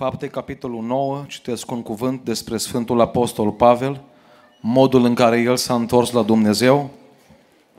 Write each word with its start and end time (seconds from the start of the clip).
Fapte, 0.00 0.28
capitolul 0.28 0.82
9, 0.82 1.24
citesc 1.28 1.70
un 1.70 1.82
cuvânt 1.82 2.24
despre 2.24 2.56
Sfântul 2.56 3.00
Apostol 3.00 3.52
Pavel, 3.52 4.00
modul 4.60 5.04
în 5.04 5.14
care 5.14 5.40
el 5.40 5.56
s-a 5.56 5.74
întors 5.74 6.10
la 6.10 6.22
Dumnezeu. 6.22 6.90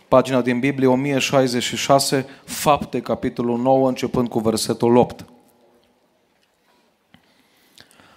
Pagina 0.08 0.42
din 0.42 0.60
Biblie 0.60 0.88
1066, 0.88 2.26
Fapte, 2.44 3.00
capitolul 3.00 3.58
9, 3.58 3.88
începând 3.88 4.30
cu 4.30 4.40
versetul 4.40 4.96
8. 4.96 5.26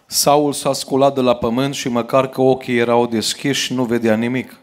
Saul 0.07 0.53
s-a 0.53 0.73
sculat 0.73 1.15
de 1.15 1.21
la 1.21 1.35
pământ 1.35 1.75
și 1.75 1.89
măcar 1.89 2.29
că 2.29 2.41
ochii 2.41 2.77
erau 2.77 3.07
deschiși, 3.07 3.75
nu 3.75 3.85
vedea 3.85 4.17
nimic. 4.17 4.61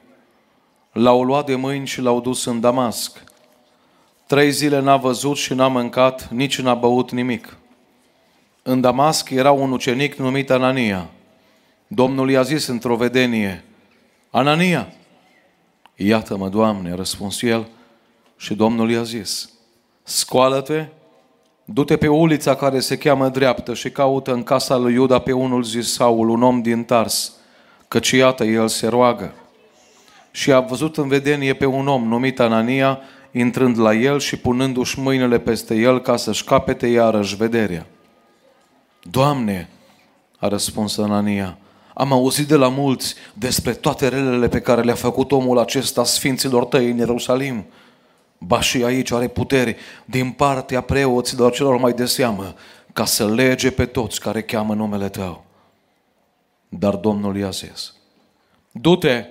L-au 0.91 1.23
luat 1.23 1.45
de 1.45 1.55
mâini 1.55 1.87
și 1.87 2.01
l-au 2.01 2.21
dus 2.21 2.45
în 2.45 2.59
Damasc. 2.59 3.23
Trei 4.27 4.51
zile 4.51 4.79
n-a 4.79 4.97
văzut 4.97 5.37
și 5.37 5.53
n-a 5.53 5.67
mâncat, 5.67 6.29
nici 6.29 6.61
n-a 6.61 6.73
băut 6.73 7.11
nimic. 7.11 7.55
În 8.63 8.81
Damasc 8.81 9.29
era 9.29 9.51
un 9.51 9.71
ucenic 9.71 10.15
numit 10.15 10.49
Anania. 10.49 11.09
Domnul 11.87 12.29
i-a 12.29 12.41
zis 12.41 12.67
într-o 12.67 12.95
vedenie, 12.95 13.63
Anania, 14.29 14.93
iată-mă, 15.95 16.49
Doamne, 16.49 16.91
a 16.91 16.95
răspuns 16.95 17.41
el 17.41 17.67
și 18.37 18.53
Domnul 18.55 18.91
i-a 18.91 19.03
zis, 19.03 19.49
scoală-te, 20.03 20.85
du-te 21.65 21.97
pe 21.97 22.07
ulița 22.07 22.55
care 22.55 22.79
se 22.79 22.97
cheamă 22.97 23.29
dreaptă 23.29 23.73
și 23.73 23.89
caută 23.89 24.33
în 24.33 24.43
casa 24.43 24.77
lui 24.77 24.93
Iuda 24.93 25.19
pe 25.19 25.31
unul 25.31 25.63
zis 25.63 25.93
Saul, 25.93 26.29
un 26.29 26.43
om 26.43 26.61
din 26.61 26.83
Tars, 26.83 27.33
căci 27.87 28.11
iată, 28.11 28.43
el 28.43 28.67
se 28.67 28.87
roagă. 28.87 29.33
Și 30.31 30.51
a 30.51 30.59
văzut 30.59 30.97
în 30.97 31.07
vedenie 31.07 31.53
pe 31.53 31.65
un 31.65 31.87
om 31.87 32.07
numit 32.07 32.39
Anania, 32.39 32.99
intrând 33.31 33.79
la 33.79 33.93
el 33.93 34.19
și 34.19 34.37
punându-și 34.37 34.99
mâinile 34.99 35.39
peste 35.39 35.75
el 35.75 36.01
ca 36.01 36.17
să-și 36.17 36.43
capete 36.43 36.87
iarăși 36.87 37.35
vederea. 37.35 37.85
Doamne, 39.03 39.69
a 40.37 40.47
răspuns 40.47 40.97
Anania, 40.97 41.57
am 41.93 42.11
auzit 42.11 42.47
de 42.47 42.55
la 42.55 42.67
mulți 42.67 43.15
despre 43.33 43.73
toate 43.73 44.07
relele 44.07 44.47
pe 44.47 44.61
care 44.61 44.81
le-a 44.81 44.95
făcut 44.95 45.31
omul 45.31 45.59
acesta 45.59 46.03
sfinților 46.03 46.65
tăi 46.65 46.89
în 46.89 46.97
Ierusalim. 46.97 47.65
Ba 48.37 48.61
și 48.61 48.83
aici 48.83 49.11
are 49.11 49.27
puteri 49.27 49.75
din 50.05 50.31
partea 50.31 50.81
preoților 50.81 51.51
celor 51.51 51.77
mai 51.77 51.93
de 51.93 52.05
seamă 52.05 52.53
ca 52.93 53.05
să 53.05 53.27
lege 53.27 53.71
pe 53.71 53.85
toți 53.85 54.19
care 54.19 54.41
cheamă 54.41 54.73
numele 54.73 55.09
tău. 55.09 55.43
Dar 56.69 56.95
Domnul 56.95 57.37
i-a 57.37 57.49
zis, 57.49 57.93
du-te, 58.71 59.25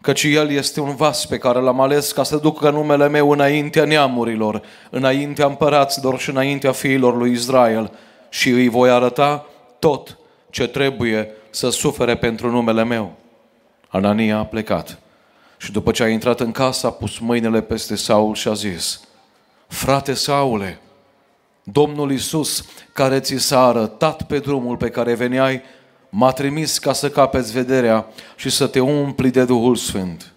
căci 0.00 0.22
El 0.22 0.50
este 0.50 0.80
un 0.80 0.94
vas 0.96 1.26
pe 1.26 1.38
care 1.38 1.60
l-am 1.60 1.80
ales 1.80 2.12
ca 2.12 2.22
să 2.22 2.36
ducă 2.36 2.70
numele 2.70 3.08
meu 3.08 3.30
înaintea 3.30 3.84
neamurilor, 3.84 4.62
înaintea 4.90 5.46
împăraților 5.46 6.18
și 6.18 6.30
înaintea 6.30 6.72
fiilor 6.72 7.16
lui 7.16 7.32
Israel 7.32 7.90
și 8.34 8.48
îi 8.48 8.68
voi 8.68 8.90
arăta 8.90 9.46
tot 9.78 10.18
ce 10.50 10.66
trebuie 10.66 11.30
să 11.50 11.70
sufere 11.70 12.16
pentru 12.16 12.50
numele 12.50 12.84
meu. 12.84 13.12
Anania 13.88 14.38
a 14.38 14.44
plecat 14.44 14.98
și 15.56 15.72
după 15.72 15.90
ce 15.90 16.02
a 16.02 16.08
intrat 16.08 16.40
în 16.40 16.52
casă 16.52 16.86
a 16.86 16.90
pus 16.90 17.18
mâinile 17.18 17.60
peste 17.60 17.96
Saul 17.96 18.34
și 18.34 18.48
a 18.48 18.52
zis, 18.52 19.00
Frate 19.66 20.12
Saule, 20.12 20.80
Domnul 21.62 22.12
Isus, 22.12 22.64
care 22.92 23.20
ți 23.20 23.36
s-a 23.36 23.66
arătat 23.66 24.22
pe 24.22 24.38
drumul 24.38 24.76
pe 24.76 24.88
care 24.88 25.14
veneai, 25.14 25.62
m-a 26.08 26.30
trimis 26.30 26.78
ca 26.78 26.92
să 26.92 27.10
capeți 27.10 27.52
vederea 27.52 28.06
și 28.36 28.50
să 28.50 28.66
te 28.66 28.80
umpli 28.80 29.30
de 29.30 29.44
Duhul 29.44 29.76
Sfânt. 29.76 30.32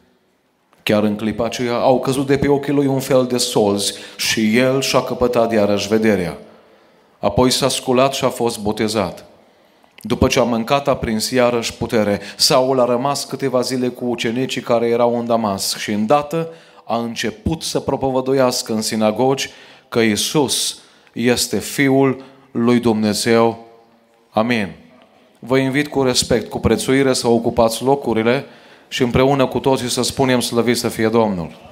Chiar 0.83 1.03
în 1.03 1.15
clipa 1.15 1.45
aceea 1.45 1.75
au 1.75 1.99
căzut 1.99 2.27
de 2.27 2.37
pe 2.37 2.47
ochii 2.47 2.73
lui 2.73 2.85
un 2.85 2.99
fel 2.99 3.25
de 3.25 3.37
solzi 3.37 3.93
și 4.17 4.57
el 4.57 4.81
și-a 4.81 5.01
căpătat 5.01 5.51
iarăși 5.51 5.87
vederea. 5.87 6.37
Apoi 7.19 7.51
s-a 7.51 7.69
sculat 7.69 8.13
și 8.13 8.25
a 8.25 8.29
fost 8.29 8.59
botezat. 8.59 9.25
După 10.01 10.27
ce 10.27 10.39
a 10.39 10.43
mâncat, 10.43 10.87
a 10.87 10.95
prins 10.95 11.29
iarăși 11.29 11.73
putere. 11.73 12.21
Saul 12.35 12.79
a 12.79 12.85
rămas 12.85 13.25
câteva 13.25 13.61
zile 13.61 13.87
cu 13.87 14.05
ucenicii 14.05 14.61
care 14.61 14.87
erau 14.87 15.19
în 15.19 15.25
Damasc 15.25 15.77
și 15.77 15.91
îndată 15.91 16.49
a 16.83 16.97
început 16.97 17.61
să 17.61 17.79
propovăduiască 17.79 18.73
în 18.73 18.81
sinagogi 18.81 19.49
că 19.89 19.99
Isus 19.99 20.79
este 21.13 21.59
Fiul 21.59 22.23
lui 22.51 22.79
Dumnezeu. 22.79 23.65
Amin. 24.29 24.71
Vă 25.39 25.57
invit 25.57 25.87
cu 25.87 26.03
respect, 26.03 26.49
cu 26.49 26.59
prețuire 26.59 27.13
să 27.13 27.27
ocupați 27.27 27.83
locurile 27.83 28.45
și 28.87 29.03
împreună 29.03 29.47
cu 29.47 29.59
toții 29.59 29.89
să 29.89 30.01
spunem 30.01 30.39
slăvit 30.39 30.77
să 30.77 30.89
fie 30.89 31.07
Domnul. 31.07 31.66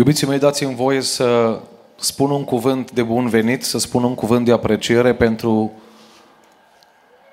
Iubiții 0.00 0.26
mei, 0.26 0.38
dați-mi 0.38 0.74
voie 0.74 1.00
să 1.00 1.58
spun 1.96 2.30
un 2.30 2.44
cuvânt 2.44 2.90
de 2.90 3.02
bun 3.02 3.28
venit, 3.28 3.64
să 3.64 3.78
spun 3.78 4.02
un 4.02 4.14
cuvânt 4.14 4.44
de 4.44 4.52
apreciere 4.52 5.14
pentru 5.14 5.72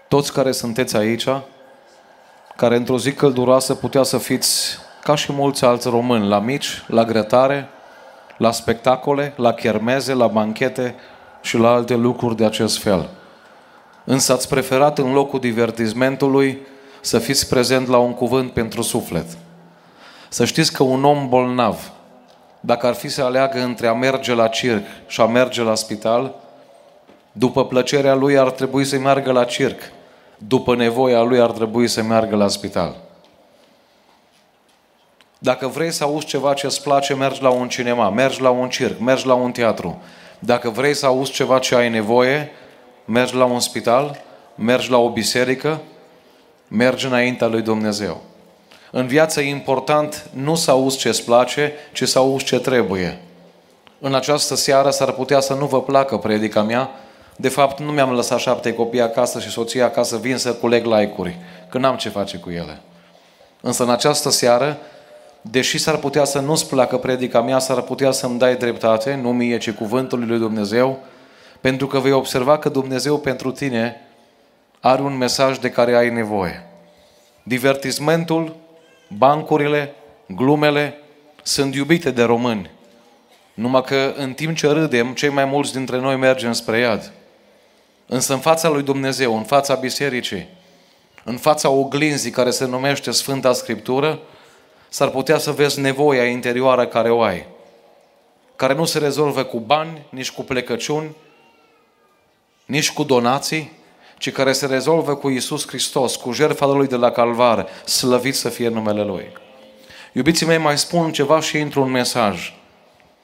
toți 0.07 0.33
care 0.33 0.51
sunteți 0.51 0.95
aici, 0.97 1.27
care 2.55 2.75
într-o 2.75 2.97
zi 2.97 3.13
călduroasă 3.13 3.73
putea 3.75 4.03
să 4.03 4.17
fiți 4.17 4.77
ca 5.03 5.15
și 5.15 5.31
mulți 5.31 5.65
alți 5.65 5.89
români, 5.89 6.27
la 6.27 6.39
mici, 6.39 6.83
la 6.87 7.03
grătare, 7.03 7.69
la 8.37 8.51
spectacole, 8.51 9.33
la 9.35 9.53
chermeze, 9.53 10.13
la 10.13 10.27
banchete 10.27 10.95
și 11.41 11.57
la 11.57 11.69
alte 11.69 11.95
lucruri 11.95 12.35
de 12.35 12.45
acest 12.45 12.77
fel. 12.77 13.09
Însă 14.03 14.33
ați 14.33 14.47
preferat 14.47 14.97
în 14.97 15.13
locul 15.13 15.39
divertismentului 15.39 16.57
să 17.01 17.19
fiți 17.19 17.47
prezent 17.47 17.87
la 17.87 17.97
un 17.97 18.13
cuvânt 18.13 18.51
pentru 18.51 18.81
suflet. 18.81 19.37
Să 20.29 20.45
știți 20.45 20.73
că 20.73 20.83
un 20.83 21.03
om 21.03 21.29
bolnav, 21.29 21.91
dacă 22.59 22.87
ar 22.87 22.93
fi 22.93 23.09
să 23.09 23.23
aleagă 23.23 23.59
între 23.59 23.87
a 23.87 23.93
merge 23.93 24.33
la 24.33 24.47
circ 24.47 24.83
și 25.07 25.21
a 25.21 25.25
merge 25.25 25.61
la 25.61 25.75
spital, 25.75 26.35
după 27.31 27.65
plăcerea 27.65 28.13
lui 28.13 28.37
ar 28.37 28.51
trebui 28.51 28.85
să 28.85 28.97
meargă 28.97 29.31
la 29.31 29.43
circ, 29.43 29.81
după 30.37 30.75
nevoia 30.75 31.21
lui 31.21 31.41
ar 31.41 31.51
trebui 31.51 31.87
să 31.87 32.01
meargă 32.01 32.35
la 32.35 32.47
spital. 32.47 32.95
Dacă 35.39 35.67
vrei 35.67 35.91
să 35.91 36.03
auzi 36.03 36.25
ceva 36.25 36.53
ce 36.53 36.65
îți 36.65 36.83
place, 36.83 37.13
mergi 37.13 37.41
la 37.41 37.49
un 37.49 37.69
cinema, 37.69 38.09
mergi 38.09 38.41
la 38.41 38.49
un 38.49 38.69
circ, 38.69 38.99
mergi 38.99 39.25
la 39.25 39.33
un 39.33 39.51
teatru. 39.51 40.01
Dacă 40.39 40.69
vrei 40.69 40.93
să 40.93 41.05
auzi 41.05 41.31
ceva 41.31 41.59
ce 41.59 41.75
ai 41.75 41.89
nevoie, 41.89 42.51
mergi 43.05 43.35
la 43.35 43.45
un 43.45 43.59
spital, 43.59 44.21
mergi 44.55 44.89
la 44.89 44.97
o 44.97 45.09
biserică, 45.09 45.81
mergi 46.67 47.05
înaintea 47.05 47.47
lui 47.47 47.61
Dumnezeu. 47.61 48.21
În 48.91 49.07
viață 49.07 49.41
e 49.41 49.49
important 49.49 50.29
nu 50.33 50.55
să 50.55 50.71
auzi 50.71 50.97
ce 50.97 51.07
îți 51.07 51.23
place, 51.23 51.73
ci 51.93 52.07
să 52.07 52.19
auzi 52.19 52.45
ce 52.45 52.59
trebuie. 52.59 53.19
În 53.99 54.15
această 54.15 54.55
seară 54.55 54.89
s-ar 54.89 55.11
putea 55.11 55.39
să 55.39 55.53
nu 55.53 55.65
vă 55.65 55.81
placă 55.81 56.17
predica 56.17 56.61
mea. 56.61 56.89
De 57.35 57.49
fapt, 57.49 57.79
nu 57.79 57.91
mi-am 57.91 58.11
lăsat 58.11 58.39
șapte 58.39 58.73
copii 58.73 59.01
acasă 59.01 59.39
și 59.39 59.49
soția 59.49 59.85
acasă, 59.85 60.17
vin 60.17 60.37
să 60.37 60.53
culeg 60.53 60.85
like-uri, 60.85 61.37
că 61.69 61.77
n-am 61.77 61.95
ce 61.95 62.09
face 62.09 62.37
cu 62.37 62.49
ele. 62.49 62.81
Însă 63.61 63.83
în 63.83 63.89
această 63.89 64.29
seară, 64.29 64.77
deși 65.41 65.77
s-ar 65.77 65.97
putea 65.97 66.23
să 66.23 66.39
nu-ți 66.39 66.67
placă 66.67 66.97
predica 66.97 67.41
mea, 67.41 67.59
s-ar 67.59 67.81
putea 67.81 68.11
să-mi 68.11 68.39
dai 68.39 68.55
dreptate, 68.55 69.19
nu 69.21 69.33
mie, 69.33 69.57
ci 69.57 69.71
cuvântul 69.71 70.27
lui 70.27 70.37
Dumnezeu, 70.37 70.99
pentru 71.61 71.87
că 71.87 71.99
vei 71.99 72.11
observa 72.11 72.57
că 72.57 72.69
Dumnezeu 72.69 73.17
pentru 73.17 73.51
tine 73.51 74.01
are 74.79 75.01
un 75.01 75.17
mesaj 75.17 75.57
de 75.57 75.69
care 75.69 75.95
ai 75.95 76.09
nevoie. 76.09 76.67
Divertismentul 77.43 78.55
bancurile, 79.07 79.93
glumele 80.27 80.97
sunt 81.43 81.75
iubite 81.75 82.11
de 82.11 82.23
români. 82.23 82.71
Numai 83.53 83.83
că 83.83 84.13
în 84.17 84.33
timp 84.33 84.57
ce 84.57 84.67
râdem, 84.67 85.13
cei 85.13 85.29
mai 85.29 85.45
mulți 85.45 85.73
dintre 85.73 85.99
noi 85.99 86.15
mergem 86.15 86.53
spre 86.53 86.79
iad. 86.79 87.11
Însă 88.05 88.33
în 88.33 88.39
fața 88.39 88.69
lui 88.69 88.83
Dumnezeu, 88.83 89.37
în 89.37 89.43
fața 89.43 89.75
bisericii, 89.75 90.47
în 91.23 91.37
fața 91.37 91.69
oglinzii 91.69 92.31
care 92.31 92.49
se 92.49 92.65
numește 92.65 93.11
Sfânta 93.11 93.53
Scriptură, 93.53 94.19
s-ar 94.89 95.09
putea 95.09 95.37
să 95.37 95.51
vezi 95.51 95.79
nevoia 95.79 96.25
interioară 96.25 96.87
care 96.87 97.09
o 97.09 97.21
ai, 97.21 97.45
care 98.55 98.73
nu 98.73 98.85
se 98.85 98.99
rezolvă 98.99 99.43
cu 99.43 99.59
bani, 99.59 100.05
nici 100.09 100.31
cu 100.31 100.41
plecăciuni, 100.41 101.15
nici 102.65 102.91
cu 102.91 103.03
donații, 103.03 103.71
ci 104.17 104.31
care 104.31 104.51
se 104.51 104.65
rezolvă 104.65 105.15
cu 105.15 105.29
Isus 105.29 105.67
Hristos, 105.67 106.15
cu 106.15 106.31
jertfa 106.31 106.65
Lui 106.65 106.87
de 106.87 106.95
la 106.95 107.11
Calvar, 107.11 107.67
slăvit 107.85 108.35
să 108.35 108.49
fie 108.49 108.67
numele 108.67 109.03
Lui. 109.03 109.31
Iubiții 110.13 110.45
mei, 110.45 110.57
mai 110.57 110.77
spun 110.77 111.11
ceva 111.11 111.39
și 111.39 111.57
intru 111.57 111.81
un 111.81 111.91
mesaj. 111.91 112.53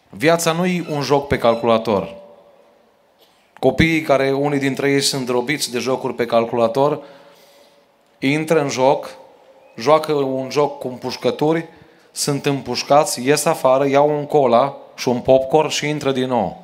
Viața 0.10 0.52
nu 0.52 0.66
e 0.66 0.86
un 0.90 1.02
joc 1.02 1.28
pe 1.28 1.38
calculator. 1.38 2.16
Copiii 3.60 4.02
care 4.02 4.32
unii 4.32 4.60
dintre 4.60 4.92
ei 4.92 5.02
sunt 5.02 5.30
robiți 5.30 5.72
de 5.72 5.80
jocuri 5.80 6.14
pe 6.14 6.26
calculator, 6.26 7.04
intră 8.20 8.62
în 8.62 8.70
joc, 8.70 9.16
joacă 9.78 10.14
un 10.14 10.50
joc 10.50 10.80
cu 10.80 10.88
împușcături, 10.88 11.66
sunt 12.12 12.46
împușcați, 12.46 13.28
ies 13.28 13.46
afară, 13.46 13.88
iau 13.88 14.10
un 14.18 14.26
cola 14.26 14.78
și 14.96 15.08
un 15.08 15.20
popcorn 15.20 15.68
și 15.68 15.88
intră 15.88 16.12
din 16.12 16.28
nou. 16.28 16.64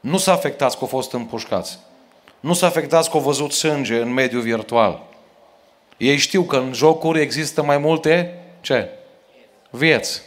Nu 0.00 0.16
s-a 0.16 0.32
afectați 0.32 0.74
că 0.74 0.82
au 0.82 0.88
fost 0.88 1.12
împușcați. 1.12 1.78
Nu 2.40 2.52
s-a 2.52 2.66
afectați 2.66 3.10
că 3.10 3.16
au 3.16 3.22
văzut 3.22 3.52
sânge 3.52 4.00
în 4.00 4.12
mediul 4.12 4.42
virtual. 4.42 5.02
Ei 5.96 6.16
știu 6.16 6.42
că 6.42 6.56
în 6.56 6.72
jocuri 6.72 7.20
există 7.20 7.62
mai 7.62 7.78
multe, 7.78 8.34
ce? 8.60 8.88
vieți. 9.70 10.22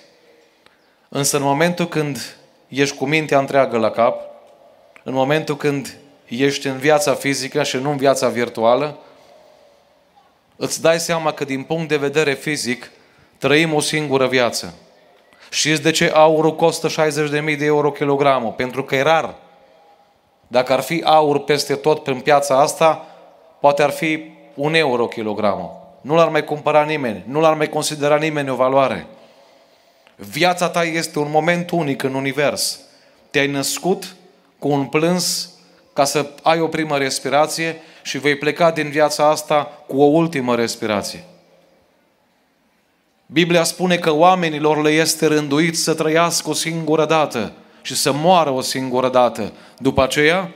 Însă 1.09 1.37
în 1.37 1.43
momentul 1.43 1.87
când 1.87 2.37
ești 2.67 2.97
cu 2.97 3.05
mintea 3.05 3.39
întreagă 3.39 3.77
la 3.77 3.89
cap, 3.89 4.21
în 5.03 5.13
momentul 5.13 5.57
când 5.57 5.97
ești 6.27 6.67
în 6.67 6.77
viața 6.77 7.13
fizică 7.13 7.63
și 7.63 7.77
nu 7.77 7.91
în 7.91 7.97
viața 7.97 8.29
virtuală, 8.29 8.97
îți 10.55 10.81
dai 10.81 10.99
seama 10.99 11.31
că 11.31 11.43
din 11.43 11.63
punct 11.63 11.87
de 11.87 11.97
vedere 11.97 12.33
fizic 12.33 12.91
trăim 13.37 13.73
o 13.73 13.79
singură 13.79 14.27
viață. 14.27 14.73
Știți 15.49 15.81
de 15.81 15.91
ce 15.91 16.11
aurul 16.13 16.55
costă 16.55 16.87
60.000 16.87 17.57
de 17.57 17.65
euro 17.65 17.91
kilogramul? 17.91 18.51
Pentru 18.51 18.83
că 18.83 18.95
e 18.95 19.01
rar. 19.01 19.35
Dacă 20.53 20.73
ar 20.73 20.81
fi 20.81 21.01
aur 21.05 21.43
peste 21.43 21.75
tot 21.75 22.03
prin 22.03 22.19
piața 22.19 22.59
asta, 22.59 23.05
poate 23.59 23.83
ar 23.83 23.89
fi 23.89 24.23
un 24.53 24.73
euro 24.73 25.07
kilogramul. 25.07 25.71
Nu 26.01 26.15
l-ar 26.15 26.29
mai 26.29 26.43
cumpăra 26.43 26.83
nimeni, 26.83 27.23
nu 27.27 27.39
l-ar 27.39 27.53
mai 27.53 27.69
considera 27.69 28.15
nimeni 28.15 28.49
o 28.49 28.55
valoare. 28.55 29.07
Viața 30.15 30.69
ta 30.69 30.83
este 30.83 31.19
un 31.19 31.29
moment 31.29 31.69
unic 31.69 32.03
în 32.03 32.13
univers. 32.13 32.79
Te-ai 33.29 33.47
născut 33.47 34.15
cu 34.59 34.67
un 34.67 34.85
plâns 34.85 35.49
ca 35.93 36.03
să 36.03 36.29
ai 36.43 36.59
o 36.59 36.67
primă 36.67 36.97
respirație 36.97 37.81
și 38.03 38.17
vei 38.17 38.35
pleca 38.35 38.71
din 38.71 38.89
viața 38.89 39.29
asta 39.29 39.71
cu 39.87 40.01
o 40.01 40.05
ultimă 40.05 40.55
respirație. 40.55 41.23
Biblia 43.25 43.63
spune 43.63 43.97
că 43.97 44.11
oamenilor 44.11 44.81
le 44.81 44.89
este 44.89 45.25
rânduit 45.25 45.77
să 45.77 45.93
trăiască 45.93 46.49
o 46.49 46.53
singură 46.53 47.05
dată 47.05 47.51
și 47.83 47.95
să 47.95 48.11
moară 48.13 48.49
o 48.49 48.61
singură 48.61 49.09
dată. 49.09 49.51
După 49.77 50.03
aceea 50.03 50.51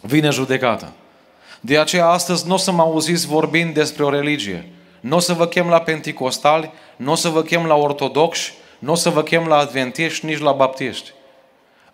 vine 0.00 0.30
judecata. 0.30 0.92
De 1.60 1.78
aceea 1.78 2.08
astăzi 2.08 2.46
nu 2.46 2.54
o 2.54 2.56
să 2.56 2.72
mă 2.72 2.82
auziți 2.82 3.26
vorbind 3.26 3.74
despre 3.74 4.04
o 4.04 4.10
religie. 4.10 4.72
Nu 5.00 5.16
o 5.16 5.18
să 5.18 5.32
vă 5.32 5.46
chem 5.46 5.68
la 5.68 5.80
penticostali, 5.80 6.72
nu 6.96 7.12
o 7.12 7.14
să 7.14 7.28
vă 7.28 7.42
chem 7.42 7.66
la 7.66 7.74
ortodoxi, 7.74 8.52
nu 8.78 8.92
o 8.92 8.94
să 8.94 9.10
vă 9.10 9.22
chem 9.22 9.46
la 9.46 9.56
adventiști, 9.56 10.26
nici 10.26 10.38
la 10.38 10.52
baptiști. 10.52 11.12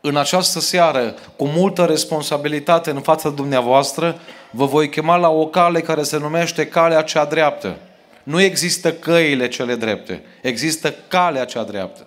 În 0.00 0.16
această 0.16 0.60
seară, 0.60 1.14
cu 1.36 1.46
multă 1.46 1.84
responsabilitate 1.84 2.90
în 2.90 3.00
fața 3.00 3.28
dumneavoastră, 3.28 4.20
vă 4.50 4.64
voi 4.64 4.88
chema 4.88 5.16
la 5.16 5.28
o 5.28 5.46
cale 5.46 5.80
care 5.80 6.02
se 6.02 6.18
numește 6.18 6.66
calea 6.66 7.02
cea 7.02 7.24
dreaptă. 7.24 7.76
Nu 8.22 8.40
există 8.40 8.92
căile 8.92 9.48
cele 9.48 9.74
drepte, 9.74 10.22
există 10.42 10.94
calea 11.08 11.44
cea 11.44 11.62
dreaptă. 11.62 12.06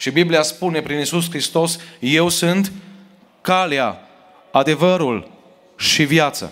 Și 0.00 0.10
Biblia 0.10 0.42
spune 0.42 0.80
prin 0.80 1.00
Isus 1.00 1.28
Hristos, 1.30 1.78
eu 1.98 2.28
sunt 2.28 2.72
calea, 3.40 4.08
adevărul 4.50 5.30
și 5.76 6.02
viața. 6.04 6.50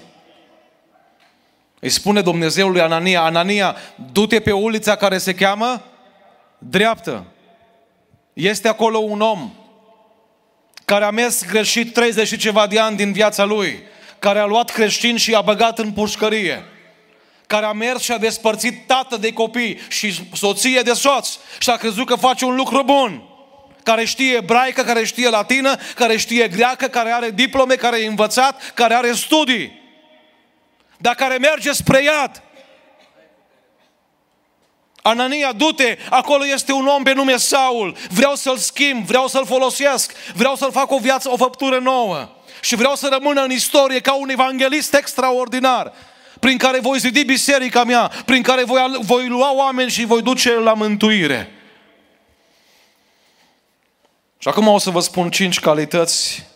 Îi 1.80 1.88
spune 1.88 2.20
Dumnezeul 2.20 2.70
lui 2.70 2.80
Anania, 2.80 3.22
Anania, 3.22 3.76
du-te 4.12 4.40
pe 4.40 4.52
ulița 4.52 4.96
care 4.96 5.18
se 5.18 5.34
cheamă 5.34 5.82
dreaptă. 6.58 7.24
Este 8.32 8.68
acolo 8.68 8.98
un 8.98 9.20
om 9.20 9.52
care 10.84 11.04
a 11.04 11.10
mers 11.10 11.46
greșit 11.46 11.92
30 11.92 12.26
și 12.26 12.36
ceva 12.36 12.66
de 12.66 12.78
ani 12.78 12.96
din 12.96 13.12
viața 13.12 13.44
lui, 13.44 13.82
care 14.18 14.38
a 14.38 14.44
luat 14.44 14.70
creștin 14.70 15.16
și 15.16 15.30
i-a 15.30 15.40
băgat 15.40 15.78
în 15.78 15.92
pușcărie, 15.92 16.64
care 17.46 17.66
a 17.66 17.72
mers 17.72 18.02
și 18.02 18.12
a 18.12 18.18
despărțit 18.18 18.86
tată 18.86 19.16
de 19.16 19.32
copii 19.32 19.78
și 19.88 20.28
soție 20.34 20.80
de 20.80 20.92
soț 20.92 21.28
și 21.58 21.70
a 21.70 21.76
crezut 21.76 22.06
că 22.06 22.14
face 22.14 22.44
un 22.44 22.54
lucru 22.54 22.82
bun 22.84 23.27
care 23.88 24.04
știe 24.04 24.34
ebraică, 24.36 24.82
care 24.82 25.04
știe 25.04 25.28
latină, 25.28 25.76
care 25.94 26.16
știe 26.16 26.48
greacă, 26.48 26.86
care 26.86 27.10
are 27.10 27.30
diplome, 27.30 27.74
care 27.74 28.00
e 28.00 28.06
învățat, 28.06 28.72
care 28.74 28.94
are 28.94 29.12
studii, 29.12 29.80
dar 30.98 31.14
care 31.14 31.38
merge 31.38 31.72
spre 31.72 32.02
iad. 32.02 32.42
Anania, 35.02 35.52
du-te, 35.52 35.98
acolo 36.10 36.46
este 36.46 36.72
un 36.72 36.86
om 36.86 37.02
pe 37.02 37.12
nume 37.12 37.36
Saul, 37.36 37.96
vreau 38.10 38.34
să-l 38.34 38.56
schimb, 38.56 39.06
vreau 39.06 39.26
să-l 39.26 39.46
folosesc, 39.46 40.12
vreau 40.34 40.54
să-l 40.54 40.72
fac 40.72 40.90
o 40.90 40.98
viață, 40.98 41.30
o 41.30 41.36
făptură 41.36 41.78
nouă. 41.78 42.28
Și 42.60 42.74
vreau 42.74 42.94
să 42.94 43.08
rămână 43.10 43.42
în 43.42 43.50
istorie 43.50 44.00
ca 44.00 44.14
un 44.14 44.28
evanghelist 44.28 44.94
extraordinar, 44.94 45.92
prin 46.40 46.58
care 46.58 46.80
voi 46.80 46.98
zidi 46.98 47.24
biserica 47.24 47.84
mea, 47.84 48.10
prin 48.24 48.42
care 48.42 48.64
voi, 48.64 48.98
voi 49.00 49.26
lua 49.26 49.54
oameni 49.54 49.90
și 49.90 50.04
voi 50.04 50.22
duce 50.22 50.54
la 50.54 50.72
mântuire. 50.72 51.57
Și 54.48 54.54
acum 54.54 54.68
o 54.68 54.78
să 54.78 54.90
vă 54.90 55.00
spun 55.00 55.30
cinci 55.30 55.60
calități 55.60 56.46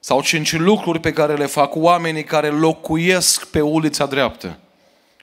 sau 0.00 0.22
cinci 0.22 0.52
lucruri 0.52 1.00
pe 1.00 1.12
care 1.12 1.34
le 1.34 1.46
fac 1.46 1.74
oamenii 1.74 2.24
care 2.24 2.48
locuiesc 2.48 3.46
pe 3.46 3.60
ulița 3.60 4.06
dreaptă. 4.06 4.58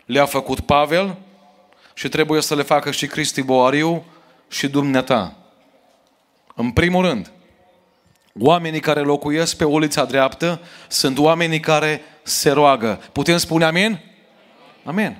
Le-a 0.06 0.25
făcut 0.25 0.60
Pavel 0.60 1.18
și 1.94 2.10
trebuie 2.10 2.42
să 2.42 2.56
le 2.56 2.62
facă 2.62 2.92
și 2.92 3.07
Cristi 3.07 3.42
Boariu 3.42 4.06
și 4.48 4.68
dumneata. 4.68 5.36
În 6.56 6.71
primul 6.71 7.06
rând, 7.06 7.31
oamenii 8.39 8.80
care 8.80 9.00
locuiesc 9.00 9.56
pe 9.57 9.63
ulița 9.63 10.06
dreaptă 10.06 10.60
sunt 10.88 11.18
oamenii 11.18 11.60
care 11.60 12.01
se 12.24 12.50
roagă. 12.50 13.01
Putem 13.12 13.38
spune 13.38 13.66
amin? 13.66 14.00
Amin. 14.83 15.18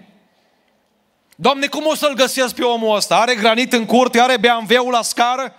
Doamne, 1.36 1.68
cum 1.68 1.86
o 1.86 1.96
să-l 1.96 2.14
găsesc 2.14 2.56
pe 2.56 2.64
omul 2.64 2.96
ăsta? 2.96 3.16
Are 3.20 3.36
granit 3.36 3.74
în 3.74 3.86
curte, 3.86 4.20
are 4.20 4.38
BMW-ul 4.38 4.92
la 4.92 5.02
scară? 5.02 5.54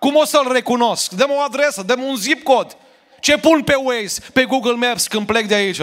Cum 0.00 0.14
o 0.14 0.24
să-l 0.24 0.52
recunosc? 0.52 1.12
Dăm 1.12 1.30
o 1.30 1.40
adresă, 1.40 1.82
dăm 1.82 2.02
un 2.02 2.16
zip 2.16 2.42
cod. 2.42 2.76
Ce 3.20 3.38
pun 3.38 3.62
pe 3.62 3.74
Waze, 3.74 4.20
pe 4.32 4.44
Google 4.44 4.72
Maps 4.88 5.06
când 5.06 5.26
plec 5.26 5.46
de 5.46 5.54
aici? 5.54 5.80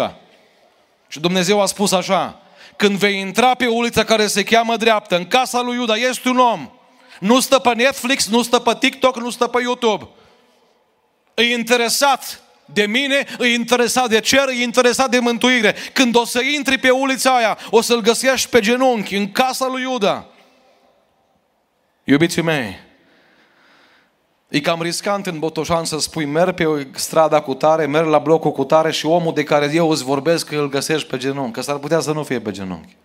Și 1.08 1.20
Dumnezeu 1.20 1.62
a 1.62 1.66
spus 1.66 1.92
așa, 1.92 2.42
când 2.76 2.98
vei 2.98 3.20
intra 3.20 3.54
pe 3.54 3.68
ulița 3.68 4.04
care 4.04 4.28
se 4.28 4.44
cheamă 4.44 4.78
dreaptă, 4.78 5.16
în 5.16 5.28
casa 5.28 5.62
lui 5.62 5.76
Iuda, 5.76 5.96
este 5.96 6.30
un 6.30 6.38
om. 6.38 6.72
Nu 7.20 7.40
stă 7.40 7.60
pe 7.60 7.74
Netflix, 7.74 8.28
nu 8.28 8.42
stă 8.42 8.60
pe 8.60 8.76
TikTok, 8.80 9.18
nu 9.18 9.30
stă 9.30 9.48
pe 9.48 9.62
YouTube. 9.62 10.08
E 11.34 11.44
interesat 11.44 12.42
de 12.66 12.86
mine, 12.86 13.26
e 13.40 13.46
interesat 13.46 14.10
de 14.10 14.20
cer, 14.20 14.48
e 14.48 14.62
interesat 14.62 15.10
de 15.10 15.20
mântuire. 15.20 15.76
Când 15.94 16.16
o 16.16 16.26
să 16.26 16.42
intri 16.42 16.78
pe 16.78 16.90
ulița 16.90 17.36
aia, 17.36 17.58
o 17.70 17.82
să-l 17.82 18.02
găsești 18.02 18.50
pe 18.50 18.60
genunchi, 18.60 19.16
în 19.16 19.32
casa 19.32 19.68
lui 19.68 19.82
Iuda. 19.82 20.26
Iubiții 22.04 22.42
mei, 22.42 22.80
E 24.48 24.60
cam 24.60 24.82
riscant 24.82 25.26
în 25.26 25.40
Botoșan 25.40 25.86
să 25.86 26.00
spui 26.00 26.26
merg 26.26 26.56
pe 26.56 26.88
strada 26.96 27.40
cu 27.40 27.54
tare, 27.54 27.86
merg 27.86 28.08
la 28.08 28.20
blocul 28.20 28.52
cu 28.52 28.64
tare 28.64 28.92
și 28.92 29.06
omul 29.06 29.34
de 29.34 29.44
care 29.44 29.72
eu 29.74 29.90
îți 29.90 30.04
vorbesc 30.04 30.52
îl 30.52 30.70
găsești 30.70 31.08
pe 31.08 31.18
genunchi, 31.18 31.52
că 31.52 31.62
s-ar 31.62 31.78
putea 31.78 32.00
să 32.00 32.12
nu 32.12 32.24
fie 32.24 32.40
pe 32.40 32.52
genunchi. 32.52 32.96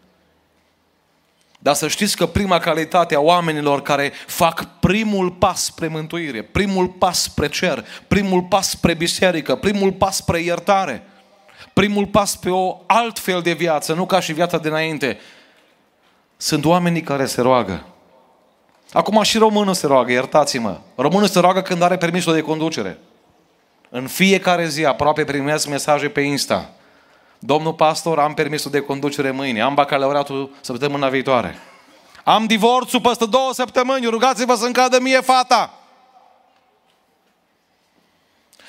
Dar 1.58 1.74
să 1.74 1.88
știți 1.88 2.16
că 2.16 2.26
prima 2.26 2.58
calitate 2.58 3.14
a 3.14 3.20
oamenilor 3.20 3.82
care 3.82 4.12
fac 4.26 4.64
primul 4.80 5.30
pas 5.30 5.64
spre 5.64 5.88
mântuire, 5.88 6.42
primul 6.42 6.88
pas 6.88 7.22
spre 7.22 7.48
cer, 7.48 7.84
primul 8.08 8.42
pas 8.42 8.70
spre 8.70 8.94
biserică, 8.94 9.56
primul 9.56 9.92
pas 9.92 10.16
spre 10.16 10.40
iertare, 10.40 11.06
primul 11.72 12.06
pas 12.06 12.36
pe 12.36 12.50
o 12.50 12.80
altfel 12.86 13.40
de 13.40 13.52
viață, 13.52 13.94
nu 13.94 14.06
ca 14.06 14.20
și 14.20 14.32
viața 14.32 14.58
dinainte, 14.58 15.18
sunt 16.36 16.64
oamenii 16.64 17.02
care 17.02 17.26
se 17.26 17.40
roagă. 17.40 17.91
Acum 18.92 19.22
și 19.22 19.38
românul 19.38 19.74
se 19.74 19.86
roagă, 19.86 20.12
iertați-mă. 20.12 20.78
Românul 20.94 21.26
se 21.26 21.38
roagă 21.40 21.62
când 21.62 21.82
are 21.82 21.96
permisul 21.96 22.34
de 22.34 22.40
conducere. 22.40 22.98
În 23.88 24.06
fiecare 24.06 24.66
zi 24.68 24.84
aproape 24.84 25.24
primesc 25.24 25.66
mesaje 25.66 26.08
pe 26.08 26.20
Insta. 26.20 26.70
Domnul 27.38 27.72
pastor, 27.72 28.18
am 28.18 28.34
permisul 28.34 28.70
de 28.70 28.80
conducere 28.80 29.30
mâine, 29.30 29.60
am 29.60 29.74
bacalaureatul 29.74 30.54
săptămâna 30.60 31.08
viitoare. 31.08 31.58
Am 32.24 32.46
divorțul 32.46 33.00
peste 33.00 33.26
două 33.26 33.52
săptămâni, 33.52 34.06
rugați-vă 34.06 34.54
să 34.54 34.66
încadă 34.66 35.00
mie 35.00 35.20
fata. 35.20 35.74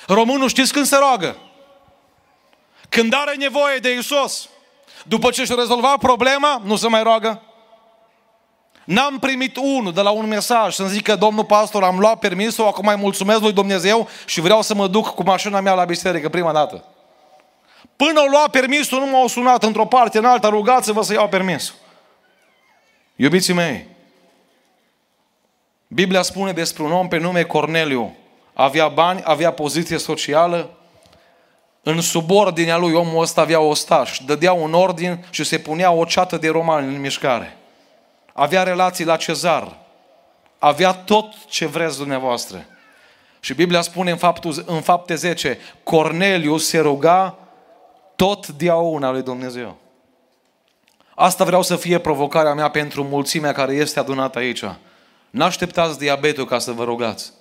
Românul 0.06 0.48
știți 0.48 0.72
când 0.72 0.86
se 0.86 0.96
roagă? 0.96 1.36
Când 2.88 3.14
are 3.14 3.34
nevoie 3.34 3.78
de 3.78 3.96
Isus. 3.96 4.48
După 5.06 5.30
ce 5.30 5.44
și-a 5.44 5.54
rezolvat 5.54 5.98
problema, 5.98 6.60
nu 6.64 6.76
se 6.76 6.88
mai 6.88 7.02
roagă. 7.02 7.42
N-am 8.84 9.18
primit 9.18 9.56
unul 9.56 9.92
de 9.92 10.00
la 10.00 10.10
un 10.10 10.26
mesaj 10.26 10.74
să-mi 10.74 10.88
zică, 10.88 11.16
domnul 11.16 11.44
pastor, 11.44 11.82
am 11.82 11.98
luat 11.98 12.18
permisul, 12.18 12.66
acum 12.66 12.84
mai 12.84 12.96
mulțumesc 12.96 13.40
lui 13.40 13.52
Dumnezeu 13.52 14.08
și 14.26 14.40
vreau 14.40 14.62
să 14.62 14.74
mă 14.74 14.86
duc 14.86 15.14
cu 15.14 15.22
mașina 15.22 15.60
mea 15.60 15.74
la 15.74 15.84
biserică 15.84 16.28
prima 16.28 16.52
dată. 16.52 16.84
Până 17.96 18.20
o 18.20 18.28
lua 18.30 18.48
permisul, 18.50 18.98
nu 18.98 19.06
m-au 19.06 19.26
sunat 19.26 19.62
într-o 19.62 19.86
parte, 19.86 20.18
în 20.18 20.24
alta, 20.24 20.48
rugați-vă 20.48 21.02
să 21.02 21.12
iau 21.12 21.28
permisul. 21.28 21.74
Iubiții 23.16 23.54
mei, 23.54 23.86
Biblia 25.86 26.22
spune 26.22 26.52
despre 26.52 26.82
un 26.82 26.92
om 26.92 27.08
pe 27.08 27.18
nume 27.18 27.42
Corneliu. 27.42 28.16
Avea 28.52 28.88
bani, 28.88 29.20
avea 29.24 29.52
poziție 29.52 29.98
socială, 29.98 30.70
în 31.82 32.00
subordinea 32.00 32.76
lui 32.76 32.92
omul 32.92 33.22
ăsta 33.22 33.40
avea 33.40 33.60
ostaș, 33.60 34.18
dădea 34.18 34.52
un 34.52 34.74
ordin 34.74 35.24
și 35.30 35.44
se 35.44 35.58
punea 35.58 35.90
o 35.90 36.04
ceată 36.04 36.36
de 36.36 36.48
romani 36.48 36.94
în 36.94 37.00
mișcare 37.00 37.56
avea 38.36 38.62
relații 38.62 39.04
la 39.04 39.16
cezar, 39.16 39.76
avea 40.58 40.92
tot 40.92 41.32
ce 41.48 41.66
vreți 41.66 41.96
dumneavoastră. 41.96 42.66
Și 43.40 43.54
Biblia 43.54 43.80
spune 43.80 44.10
în, 44.10 44.16
faptul, 44.16 44.62
în 44.66 44.80
fapte 44.80 45.14
10, 45.14 45.58
Corneliu 45.82 46.56
se 46.56 46.78
ruga 46.78 47.38
tot 48.16 48.46
diauna 48.46 49.10
lui 49.10 49.22
Dumnezeu. 49.22 49.76
Asta 51.14 51.44
vreau 51.44 51.62
să 51.62 51.76
fie 51.76 51.98
provocarea 51.98 52.54
mea 52.54 52.70
pentru 52.70 53.04
mulțimea 53.04 53.52
care 53.52 53.74
este 53.74 53.98
adunată 53.98 54.38
aici. 54.38 54.64
N-așteptați 55.30 55.98
diabetul 55.98 56.44
ca 56.44 56.58
să 56.58 56.72
vă 56.72 56.84
rugați. 56.84 57.32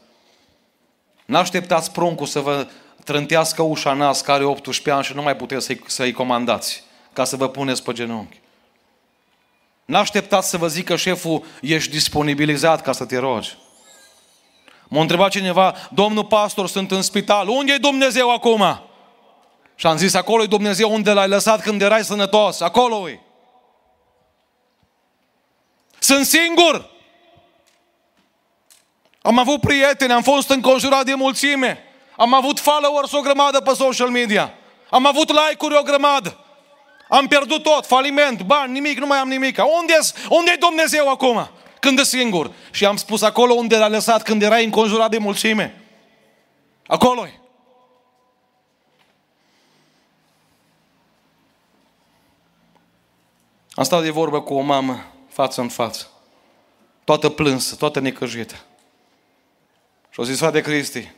N-așteptați 1.26 1.92
pruncul 1.92 2.26
să 2.26 2.40
vă 2.40 2.68
trântească 3.04 3.62
ușa 3.62 3.94
nas 3.94 4.22
care 4.22 4.38
are 4.38 4.46
18 4.46 4.92
ani 4.92 5.04
și 5.04 5.16
nu 5.16 5.22
mai 5.22 5.36
puteți 5.36 5.66
să-i, 5.66 5.82
să-i 5.88 6.12
comandați 6.12 6.84
ca 7.14 7.24
să 7.24 7.36
vă 7.36 7.50
puneți 7.50 7.84
pe 7.84 7.92
genunchi. 7.92 8.42
N-așteptați 9.86 10.50
să 10.50 10.58
vă 10.58 10.68
zică 10.68 10.96
șeful, 10.96 11.46
ești 11.62 11.92
disponibilizat 11.92 12.82
ca 12.82 12.92
să 12.92 13.06
te 13.06 13.18
rogi. 13.18 13.58
M-a 14.88 15.02
întrebat 15.02 15.30
cineva, 15.30 15.76
domnul 15.92 16.26
pastor, 16.26 16.68
sunt 16.68 16.92
în 16.92 17.02
spital, 17.02 17.48
unde 17.48 17.74
e 17.74 17.78
Dumnezeu 17.78 18.32
acum? 18.32 18.82
Și 19.76 19.88
am 19.88 19.98
zis, 19.98 20.14
acolo 20.14 20.44
e 20.44 20.48
Dumnezeu 20.48 20.94
unde 20.94 21.12
l-ai 21.12 21.28
lăsat 21.28 21.62
când 21.62 21.82
erai 21.82 22.04
sănătos, 22.04 22.62
acolo 22.62 23.10
e. 23.10 23.20
Sunt 26.00 26.26
singur. 26.26 26.92
Am 29.22 29.40
avut 29.40 29.62
prieteni, 29.62 30.12
am 30.12 30.22
fost 30.22 30.50
înconjurat 30.50 31.06
de 31.06 31.14
mulțime. 31.14 31.84
Am 32.18 32.34
avut 32.34 32.60
followers 32.60 33.12
o 33.12 33.22
grămadă 33.22 33.60
pe 33.60 33.74
social 33.74 34.10
media. 34.10 34.54
Am 34.90 35.06
avut 35.06 35.30
like-uri 35.30 35.78
o 35.78 35.82
grămadă. 35.82 36.43
Am 37.08 37.28
pierdut 37.28 37.64
tot, 37.64 37.86
faliment, 37.86 38.42
bani, 38.42 38.72
nimic, 38.72 38.98
nu 38.98 39.06
mai 39.06 39.18
am 39.18 39.28
nimic. 39.28 39.58
Unde 39.80 39.94
unde 40.30 40.52
e 40.52 40.58
Dumnezeu 40.60 41.10
acum? 41.10 41.50
Când 41.80 42.00
e 42.00 42.04
singur. 42.04 42.52
Și 42.72 42.86
am 42.86 42.96
spus 42.96 43.22
acolo 43.22 43.54
unde 43.54 43.78
l-a 43.78 43.88
lăsat 43.88 44.24
când 44.24 44.42
era 44.42 44.56
înconjurat 44.56 45.10
de 45.10 45.18
mulțime. 45.18 45.82
acolo 46.88 47.26
-i. 47.28 47.42
Am 53.74 53.84
stat 53.84 54.02
de 54.02 54.10
vorbă 54.10 54.42
cu 54.42 54.54
o 54.54 54.62
mamă, 54.62 55.06
față 55.28 55.62
în 55.62 55.70
față. 55.70 56.08
Toată 57.04 57.30
plânsă, 57.30 57.76
toată 57.76 58.00
necăjită. 58.00 58.56
Și 60.10 60.20
o 60.20 60.24
zis, 60.24 60.38
frate 60.38 60.62
Cristi, 60.62 61.12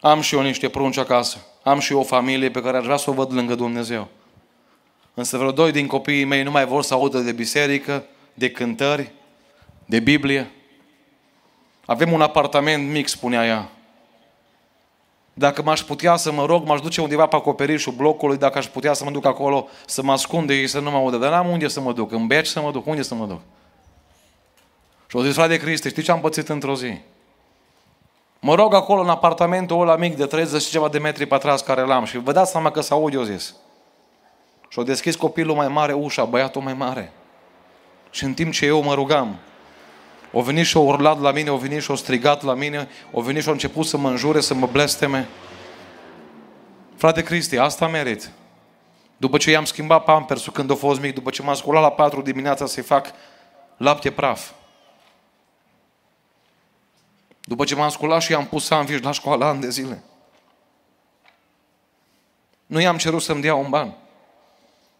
am 0.00 0.20
și 0.20 0.34
eu 0.34 0.40
niște 0.40 0.68
prunci 0.68 0.96
acasă. 0.96 1.46
Am 1.62 1.78
și 1.78 1.92
eu 1.92 1.98
o 1.98 2.02
familie 2.02 2.50
pe 2.50 2.62
care 2.62 2.76
aș 2.76 2.84
vrea 2.84 2.96
să 2.96 3.10
o 3.10 3.12
văd 3.12 3.32
lângă 3.32 3.54
Dumnezeu. 3.54 4.08
Însă 5.18 5.36
vreo 5.36 5.50
doi 5.50 5.72
din 5.72 5.86
copiii 5.86 6.24
mei 6.24 6.42
nu 6.42 6.50
mai 6.50 6.66
vor 6.66 6.82
să 6.82 6.94
audă 6.94 7.18
de 7.18 7.32
biserică, 7.32 8.04
de 8.34 8.50
cântări, 8.50 9.12
de 9.84 10.00
Biblie. 10.00 10.50
Avem 11.86 12.12
un 12.12 12.20
apartament 12.20 12.90
mic, 12.90 13.08
spunea 13.08 13.46
ea. 13.46 13.70
Dacă 15.34 15.62
m-aș 15.62 15.80
putea 15.80 16.16
să 16.16 16.32
mă 16.32 16.44
rog, 16.44 16.66
m-aș 16.66 16.80
duce 16.80 17.00
undeva 17.00 17.26
pe 17.26 17.36
acoperișul 17.36 17.92
blocului, 17.92 18.36
dacă 18.36 18.58
aș 18.58 18.66
putea 18.66 18.92
să 18.92 19.04
mă 19.04 19.10
duc 19.10 19.26
acolo, 19.26 19.68
să 19.86 20.02
mă 20.02 20.12
ascund 20.12 20.46
de 20.46 20.54
ei, 20.54 20.66
să 20.66 20.80
nu 20.80 20.90
mă 20.90 20.96
audă. 20.96 21.16
Dar 21.16 21.30
n-am 21.30 21.48
unde 21.48 21.68
să 21.68 21.80
mă 21.80 21.92
duc. 21.92 22.12
În 22.12 22.26
beci 22.26 22.46
să 22.46 22.60
mă 22.60 22.70
duc. 22.70 22.86
Unde 22.86 23.02
să 23.02 23.14
mă 23.14 23.26
duc? 23.26 23.40
Și 25.06 25.16
o 25.16 25.22
zis, 25.22 25.34
frate 25.34 25.56
Cristi, 25.56 25.88
știi 25.88 26.02
ce 26.02 26.10
am 26.10 26.20
pățit 26.20 26.48
într-o 26.48 26.74
zi? 26.74 26.98
Mă 28.40 28.54
rog 28.54 28.74
acolo 28.74 29.00
în 29.00 29.08
apartamentul 29.08 29.80
ăla 29.80 29.96
mic 29.96 30.16
de 30.16 30.26
30 30.26 30.62
și 30.62 30.70
ceva 30.70 30.88
de 30.88 30.98
metri 30.98 31.26
pătrați 31.26 31.64
care 31.64 31.80
l-am 31.80 32.04
și 32.04 32.18
vă 32.18 32.32
dați 32.32 32.50
seama 32.50 32.70
că 32.70 32.80
s 32.80 32.90
aud, 32.90 33.14
eu 33.14 33.22
zis. 33.22 33.54
Și-o 34.68 34.82
deschis 34.82 35.16
copilul 35.16 35.54
mai 35.56 35.68
mare 35.68 35.92
ușa, 35.92 36.24
băiatul 36.24 36.62
mai 36.62 36.74
mare. 36.74 37.12
Și 38.10 38.24
în 38.24 38.34
timp 38.34 38.52
ce 38.52 38.66
eu 38.66 38.82
mă 38.82 38.94
rugam, 38.94 39.38
o 40.32 40.42
venit 40.42 40.66
și 40.66 40.76
o 40.76 40.80
urlat 40.80 41.20
la 41.20 41.32
mine, 41.32 41.50
o 41.50 41.56
venit 41.56 41.82
și 41.82 41.90
o 41.90 41.94
strigat 41.94 42.42
la 42.42 42.54
mine, 42.54 42.88
o 43.12 43.20
venit 43.20 43.42
și 43.42 43.48
o 43.48 43.52
început 43.52 43.86
să 43.86 43.96
mă 43.96 44.10
înjure, 44.10 44.40
să 44.40 44.54
mă 44.54 44.66
blesteme. 44.66 45.28
Frate 46.96 47.22
Cristi, 47.22 47.58
asta 47.58 47.88
merit. 47.88 48.30
După 49.16 49.36
ce 49.36 49.50
i-am 49.50 49.64
schimbat 49.64 50.04
pampersul 50.04 50.52
când 50.52 50.70
a 50.70 50.74
fost 50.74 51.00
mic, 51.00 51.14
după 51.14 51.30
ce 51.30 51.42
m-am 51.42 51.54
sculat 51.54 51.82
la 51.82 51.90
patru 51.90 52.22
dimineața 52.22 52.66
să-i 52.66 52.82
fac 52.82 53.10
lapte 53.76 54.10
praf. 54.10 54.50
După 57.40 57.64
ce 57.64 57.74
m-am 57.74 57.88
sculat 57.88 58.22
și 58.22 58.32
i-am 58.32 58.46
pus 58.46 58.64
sandwich 58.64 59.02
la 59.02 59.10
școală 59.10 59.44
ani 59.44 59.60
de 59.60 59.70
zile. 59.70 60.02
Nu 62.66 62.80
i-am 62.80 62.96
cerut 62.96 63.22
să-mi 63.22 63.42
dea 63.42 63.54
un 63.54 63.70
ban. 63.70 63.94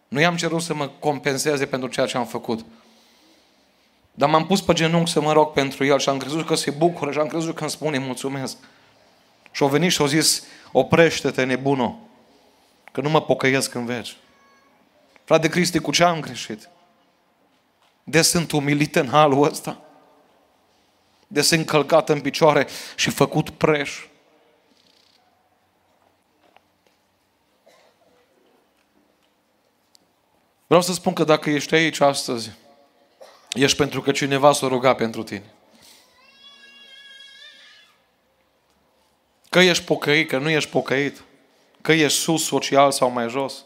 Nu 0.08 0.20
i-am 0.20 0.36
cerut 0.36 0.62
să 0.62 0.74
mă 0.74 0.88
compenseze 0.98 1.66
pentru 1.66 1.88
ceea 1.88 2.06
ce 2.06 2.16
am 2.16 2.26
făcut. 2.26 2.64
Dar 4.14 4.28
m-am 4.28 4.46
pus 4.46 4.62
pe 4.62 4.72
genunchi 4.72 5.10
să 5.10 5.20
mă 5.20 5.32
rog 5.32 5.52
pentru 5.52 5.84
el 5.84 5.98
și 5.98 6.08
am 6.08 6.16
crezut 6.16 6.46
că 6.46 6.54
se 6.54 6.70
bucură 6.70 7.12
și 7.12 7.18
am 7.18 7.26
crezut 7.26 7.54
că 7.54 7.60
îmi 7.60 7.70
spune 7.70 7.98
mulțumesc. 7.98 8.56
Și 9.50 9.62
au 9.62 9.68
venit 9.68 9.90
și 9.90 10.00
au 10.00 10.06
zis, 10.06 10.44
oprește-te 10.72 11.44
nebunul, 11.44 11.96
că 12.92 13.00
nu 13.00 13.10
mă 13.10 13.22
pocăiesc 13.22 13.74
în 13.74 13.84
veci. 13.84 14.16
Frate 15.24 15.48
Cristi, 15.48 15.78
cu 15.78 15.90
ce 15.90 16.04
am 16.04 16.20
greșit? 16.20 16.68
De 18.04 18.22
sunt 18.22 18.52
umilit 18.52 18.96
în 18.96 19.08
halul 19.08 19.42
ăsta? 19.44 19.80
De 21.26 21.40
sunt 21.40 21.66
călcat 21.66 22.08
în 22.08 22.20
picioare 22.20 22.66
și 22.96 23.10
făcut 23.10 23.50
preș? 23.50 24.06
Vreau 30.68 30.82
să 30.82 30.92
spun 30.92 31.12
că 31.12 31.24
dacă 31.24 31.50
ești 31.50 31.74
aici 31.74 32.00
astăzi, 32.00 32.50
ești 33.52 33.76
pentru 33.76 34.02
că 34.02 34.12
cineva 34.12 34.52
s-a 34.52 34.66
rugat 34.66 34.96
pentru 34.96 35.22
tine. 35.22 35.54
Că 39.50 39.58
ești 39.58 39.84
pocăit, 39.84 40.28
că 40.28 40.38
nu 40.38 40.50
ești 40.50 40.70
pocăit, 40.70 41.22
că 41.80 41.92
ești 41.92 42.18
sus 42.18 42.44
social 42.44 42.90
sau 42.90 43.10
mai 43.10 43.28
jos, 43.28 43.64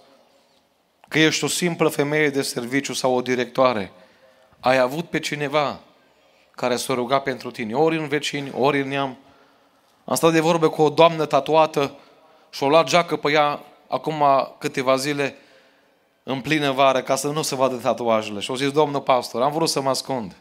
că 1.08 1.18
ești 1.18 1.44
o 1.44 1.46
simplă 1.46 1.88
femeie 1.88 2.28
de 2.30 2.42
serviciu 2.42 2.92
sau 2.92 3.14
o 3.14 3.22
directoare, 3.22 3.92
ai 4.60 4.78
avut 4.78 5.08
pe 5.08 5.18
cineva 5.18 5.80
care 6.50 6.76
s-a 6.76 6.94
rugat 6.94 7.22
pentru 7.22 7.50
tine, 7.50 7.74
ori 7.74 7.96
în 7.96 8.08
vecini, 8.08 8.52
ori 8.54 8.80
în 8.80 8.88
neam. 8.88 9.16
Am 10.04 10.14
stat 10.14 10.32
de 10.32 10.40
vorbă 10.40 10.68
cu 10.68 10.82
o 10.82 10.90
doamnă 10.90 11.26
tatuată 11.26 11.98
și-o 12.50 12.68
luat 12.68 12.88
geacă 12.88 13.16
pe 13.16 13.30
ea 13.30 13.60
acum 13.88 14.24
câteva 14.58 14.96
zile 14.96 15.36
în 16.22 16.40
plină 16.40 16.70
vară 16.70 17.02
ca 17.02 17.16
să 17.16 17.28
nu 17.28 17.42
se 17.42 17.54
vadă 17.54 17.76
tatuajele. 17.76 18.40
Și 18.40 18.50
au 18.50 18.56
zis, 18.56 18.70
domnul 18.70 19.00
pastor, 19.00 19.42
am 19.42 19.52
vrut 19.52 19.68
să 19.68 19.80
mă 19.80 19.88
ascund. 19.88 20.36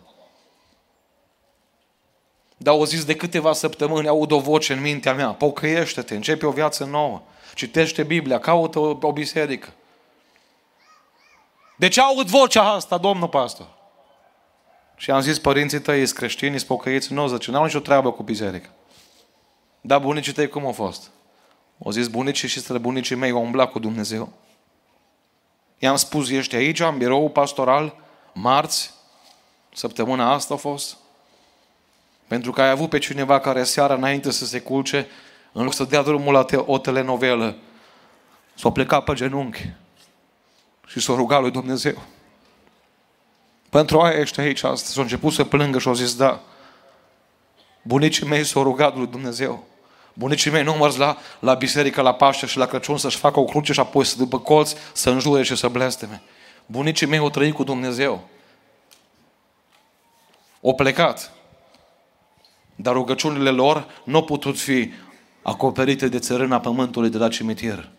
Dar 2.57 2.73
au 2.73 2.83
zis 2.83 3.05
de 3.05 3.15
câteva 3.15 3.53
săptămâni, 3.53 4.07
aud 4.07 4.31
o 4.31 4.39
voce 4.39 4.73
în 4.73 4.81
mintea 4.81 5.13
mea, 5.13 5.29
pocăiește-te, 5.29 6.15
începe 6.15 6.45
o 6.45 6.51
viață 6.51 6.85
nouă, 6.85 7.21
citește 7.55 8.03
Biblia, 8.03 8.39
caută 8.39 8.79
o, 8.79 8.97
o 9.01 9.11
biserică. 9.11 9.73
De 11.77 11.87
ce 11.87 12.01
aud 12.01 12.27
vocea 12.27 12.71
asta, 12.71 12.97
domnul 12.97 13.27
pastor? 13.27 13.67
Și 14.95 15.11
am 15.11 15.19
zis, 15.21 15.39
părinții 15.39 15.81
tăi 15.81 16.05
sunt 16.05 16.17
creștini, 16.17 16.55
sunt 16.55 16.67
pocăiți, 16.67 17.13
nu 17.13 17.27
zice, 17.27 17.51
n-au 17.51 17.63
nicio 17.63 17.79
treabă 17.79 18.11
cu 18.11 18.23
biserică. 18.23 18.69
Dar 19.81 19.99
bunicii 19.99 20.33
tăi 20.33 20.47
cum 20.47 20.65
au 20.65 20.71
fost? 20.71 21.11
Au 21.83 21.91
zis, 21.91 22.07
bunicii 22.07 22.47
și 22.47 22.59
străbunicii 22.59 23.15
mei 23.15 23.31
au 23.31 23.41
umblat 23.41 23.71
cu 23.71 23.79
Dumnezeu. 23.79 24.33
I-am 25.83 25.95
spus, 25.95 26.29
ești 26.29 26.55
aici, 26.55 26.79
în 26.79 26.97
birou 26.97 27.29
pastoral, 27.29 27.95
marți, 28.33 28.93
săptămâna 29.73 30.33
asta 30.33 30.53
a 30.53 30.57
fost. 30.57 30.97
Pentru 32.27 32.51
că 32.51 32.61
ai 32.61 32.69
avut 32.69 32.89
pe 32.89 32.97
cineva 32.97 33.39
care 33.39 33.63
seara 33.63 33.93
înainte 33.93 34.31
să 34.31 34.45
se 34.45 34.59
culce, 34.59 35.07
în 35.51 35.63
loc 35.63 35.73
să 35.73 35.83
dea 35.83 36.01
drumul 36.01 36.33
la 36.33 36.43
te- 36.43 36.63
o 36.65 36.77
telenovelă, 36.77 37.55
s-a 38.53 38.71
plecat 38.71 39.03
pe 39.03 39.13
genunchi 39.13 39.69
și 40.87 40.99
s-a 40.99 41.13
rugat 41.13 41.41
lui 41.41 41.51
Dumnezeu. 41.51 42.01
Pentru 43.69 44.01
aia 44.01 44.19
ești 44.19 44.39
aici 44.39 44.63
astăzi. 44.63 44.93
S-a 44.93 45.01
început 45.01 45.33
să 45.33 45.43
plângă 45.43 45.79
și 45.79 45.87
a 45.87 45.93
zis, 45.93 46.15
da, 46.15 46.41
bunicii 47.81 48.27
mei 48.27 48.43
s-au 48.43 48.63
rugat 48.63 48.95
lui 48.95 49.07
Dumnezeu. 49.07 49.63
Bunicii 50.13 50.51
mei 50.51 50.63
nu 50.63 50.73
mers 50.73 50.95
la, 50.95 51.17
la 51.39 51.53
biserică, 51.53 52.01
la 52.01 52.13
Paște 52.13 52.45
și 52.45 52.57
la 52.57 52.65
Crăciun 52.65 52.97
să-și 52.97 53.17
facă 53.17 53.39
o 53.39 53.45
cruce 53.45 53.73
și 53.73 53.79
apoi 53.79 54.05
să 54.05 54.17
după 54.17 54.39
colț 54.39 54.73
să 54.93 55.09
înjure 55.09 55.43
și 55.43 55.55
să 55.55 55.67
blesteme. 55.67 56.21
Bunicii 56.65 57.07
mei 57.07 57.19
au 57.19 57.29
trăit 57.29 57.53
cu 57.53 57.63
Dumnezeu. 57.63 58.27
Au 60.63 60.75
plecat. 60.75 61.31
Dar 62.75 62.93
rugăciunile 62.93 63.49
lor 63.49 64.01
nu 64.03 64.15
au 64.15 64.23
putut 64.23 64.59
fi 64.59 64.91
acoperite 65.41 66.07
de 66.07 66.19
țărâna 66.19 66.59
pământului 66.59 67.09
de 67.09 67.17
la 67.17 67.27
cimitir. 67.27 67.89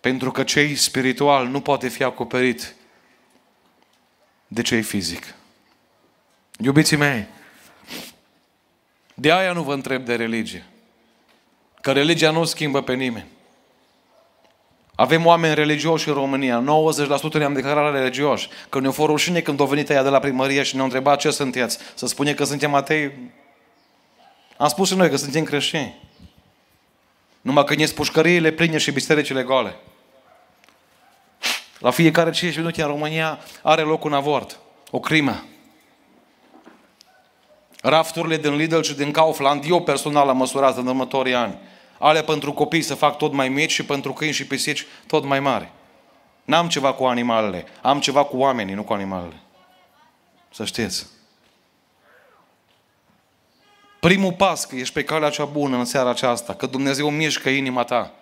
Pentru 0.00 0.30
că 0.30 0.42
cei 0.42 0.74
spiritual 0.74 1.46
nu 1.46 1.60
poate 1.60 1.88
fi 1.88 2.02
acoperit 2.02 2.74
de 4.48 4.62
cei 4.62 4.82
fizic. 4.82 5.34
Iubiții 6.58 6.96
mei, 6.96 7.26
de 9.14 9.32
aia 9.32 9.52
nu 9.52 9.62
vă 9.62 9.72
întreb 9.72 10.04
de 10.04 10.14
religie. 10.14 10.66
Că 11.82 11.92
religia 11.92 12.30
nu 12.30 12.44
schimbă 12.44 12.82
pe 12.82 12.94
nimeni. 12.94 13.26
Avem 14.94 15.26
oameni 15.26 15.54
religioși 15.54 16.08
în 16.08 16.14
România. 16.14 16.64
90% 17.30 17.32
ne-am 17.32 17.52
declarat 17.52 17.92
religioși. 17.92 18.48
Că 18.68 18.80
ne-au 18.80 18.92
fost 18.92 19.08
rușine 19.08 19.40
când 19.40 19.60
au 19.60 19.66
venit 19.66 19.90
aia 19.90 20.02
de 20.02 20.08
la 20.08 20.18
primărie 20.18 20.62
și 20.62 20.74
ne-au 20.74 20.86
întrebat 20.86 21.18
ce 21.18 21.30
sunteți. 21.30 21.78
Să 21.94 22.06
spune 22.06 22.34
că 22.34 22.44
suntem 22.44 22.74
atei. 22.74 23.12
Am 24.56 24.68
spus 24.68 24.88
și 24.88 24.96
noi 24.96 25.10
că 25.10 25.16
suntem 25.16 25.44
creștini. 25.44 26.00
Numai 27.40 27.64
că 27.64 27.74
ne 27.74 27.84
pușcăriile 27.84 28.50
pline 28.50 28.78
și 28.78 28.90
bisericile 28.90 29.42
goale. 29.42 29.76
La 31.78 31.90
fiecare 31.90 32.30
5 32.30 32.56
minute 32.56 32.82
în 32.82 32.88
România 32.88 33.38
are 33.62 33.82
loc 33.82 34.04
un 34.04 34.12
avort, 34.12 34.58
o 34.90 35.00
crimă. 35.00 35.44
Rafturile 37.80 38.36
din 38.36 38.56
Lidl 38.56 38.80
și 38.80 38.94
din 38.94 39.10
Kaufland, 39.10 39.64
eu 39.68 39.82
personal 39.82 40.28
am 40.28 40.36
măsurat 40.36 40.76
în 40.76 40.86
următorii 40.86 41.34
ani. 41.34 41.58
Ale 42.04 42.22
pentru 42.22 42.52
copii 42.52 42.82
să 42.82 42.94
fac 42.94 43.16
tot 43.18 43.32
mai 43.32 43.48
mici 43.48 43.70
și 43.70 43.84
pentru 43.84 44.12
câini 44.12 44.34
și 44.34 44.46
pisici 44.46 44.86
tot 45.06 45.24
mai 45.24 45.40
mari. 45.40 45.72
N-am 46.44 46.68
ceva 46.68 46.92
cu 46.92 47.04
animalele, 47.04 47.64
am 47.82 48.00
ceva 48.00 48.24
cu 48.24 48.36
oamenii, 48.36 48.74
nu 48.74 48.82
cu 48.82 48.92
animalele. 48.92 49.40
Să 50.50 50.64
știți. 50.64 51.06
Primul 54.00 54.32
pas 54.32 54.64
că 54.64 54.76
ești 54.76 54.94
pe 54.94 55.04
calea 55.04 55.30
cea 55.30 55.44
bună 55.44 55.76
în 55.76 55.84
seara 55.84 56.10
aceasta, 56.10 56.54
că 56.54 56.66
Dumnezeu 56.66 57.10
mișcă 57.10 57.48
inima 57.48 57.84
ta, 57.84 58.12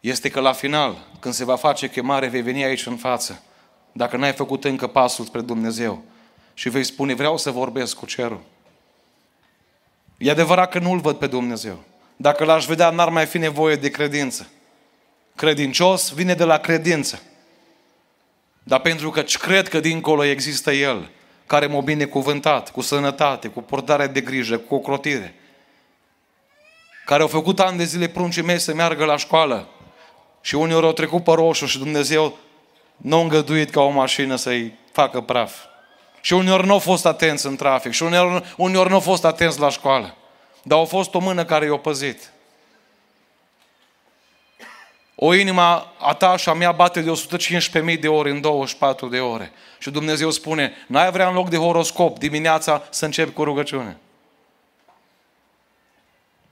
este 0.00 0.28
că 0.28 0.40
la 0.40 0.52
final, 0.52 1.06
când 1.18 1.34
se 1.34 1.44
va 1.44 1.56
face 1.56 1.88
chemare, 1.90 2.26
vei 2.26 2.42
veni 2.42 2.64
aici 2.64 2.86
în 2.86 2.96
față. 2.96 3.42
Dacă 3.92 4.16
n-ai 4.16 4.32
făcut 4.32 4.64
încă 4.64 4.86
pasul 4.86 5.24
spre 5.24 5.40
Dumnezeu 5.40 6.02
și 6.54 6.68
vei 6.68 6.84
spune, 6.84 7.14
vreau 7.14 7.36
să 7.36 7.50
vorbesc 7.50 7.96
cu 7.96 8.06
cerul. 8.06 8.40
E 10.18 10.30
adevărat 10.30 10.70
că 10.70 10.78
nu-L 10.78 10.98
văd 10.98 11.16
pe 11.16 11.26
Dumnezeu. 11.26 11.88
Dacă 12.22 12.44
l-aș 12.44 12.64
vedea, 12.64 12.90
n-ar 12.90 13.08
mai 13.08 13.26
fi 13.26 13.38
nevoie 13.38 13.76
de 13.76 13.90
credință. 13.90 14.48
Credincios 15.34 16.12
vine 16.12 16.34
de 16.34 16.44
la 16.44 16.58
credință. 16.58 17.22
Dar 18.62 18.80
pentru 18.80 19.10
că 19.10 19.20
cred 19.22 19.68
că 19.68 19.80
dincolo 19.80 20.24
există 20.24 20.72
El, 20.72 21.10
care 21.46 21.66
m-a 21.66 21.80
binecuvântat 21.80 22.70
cu 22.70 22.80
sănătate, 22.80 23.48
cu 23.48 23.62
portare 23.62 24.06
de 24.06 24.20
grijă, 24.20 24.58
cu 24.58 24.74
ocrotire, 24.74 25.34
care 27.04 27.22
au 27.22 27.28
făcut 27.28 27.60
ani 27.60 27.78
de 27.78 27.84
zile 27.84 28.08
pruncii 28.08 28.42
mei 28.42 28.58
să 28.58 28.74
meargă 28.74 29.04
la 29.04 29.16
școală 29.16 29.68
și 30.40 30.54
uneori 30.54 30.86
au 30.86 30.92
trecut 30.92 31.24
pe 31.24 31.32
roșu 31.32 31.66
și 31.66 31.78
Dumnezeu 31.78 32.38
nu 32.96 33.16
a 33.16 33.20
îngăduit 33.20 33.70
ca 33.70 33.80
o 33.80 33.90
mașină 33.90 34.36
să-i 34.36 34.74
facă 34.92 35.20
praf. 35.20 35.54
Și 36.20 36.32
uneori 36.32 36.66
nu 36.66 36.72
au 36.72 36.78
fost 36.78 37.06
atenți 37.06 37.46
în 37.46 37.56
trafic 37.56 37.92
și 37.92 38.02
uneori, 38.02 38.54
uneori 38.56 38.88
nu 38.88 38.94
au 38.94 39.00
fost 39.00 39.24
atenți 39.24 39.60
la 39.60 39.68
școală. 39.68 40.14
Dar 40.62 40.78
au 40.78 40.84
fost 40.84 41.14
o 41.14 41.18
mână 41.18 41.44
care 41.44 41.66
i-a 41.66 41.76
păzit. 41.76 42.30
O 45.14 45.34
inima 45.34 45.92
a 45.98 46.14
ta 46.14 46.36
și 46.36 46.48
a 46.48 46.52
mea 46.52 46.72
bate 46.72 47.00
de 47.00 47.12
115.000 47.92 48.00
de 48.00 48.08
ore 48.08 48.30
în 48.30 48.40
24 48.40 49.08
de 49.08 49.20
ore. 49.20 49.52
Și 49.78 49.90
Dumnezeu 49.90 50.30
spune, 50.30 50.72
n-ai 50.86 51.10
vrea 51.10 51.28
în 51.28 51.34
loc 51.34 51.48
de 51.48 51.56
horoscop 51.56 52.18
dimineața 52.18 52.82
să 52.90 53.04
începi 53.04 53.32
cu 53.32 53.44
rugăciune. 53.44 53.96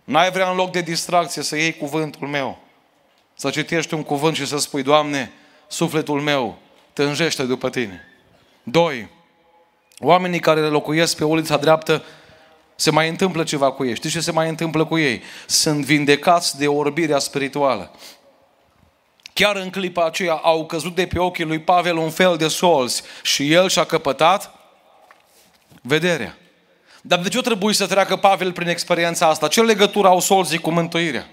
N-ai 0.04 0.30
vrea 0.30 0.50
în 0.50 0.56
loc 0.56 0.70
de 0.70 0.80
distracție 0.80 1.42
să 1.42 1.56
iei 1.56 1.76
cuvântul 1.76 2.28
meu. 2.28 2.58
Să 3.34 3.50
citești 3.50 3.94
un 3.94 4.02
cuvânt 4.02 4.36
și 4.36 4.46
să 4.46 4.58
spui, 4.58 4.82
Doamne, 4.82 5.32
sufletul 5.66 6.20
meu 6.20 6.58
tânjește 6.92 7.42
după 7.42 7.70
Tine. 7.70 8.04
Doi, 8.62 9.08
oamenii 9.98 10.40
care 10.40 10.60
locuiesc 10.60 11.16
pe 11.16 11.24
ulița 11.24 11.56
dreaptă 11.56 12.04
se 12.80 12.90
mai 12.90 13.08
întâmplă 13.08 13.44
ceva 13.44 13.70
cu 13.70 13.84
ei. 13.84 13.94
Știți 13.94 14.12
ce 14.14 14.20
se 14.20 14.32
mai 14.32 14.48
întâmplă 14.48 14.84
cu 14.84 14.98
ei? 14.98 15.22
Sunt 15.46 15.84
vindecați 15.84 16.58
de 16.58 16.66
orbirea 16.66 17.18
spirituală. 17.18 17.90
Chiar 19.32 19.56
în 19.56 19.70
clipa 19.70 20.04
aceea 20.04 20.32
au 20.32 20.66
căzut 20.66 20.94
de 20.94 21.06
pe 21.06 21.18
ochii 21.18 21.44
lui 21.44 21.58
Pavel 21.58 21.96
un 21.96 22.10
fel 22.10 22.36
de 22.36 22.48
solzi 22.48 23.02
și 23.22 23.52
el 23.52 23.68
și-a 23.68 23.84
căpătat 23.84 24.54
vederea. 25.82 26.36
Dar 27.00 27.18
de 27.18 27.28
ce 27.28 27.40
trebuie 27.40 27.74
să 27.74 27.86
treacă 27.86 28.16
Pavel 28.16 28.52
prin 28.52 28.68
experiența 28.68 29.26
asta? 29.26 29.48
Ce 29.48 29.62
legătură 29.62 30.08
au 30.08 30.20
solzii 30.20 30.58
cu 30.58 30.70
mântuirea? 30.70 31.26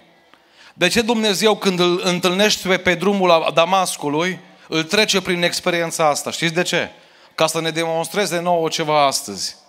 De 0.73 0.87
ce 0.87 1.01
Dumnezeu 1.01 1.55
când 1.55 1.79
îl 1.79 2.01
întâlnește 2.03 2.77
pe 2.77 2.95
drumul 2.95 3.27
la 3.27 3.51
Damascului, 3.53 4.39
îl 4.67 4.83
trece 4.83 5.21
prin 5.21 5.43
experiența 5.43 6.09
asta? 6.09 6.31
Știți 6.31 6.53
de 6.53 6.61
ce? 6.61 6.89
Ca 7.35 7.47
să 7.47 7.61
ne 7.61 7.69
demonstreze 7.69 8.39
nouă 8.39 8.67
ceva 8.67 9.05
astăzi. 9.05 9.63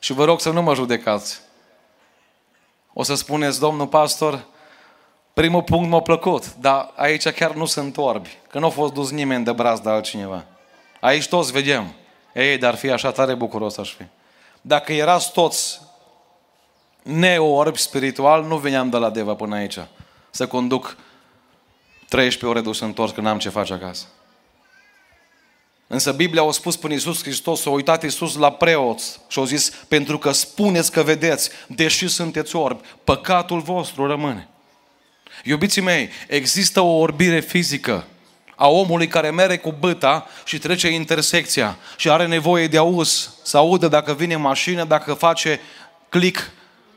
Și 0.00 0.12
vă 0.12 0.24
rog 0.24 0.40
să 0.40 0.50
nu 0.50 0.62
mă 0.62 0.74
judecați. 0.74 1.40
O 2.92 3.02
să 3.02 3.14
spuneți, 3.14 3.60
domnul 3.60 3.86
pastor, 3.86 4.46
primul 5.32 5.62
punct 5.62 5.90
m-a 5.90 6.00
plăcut, 6.00 6.54
dar 6.54 6.92
aici 6.96 7.28
chiar 7.28 7.52
nu 7.54 7.64
sunt 7.64 7.96
orbi, 7.96 8.38
că 8.48 8.58
nu 8.58 8.66
a 8.66 8.70
fost 8.70 8.92
dus 8.92 9.10
nimeni 9.10 9.44
de 9.44 9.52
braț 9.52 9.78
de 9.78 9.90
altcineva. 9.90 10.44
Aici 11.00 11.28
toți 11.28 11.52
vedem. 11.52 11.94
Ei, 12.34 12.58
dar 12.58 12.74
fi 12.74 12.90
așa 12.90 13.10
tare 13.10 13.34
bucuros 13.34 13.76
aș 13.76 13.94
fi. 13.94 14.04
Dacă 14.60 14.92
erați 14.92 15.32
toți 15.32 15.80
neorbi 17.02 17.78
spiritual, 17.78 18.44
nu 18.44 18.56
veneam 18.56 18.90
de 18.90 18.96
la 18.96 19.10
Deva 19.10 19.34
până 19.34 19.54
aici 19.54 19.78
să 20.30 20.46
conduc 20.46 20.96
13 22.08 22.46
ore 22.46 22.60
dus 22.60 22.80
întors 22.80 23.12
că 23.12 23.20
n-am 23.20 23.38
ce 23.38 23.48
face 23.48 23.72
acasă. 23.72 24.06
Însă 25.92 26.12
Biblia 26.12 26.42
a 26.42 26.50
spus 26.50 26.76
până 26.76 26.92
Iisus 26.92 27.22
Hristos, 27.22 27.66
a 27.66 27.70
uitat 27.70 28.02
Iisus 28.02 28.36
la 28.36 28.52
preoți 28.52 29.20
și 29.28 29.38
a 29.38 29.44
zis, 29.44 29.72
pentru 29.88 30.18
că 30.18 30.32
spuneți 30.32 30.92
că 30.92 31.02
vedeți, 31.02 31.50
deși 31.66 32.08
sunteți 32.08 32.56
orbi, 32.56 32.82
păcatul 33.04 33.60
vostru 33.60 34.06
rămâne. 34.06 34.48
Iubiții 35.44 35.82
mei, 35.82 36.10
există 36.28 36.80
o 36.80 36.98
orbire 36.98 37.40
fizică 37.40 38.06
a 38.54 38.68
omului 38.68 39.06
care 39.08 39.30
mere 39.30 39.58
cu 39.58 39.74
băta 39.78 40.26
și 40.44 40.58
trece 40.58 40.88
intersecția 40.88 41.78
și 41.96 42.10
are 42.10 42.26
nevoie 42.26 42.66
de 42.66 42.76
auz, 42.76 43.34
să 43.42 43.56
audă 43.56 43.88
dacă 43.88 44.14
vine 44.14 44.36
mașină, 44.36 44.84
dacă 44.84 45.14
face 45.14 45.60
click 46.08 46.50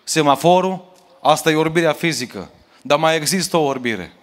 semaforul, 0.03 0.93
asta 1.21 1.51
e 1.51 1.55
orbirea 1.55 1.93
fizică. 1.93 2.51
Dar 2.81 2.99
mai 2.99 3.15
există 3.15 3.57
o 3.57 3.63
orbire. 3.63 4.13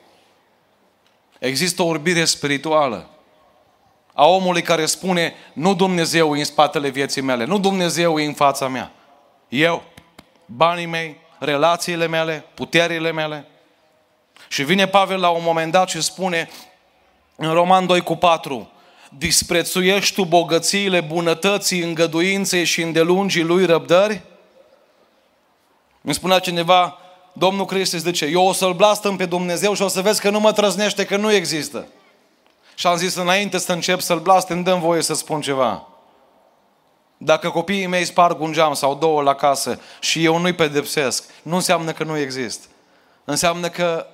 Există 1.39 1.83
o 1.83 1.87
orbire 1.87 2.25
spirituală 2.25 3.11
a 4.13 4.27
omului 4.27 4.63
care 4.63 4.87
spune 4.87 5.35
nu 5.53 5.75
Dumnezeu 5.75 6.37
e 6.37 6.39
în 6.39 6.45
spatele 6.45 6.89
vieții 6.89 7.23
mele, 7.23 7.45
nu 7.45 7.59
Dumnezeu 7.59 8.19
e 8.19 8.25
în 8.25 8.33
fața 8.33 8.69
mea. 8.69 8.93
Eu, 9.49 9.83
banii 10.47 10.87
mei, 10.87 11.17
relațiile 11.39 12.07
mele, 12.07 12.45
puterile 12.55 13.13
mele. 13.13 13.47
Și 14.49 14.63
vine 14.63 14.87
Pavel 14.87 15.21
la 15.21 15.29
un 15.29 15.43
moment 15.43 15.73
dat 15.73 15.89
și 15.89 16.01
spune 16.01 16.49
în 17.37 17.53
Roman 17.53 17.87
2 17.87 18.01
cu 18.01 18.17
4, 18.17 18.71
disprețuiești 19.19 20.15
tu 20.15 20.25
bogățiile, 20.25 21.01
bunătății, 21.01 21.83
îngăduinței 21.83 22.65
și 22.65 22.83
îndelungii 22.83 23.43
lui 23.43 23.65
răbdări? 23.65 24.21
Îmi 26.03 26.15
spunea 26.15 26.39
cineva, 26.39 26.99
Domnul 27.33 27.67
Hristos 27.67 28.01
zice, 28.01 28.25
eu 28.27 28.47
o 28.47 28.53
să-L 28.53 28.73
blastăm 28.73 29.17
pe 29.17 29.27
Dumnezeu 29.27 29.75
și 29.75 29.83
o 29.83 29.89
să 29.89 30.01
vezi 30.01 30.21
că 30.21 30.31
nu 30.31 30.41
mă 30.41 30.53
trăznește, 30.53 31.05
că 31.05 31.17
nu 31.17 31.33
există. 31.33 31.87
Și 32.81 32.87
am 32.87 32.97
zis, 32.97 33.15
înainte 33.15 33.59
să 33.59 33.73
încep 33.73 34.01
să-L 34.01 34.19
blastem, 34.19 34.63
dăm 34.63 34.81
voie 34.81 35.03
să 35.03 35.15
spun 35.15 35.41
ceva. 35.41 35.87
Dacă 37.17 37.51
copiii 37.51 37.87
mei 37.87 38.05
sparg 38.05 38.41
un 38.41 38.53
geam 38.53 38.75
sau 38.75 38.95
două 38.95 39.23
la 39.23 39.35
casă 39.35 39.81
și 40.01 40.25
eu 40.25 40.39
nu-i 40.39 40.53
pedepsesc, 40.53 41.25
nu 41.43 41.55
înseamnă 41.55 41.93
că 41.93 42.05
nu 42.05 42.19
există. 42.19 42.67
Înseamnă 43.25 43.69
că 43.69 44.07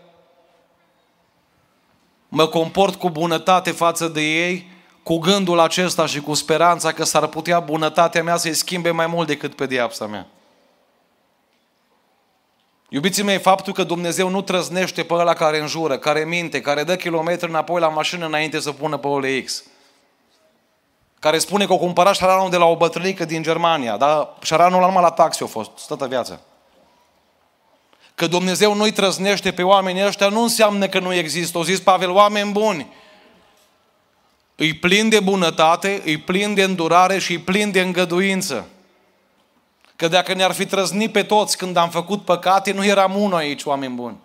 mă 2.29 2.47
comport 2.47 2.95
cu 2.95 3.11
bunătate 3.11 3.71
față 3.71 4.09
de 4.09 4.21
ei, 4.21 4.71
cu 5.03 5.19
gândul 5.19 5.61
acesta 5.61 6.07
și 6.07 6.21
cu 6.21 6.35
speranța 6.35 6.93
că 6.93 7.05
s-ar 7.05 7.27
putea 7.27 7.61
bunătatea 7.61 8.23
mea 8.23 8.37
să-i 8.37 8.55
schimbe 8.55 8.91
mai 8.91 9.07
mult 9.07 9.27
decât 9.27 9.55
pediapsa 9.55 10.07
mea. 10.07 10.27
Iubiții 12.89 13.23
mei, 13.23 13.39
faptul 13.39 13.73
că 13.73 13.83
Dumnezeu 13.83 14.29
nu 14.29 14.43
trăznește 14.43 15.03
pe 15.03 15.15
ăla 15.15 15.33
care 15.33 15.61
înjură, 15.61 15.99
care 15.99 16.25
minte, 16.25 16.61
care 16.61 16.85
dă 16.85 16.97
kilometri 16.97 17.49
înapoi 17.49 17.81
la 17.81 17.89
mașină 17.89 18.27
înainte 18.27 18.61
să 18.61 18.73
pună 18.73 18.97
pe 18.97 19.07
OLX, 19.07 19.65
care 21.19 21.39
spune 21.39 21.67
că 21.67 21.73
o 21.73 21.79
cumpăra 21.79 22.13
șaranul 22.13 22.51
de 22.51 22.57
la 22.57 22.65
o 22.65 22.77
bătrânică 22.77 23.25
din 23.25 23.43
Germania, 23.43 23.97
dar 23.97 24.29
șaranul 24.43 24.81
numai 24.81 25.03
la 25.03 25.11
taxi 25.11 25.43
a 25.43 25.47
fost, 25.47 25.71
toată 25.87 26.07
viața. 26.07 26.41
Că 28.15 28.27
Dumnezeu 28.27 28.75
nu-i 28.75 28.93
trăznește 28.93 29.53
pe 29.53 29.63
oamenii 29.63 30.07
ăștia 30.07 30.29
nu 30.29 30.43
înseamnă 30.43 30.89
că 30.89 30.99
nu 30.99 31.15
există. 31.15 31.59
O 31.59 31.65
zis 31.65 31.81
Pavel, 31.81 32.11
oameni 32.11 32.53
buni, 32.53 32.93
îi 34.57 34.75
plin 34.75 35.09
de 35.09 35.21
bunătate, 35.21 36.03
îi 36.05 36.19
plin 36.19 36.55
de 36.55 36.63
îndurare 36.63 37.19
și 37.19 37.33
îi 37.33 37.39
plin 37.39 37.71
de 37.71 37.81
îngăduință. 37.81 38.69
Că 39.97 40.09
dacă 40.09 40.35
ne-ar 40.35 40.53
fi 40.53 40.67
trăznit 40.67 41.13
pe 41.13 41.23
toți 41.23 41.57
când 41.57 41.77
am 41.77 41.91
făcut 41.91 42.25
păcate, 42.25 42.73
nu 42.73 42.85
eram 42.85 43.15
unul 43.17 43.37
aici, 43.37 43.65
oameni 43.65 43.95
buni. 43.95 44.17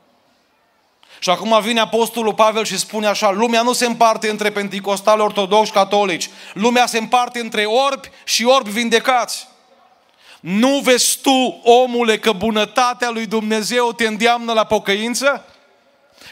Și 1.20 1.30
acum 1.30 1.62
vine 1.62 1.80
Apostolul 1.80 2.34
Pavel 2.34 2.64
și 2.64 2.78
spune 2.78 3.08
așa, 3.08 3.32
lumea 3.32 3.62
nu 3.62 3.74
se 3.74 3.86
împarte 3.86 4.30
între 4.30 4.52
penticostali, 4.52 5.22
ortodoxi, 5.22 5.72
catolici. 5.72 6.30
Lumea 6.54 6.86
se 6.86 6.98
împarte 6.98 7.40
între 7.40 7.66
orbi 7.66 8.10
și 8.24 8.46
orbi 8.46 8.70
vindecați. 8.70 9.48
Nu 10.40 10.80
vezi 10.84 11.20
tu, 11.22 11.62
omule, 11.64 12.18
că 12.18 12.32
bunătatea 12.32 13.10
lui 13.10 13.26
Dumnezeu 13.26 13.92
te 13.92 14.08
îndeamnă 14.08 14.54
la 14.54 14.64
pocăință? 14.64 15.46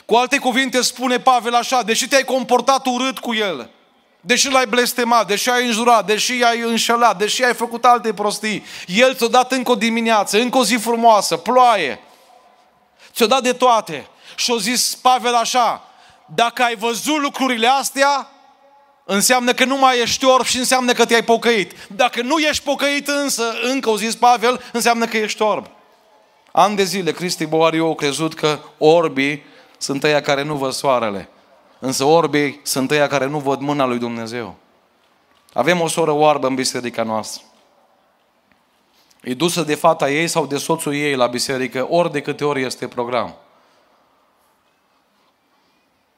Cu 0.05 0.15
alte 0.15 0.37
cuvinte 0.37 0.81
spune 0.81 1.19
Pavel 1.19 1.53
așa, 1.53 1.81
deși 1.81 2.07
te-ai 2.07 2.23
comportat 2.23 2.85
urât 2.85 3.19
cu 3.19 3.33
el, 3.33 3.69
deși 4.29 4.49
l-ai 4.49 4.67
blestemat, 4.67 5.27
deși 5.27 5.49
ai 5.49 5.65
înjurat, 5.65 6.05
deși 6.05 6.43
ai 6.43 6.59
înșelat, 6.59 7.17
deși 7.17 7.43
ai 7.43 7.53
făcut 7.53 7.85
alte 7.85 8.13
prostii, 8.13 8.65
El 8.87 9.15
ți-a 9.15 9.27
dat 9.27 9.51
încă 9.51 9.71
o 9.71 9.75
dimineață, 9.75 10.37
încă 10.37 10.57
o 10.57 10.63
zi 10.63 10.75
frumoasă, 10.75 11.37
ploaie. 11.37 11.99
Ți-a 13.13 13.25
dat 13.25 13.41
de 13.41 13.53
toate. 13.53 14.07
Și 14.35 14.51
a 14.51 14.59
zis 14.59 14.95
Pavel 15.01 15.33
așa, 15.33 15.83
dacă 16.25 16.63
ai 16.63 16.75
văzut 16.75 17.21
lucrurile 17.21 17.67
astea, 17.67 18.29
înseamnă 19.05 19.53
că 19.53 19.65
nu 19.65 19.77
mai 19.77 20.01
ești 20.01 20.25
orb 20.25 20.45
și 20.45 20.57
înseamnă 20.57 20.93
că 20.93 21.05
te-ai 21.05 21.23
pocăit. 21.23 21.71
Dacă 21.87 22.21
nu 22.21 22.37
ești 22.37 22.63
pocăit 22.63 23.07
însă, 23.07 23.53
încă 23.61 23.89
o 23.89 23.97
zis 23.97 24.15
Pavel, 24.15 24.61
înseamnă 24.71 25.05
că 25.05 25.17
ești 25.17 25.41
orb. 25.41 25.67
An 26.51 26.75
de 26.75 26.83
zile, 26.83 27.11
Cristi 27.11 27.45
Boariu 27.45 27.85
au 27.85 27.95
crezut 27.95 28.33
că 28.33 28.59
orbii 28.77 29.45
sunt 29.77 30.03
ăia 30.03 30.21
care 30.21 30.43
nu 30.43 30.55
văd 30.55 30.71
soarele. 30.71 31.29
Însă 31.79 32.03
orbii 32.03 32.59
sunt 32.63 32.91
ăia 32.91 33.07
care 33.07 33.25
nu 33.25 33.39
văd 33.39 33.59
mâna 33.59 33.85
lui 33.85 33.97
Dumnezeu. 33.97 34.55
Avem 35.53 35.81
o 35.81 35.87
soră 35.87 36.11
oarbă 36.11 36.47
în 36.47 36.55
biserica 36.55 37.03
noastră. 37.03 37.43
E 39.21 39.33
dusă 39.33 39.61
de 39.61 39.75
fata 39.75 40.09
ei 40.09 40.27
sau 40.27 40.45
de 40.45 40.57
soțul 40.57 40.93
ei 40.93 41.15
la 41.15 41.27
biserică, 41.27 41.87
ori 41.89 42.11
de 42.11 42.21
câte 42.21 42.45
ori 42.45 42.63
este 42.63 42.87
program. 42.87 43.35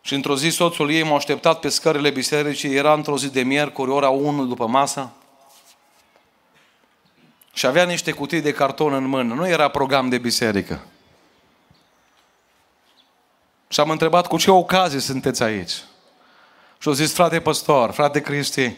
Și 0.02 0.14
într-o 0.14 0.36
zi 0.36 0.50
soțul 0.50 0.92
ei 0.92 1.04
m-a 1.04 1.16
așteptat 1.16 1.60
pe 1.60 1.70
scările 1.70 2.10
bisericii, 2.10 2.76
era 2.76 2.94
într-o 2.94 3.18
zi 3.18 3.32
de 3.32 3.42
miercuri, 3.42 3.92
ora 3.92 4.10
1 4.10 4.46
după 4.46 4.68
masă. 4.68 5.12
Și 7.54 7.66
avea 7.66 7.84
niște 7.84 8.12
cutii 8.12 8.42
de 8.42 8.52
carton 8.52 8.94
în 8.94 9.04
mână. 9.04 9.34
Nu 9.34 9.48
era 9.48 9.68
program 9.68 10.10
de 10.10 10.18
biserică. 10.18 10.86
Și 13.72 13.80
am 13.80 13.90
întrebat 13.90 14.28
cu 14.28 14.38
ce 14.38 14.52
ocazie 14.52 15.00
sunteți 15.00 15.44
aici. 15.44 15.72
Și 16.78 16.88
au 16.88 16.94
zis, 16.94 17.14
frate 17.14 17.40
păstor, 17.40 17.92
frate 17.92 18.22
Cristi, 18.22 18.76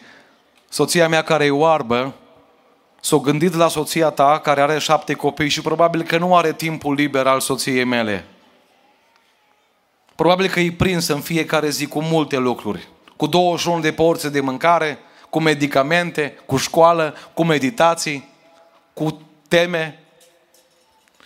soția 0.68 1.08
mea 1.08 1.22
care 1.22 1.44
e 1.44 1.50
oarbă, 1.50 2.14
s-a 3.00 3.16
gândit 3.16 3.54
la 3.54 3.68
soția 3.68 4.10
ta 4.10 4.38
care 4.42 4.60
are 4.60 4.78
șapte 4.78 5.14
copii 5.14 5.48
și 5.48 5.60
probabil 5.60 6.02
că 6.02 6.18
nu 6.18 6.36
are 6.36 6.52
timpul 6.52 6.94
liber 6.94 7.26
al 7.26 7.40
soției 7.40 7.84
mele. 7.84 8.24
Probabil 10.14 10.48
că 10.48 10.60
e 10.60 10.72
prins 10.72 11.08
în 11.08 11.20
fiecare 11.20 11.68
zi 11.68 11.86
cu 11.86 12.02
multe 12.02 12.36
lucruri. 12.36 12.88
Cu 13.16 13.26
21 13.26 13.80
de 13.80 13.92
porți 13.92 14.32
de 14.32 14.40
mâncare, 14.40 14.98
cu 15.30 15.40
medicamente, 15.40 16.38
cu 16.46 16.56
școală, 16.56 17.14
cu 17.32 17.44
meditații, 17.44 18.28
cu 18.92 19.20
teme. 19.48 19.98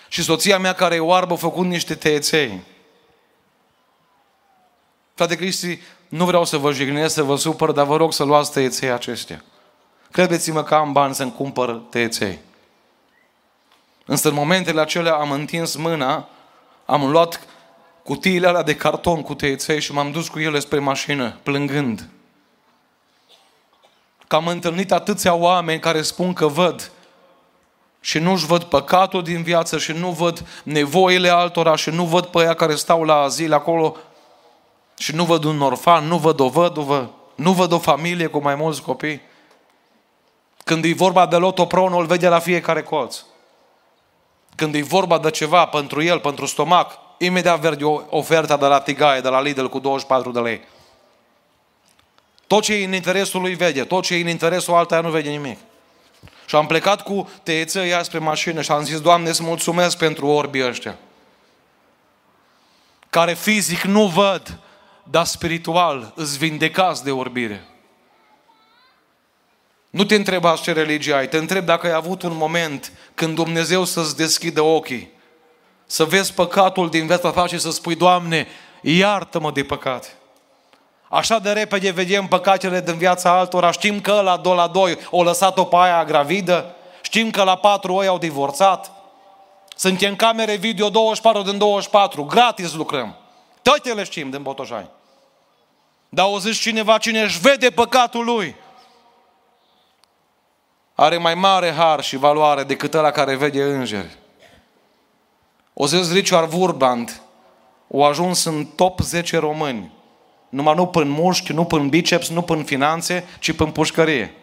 Și 0.08 0.22
soția 0.22 0.58
mea 0.58 0.72
care 0.72 0.94
e 0.94 1.00
oarbă 1.00 1.34
a 1.34 1.36
făcut 1.36 1.66
niște 1.66 1.94
tăieței. 1.94 2.67
Frate 5.18 5.36
Cristi, 5.36 5.78
nu 6.08 6.24
vreau 6.24 6.44
să 6.44 6.56
vă 6.56 6.72
jignesc, 6.72 7.14
să 7.14 7.22
vă 7.22 7.36
supăr, 7.36 7.72
dar 7.72 7.86
vă 7.86 7.96
rog 7.96 8.12
să 8.12 8.24
luați 8.24 8.52
tăieței 8.52 8.90
acestea. 8.90 9.44
Credeți-mă 10.10 10.62
că 10.62 10.74
am 10.74 10.92
bani 10.92 11.14
să-mi 11.14 11.32
cumpăr 11.32 11.80
tăieței. 11.90 12.38
Însă 14.06 14.28
în 14.28 14.34
momentele 14.34 14.80
acelea 14.80 15.14
am 15.14 15.30
întins 15.30 15.76
mâna, 15.76 16.28
am 16.84 17.10
luat 17.10 17.40
cutiile 18.02 18.46
alea 18.46 18.62
de 18.62 18.76
carton 18.76 19.22
cu 19.22 19.34
tăieței 19.34 19.80
și 19.80 19.92
m-am 19.92 20.10
dus 20.10 20.28
cu 20.28 20.38
ele 20.38 20.58
spre 20.58 20.78
mașină, 20.78 21.36
plângând. 21.42 22.08
Că 24.28 24.36
am 24.36 24.46
întâlnit 24.46 24.92
atâția 24.92 25.34
oameni 25.34 25.80
care 25.80 26.02
spun 26.02 26.32
că 26.32 26.46
văd 26.46 26.90
și 28.00 28.18
nu-și 28.18 28.46
văd 28.46 28.62
păcatul 28.62 29.22
din 29.22 29.42
viață 29.42 29.78
și 29.78 29.92
nu 29.92 30.10
văd 30.10 30.46
nevoile 30.62 31.28
altora 31.28 31.76
și 31.76 31.90
nu 31.90 32.04
văd 32.04 32.26
pe 32.26 32.38
aia 32.38 32.54
care 32.54 32.74
stau 32.74 33.04
la 33.04 33.14
azil 33.14 33.52
acolo 33.52 33.96
și 34.98 35.14
nu 35.14 35.24
văd 35.24 35.44
un 35.44 35.60
orfan, 35.60 36.06
nu 36.06 36.18
văd 36.18 36.40
o 36.40 36.48
văduvă, 36.48 37.14
nu 37.34 37.52
văd 37.52 37.72
o 37.72 37.78
familie 37.78 38.26
cu 38.26 38.38
mai 38.38 38.54
mulți 38.54 38.82
copii. 38.82 39.20
Când 40.64 40.84
e 40.84 40.92
vorba 40.92 41.26
de 41.26 41.36
loto 41.36 41.66
pro, 41.66 41.84
îl 41.84 42.06
vede 42.06 42.28
la 42.28 42.38
fiecare 42.38 42.82
colț. 42.82 43.22
Când 44.54 44.74
e 44.74 44.82
vorba 44.82 45.18
de 45.18 45.30
ceva 45.30 45.66
pentru 45.66 46.02
el, 46.02 46.18
pentru 46.18 46.46
stomac, 46.46 46.98
imediat 47.18 47.60
verde 47.60 47.84
oferta 48.08 48.56
de 48.56 48.66
la 48.66 48.80
Tigaie, 48.80 49.20
de 49.20 49.28
la 49.28 49.40
Lidl 49.40 49.64
cu 49.64 49.78
24 49.78 50.30
de 50.30 50.40
lei. 50.40 50.60
Tot 52.46 52.62
ce 52.62 52.74
e 52.74 52.84
în 52.84 52.92
interesul 52.92 53.40
lui 53.40 53.54
vede, 53.54 53.84
tot 53.84 54.04
ce 54.04 54.14
e 54.14 54.20
în 54.20 54.28
interesul 54.28 54.74
altuia 54.74 55.00
nu 55.00 55.10
vede 55.10 55.30
nimic. 55.30 55.58
Și 56.46 56.56
am 56.56 56.66
plecat 56.66 57.02
cu 57.02 57.30
tăieță 57.42 57.80
ea 57.80 58.02
spre 58.02 58.18
mașină 58.18 58.60
și 58.60 58.70
am 58.70 58.82
zis, 58.82 59.00
Doamne, 59.00 59.28
îți 59.28 59.42
mulțumesc 59.42 59.96
pentru 59.96 60.26
orbii 60.26 60.66
ăștia. 60.66 60.96
Care 63.10 63.34
fizic 63.34 63.82
nu 63.82 64.06
văd, 64.06 64.58
dar 65.10 65.24
spiritual 65.24 66.12
îți 66.14 66.38
vindecați 66.38 67.04
de 67.04 67.10
orbire. 67.10 67.64
Nu 69.90 70.04
te 70.04 70.14
întreba 70.14 70.56
ce 70.56 70.72
religie 70.72 71.14
ai, 71.14 71.28
te 71.28 71.36
întreb 71.36 71.64
dacă 71.64 71.86
ai 71.86 71.92
avut 71.92 72.22
un 72.22 72.36
moment 72.36 72.92
când 73.14 73.34
Dumnezeu 73.34 73.84
să-ți 73.84 74.16
deschidă 74.16 74.60
ochii, 74.60 75.12
să 75.86 76.04
vezi 76.04 76.34
păcatul 76.34 76.90
din 76.90 77.06
viața 77.06 77.30
ta 77.30 77.46
și 77.46 77.58
să 77.58 77.70
spui, 77.70 77.94
Doamne, 77.94 78.46
iartă-mă 78.82 79.50
de 79.50 79.64
păcate. 79.64 80.08
Așa 81.08 81.38
de 81.38 81.52
repede 81.52 81.90
vedem 81.90 82.26
păcatele 82.26 82.80
din 82.80 82.96
viața 82.96 83.38
altora, 83.38 83.70
știm 83.70 84.00
că 84.00 84.20
la 84.20 84.36
2 84.36 84.54
la 84.54 84.66
2 84.66 84.98
o 85.10 85.22
lăsat-o 85.22 85.64
pe 85.64 85.76
aia 85.76 86.04
gravidă, 86.04 86.74
știm 87.02 87.30
că 87.30 87.42
la 87.42 87.56
4 87.56 87.94
oi 87.94 88.06
au 88.06 88.18
divorțat, 88.18 88.92
suntem 89.76 90.16
camere 90.16 90.54
video 90.54 90.88
24 90.88 91.42
din 91.42 91.58
24, 91.58 92.24
gratis 92.24 92.72
lucrăm. 92.72 93.16
Toate 93.62 93.92
le 93.92 94.04
știm 94.04 94.30
din 94.30 94.42
Botoșani. 94.42 94.88
Dar 96.08 96.26
o 96.30 96.38
zis 96.38 96.56
cineva, 96.56 96.98
cine 96.98 97.20
își 97.20 97.40
vede 97.40 97.70
păcatul 97.70 98.24
lui, 98.24 98.54
are 100.94 101.16
mai 101.16 101.34
mare 101.34 101.72
har 101.72 102.02
și 102.02 102.16
valoare 102.16 102.62
decât 102.62 102.94
ăla 102.94 103.10
care 103.10 103.36
vede 103.36 103.62
îngeri. 103.62 104.16
O 105.74 105.86
zis 105.86 106.12
Richard 106.12 106.52
Wurbrand, 106.52 107.22
au 107.92 108.04
ajuns 108.04 108.44
în 108.44 108.64
top 108.64 109.00
10 109.00 109.38
români. 109.38 109.92
Numai 110.48 110.74
nu 110.74 110.86
până 110.86 111.10
mușchi, 111.10 111.52
nu 111.52 111.64
până 111.64 111.88
biceps, 111.88 112.28
nu 112.28 112.42
până 112.42 112.62
finanțe, 112.62 113.28
ci 113.38 113.52
până 113.52 113.70
pușcărie. 113.70 114.34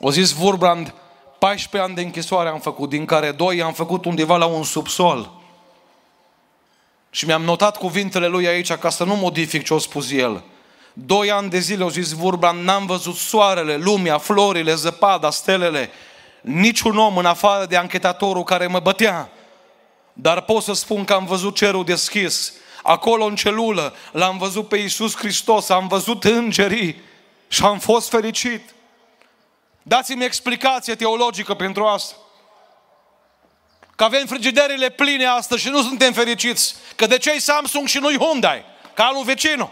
O 0.00 0.10
zis 0.10 0.36
Wurbrand, 0.40 0.94
14 1.38 1.90
ani 1.90 1.94
de 1.94 2.02
închisoare 2.02 2.48
am 2.48 2.60
făcut, 2.60 2.88
din 2.88 3.04
care 3.04 3.32
2 3.32 3.62
am 3.62 3.72
făcut 3.72 4.04
undeva 4.04 4.36
la 4.36 4.46
un 4.46 4.62
subsol. 4.62 5.35
Și 7.10 7.26
mi-am 7.26 7.42
notat 7.42 7.76
cuvintele 7.76 8.26
lui 8.26 8.46
aici 8.46 8.72
ca 8.72 8.90
să 8.90 9.04
nu 9.04 9.14
modific 9.14 9.64
ce 9.64 9.74
a 9.74 9.78
spus 9.78 10.10
el. 10.10 10.42
Doi 10.92 11.30
ani 11.30 11.50
de 11.50 11.58
zile, 11.58 11.82
au 11.82 11.88
zis 11.88 12.10
vorba, 12.10 12.50
n-am 12.50 12.86
văzut 12.86 13.16
soarele, 13.16 13.76
lumea, 13.76 14.18
florile, 14.18 14.74
zăpada, 14.74 15.30
stelele, 15.30 15.90
niciun 16.40 16.98
om 16.98 17.16
în 17.16 17.26
afară 17.26 17.66
de 17.66 17.76
anchetatorul 17.76 18.42
care 18.42 18.66
mă 18.66 18.80
bătea. 18.80 19.30
Dar 20.12 20.40
pot 20.40 20.62
să 20.62 20.72
spun 20.72 21.04
că 21.04 21.12
am 21.12 21.26
văzut 21.26 21.54
cerul 21.54 21.84
deschis. 21.84 22.52
Acolo 22.82 23.24
în 23.24 23.34
celulă 23.34 23.94
l-am 24.12 24.38
văzut 24.38 24.68
pe 24.68 24.76
Iisus 24.76 25.16
Hristos, 25.16 25.68
am 25.68 25.86
văzut 25.88 26.24
îngerii 26.24 27.02
și 27.48 27.62
am 27.62 27.78
fost 27.78 28.08
fericit. 28.08 28.74
Dați-mi 29.82 30.24
explicație 30.24 30.94
teologică 30.94 31.54
pentru 31.54 31.84
asta. 31.84 32.14
Că 33.96 34.04
avem 34.04 34.26
frigiderile 34.26 34.88
pline 34.88 35.24
astăzi 35.24 35.62
și 35.62 35.68
nu 35.68 35.82
suntem 35.82 36.12
fericiți. 36.12 36.74
Că 36.96 37.06
de 37.06 37.18
ce 37.18 37.38
Samsung 37.38 37.88
și 37.88 37.98
nu-i 37.98 38.18
Hyundai? 38.18 38.64
Ca 38.94 39.04
al 39.04 39.14
lui 39.14 39.22
vecinul. 39.22 39.70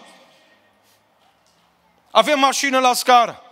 Avem 2.10 2.38
mașină 2.38 2.78
la 2.78 2.92
scară. 2.92 3.42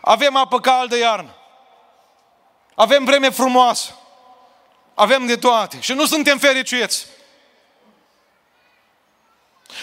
Avem 0.00 0.36
apă 0.36 0.60
caldă 0.60 0.96
iarnă. 0.96 1.34
Avem 2.74 3.04
vreme 3.04 3.30
frumoasă. 3.30 3.98
Avem 4.94 5.26
de 5.26 5.36
toate. 5.36 5.80
Și 5.80 5.92
nu 5.92 6.06
suntem 6.06 6.38
fericiți. 6.38 7.06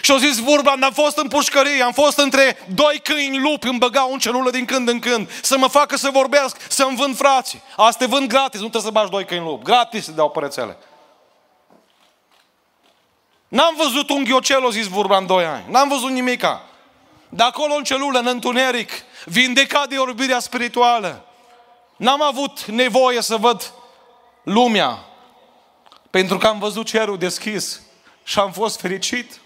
Și 0.01 0.11
au 0.11 0.17
zis 0.17 0.37
vorba, 0.37 0.71
am 0.81 0.91
fost 0.93 1.17
în 1.17 1.27
pușcărie, 1.27 1.83
am 1.83 1.91
fost 1.91 2.17
între 2.17 2.57
doi 2.73 2.99
câini 3.03 3.39
lupi, 3.39 3.67
îmi 3.67 3.79
băgau 3.79 4.11
un 4.11 4.19
celulă 4.19 4.49
din 4.49 4.65
când 4.65 4.87
în 4.87 4.99
când, 4.99 5.31
să 5.41 5.57
mă 5.57 5.67
facă 5.67 5.97
să 5.97 6.09
vorbesc, 6.09 6.57
să-mi 6.69 6.95
vând 6.95 7.17
frații. 7.17 7.61
Asta 7.75 8.05
vând 8.05 8.27
gratis, 8.27 8.59
nu 8.59 8.69
trebuie 8.69 8.91
să 8.91 8.99
bagi 8.99 9.11
doi 9.11 9.25
câini 9.25 9.43
lupi. 9.43 9.63
Gratis 9.63 10.05
se 10.05 10.11
dau 10.11 10.29
părețele. 10.29 10.77
N-am 13.47 13.75
văzut 13.77 14.09
un 14.09 14.23
ghiocel, 14.23 14.71
zis 14.71 14.87
vorba, 14.87 15.17
în 15.17 15.25
doi 15.25 15.45
ani. 15.45 15.65
N-am 15.69 15.87
văzut 15.87 16.09
nimica. 16.09 16.65
De 17.29 17.43
acolo 17.43 17.73
în 17.73 17.83
celulă, 17.83 18.19
în 18.19 18.27
întuneric, 18.27 18.91
vindecat 19.25 19.87
de 19.87 19.97
orbirea 19.97 20.39
spirituală. 20.39 21.25
N-am 21.97 22.21
avut 22.21 22.65
nevoie 22.65 23.21
să 23.21 23.35
văd 23.35 23.73
lumea, 24.43 25.05
pentru 26.09 26.37
că 26.37 26.47
am 26.47 26.59
văzut 26.59 26.85
cerul 26.85 27.17
deschis 27.17 27.81
și 28.23 28.39
am 28.39 28.51
fost 28.51 28.79
fericit. 28.79 29.40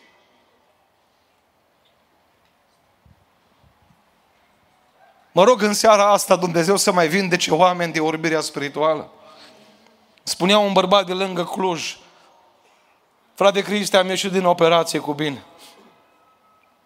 Mă 5.35 5.43
rog 5.43 5.61
în 5.61 5.73
seara 5.73 6.11
asta 6.11 6.35
Dumnezeu 6.35 6.77
să 6.77 6.91
mai 6.91 7.07
vindece 7.07 7.53
oameni 7.53 7.93
de 7.93 7.99
orbirea 7.99 8.41
spirituală. 8.41 9.09
Spunea 10.23 10.57
un 10.57 10.73
bărbat 10.73 11.05
de 11.05 11.13
lângă 11.13 11.43
Cluj, 11.43 11.97
frate 13.33 13.61
Cristi, 13.61 13.95
am 13.95 14.07
ieșit 14.07 14.31
din 14.31 14.45
operație 14.45 14.99
cu 14.99 15.13
bine. 15.13 15.43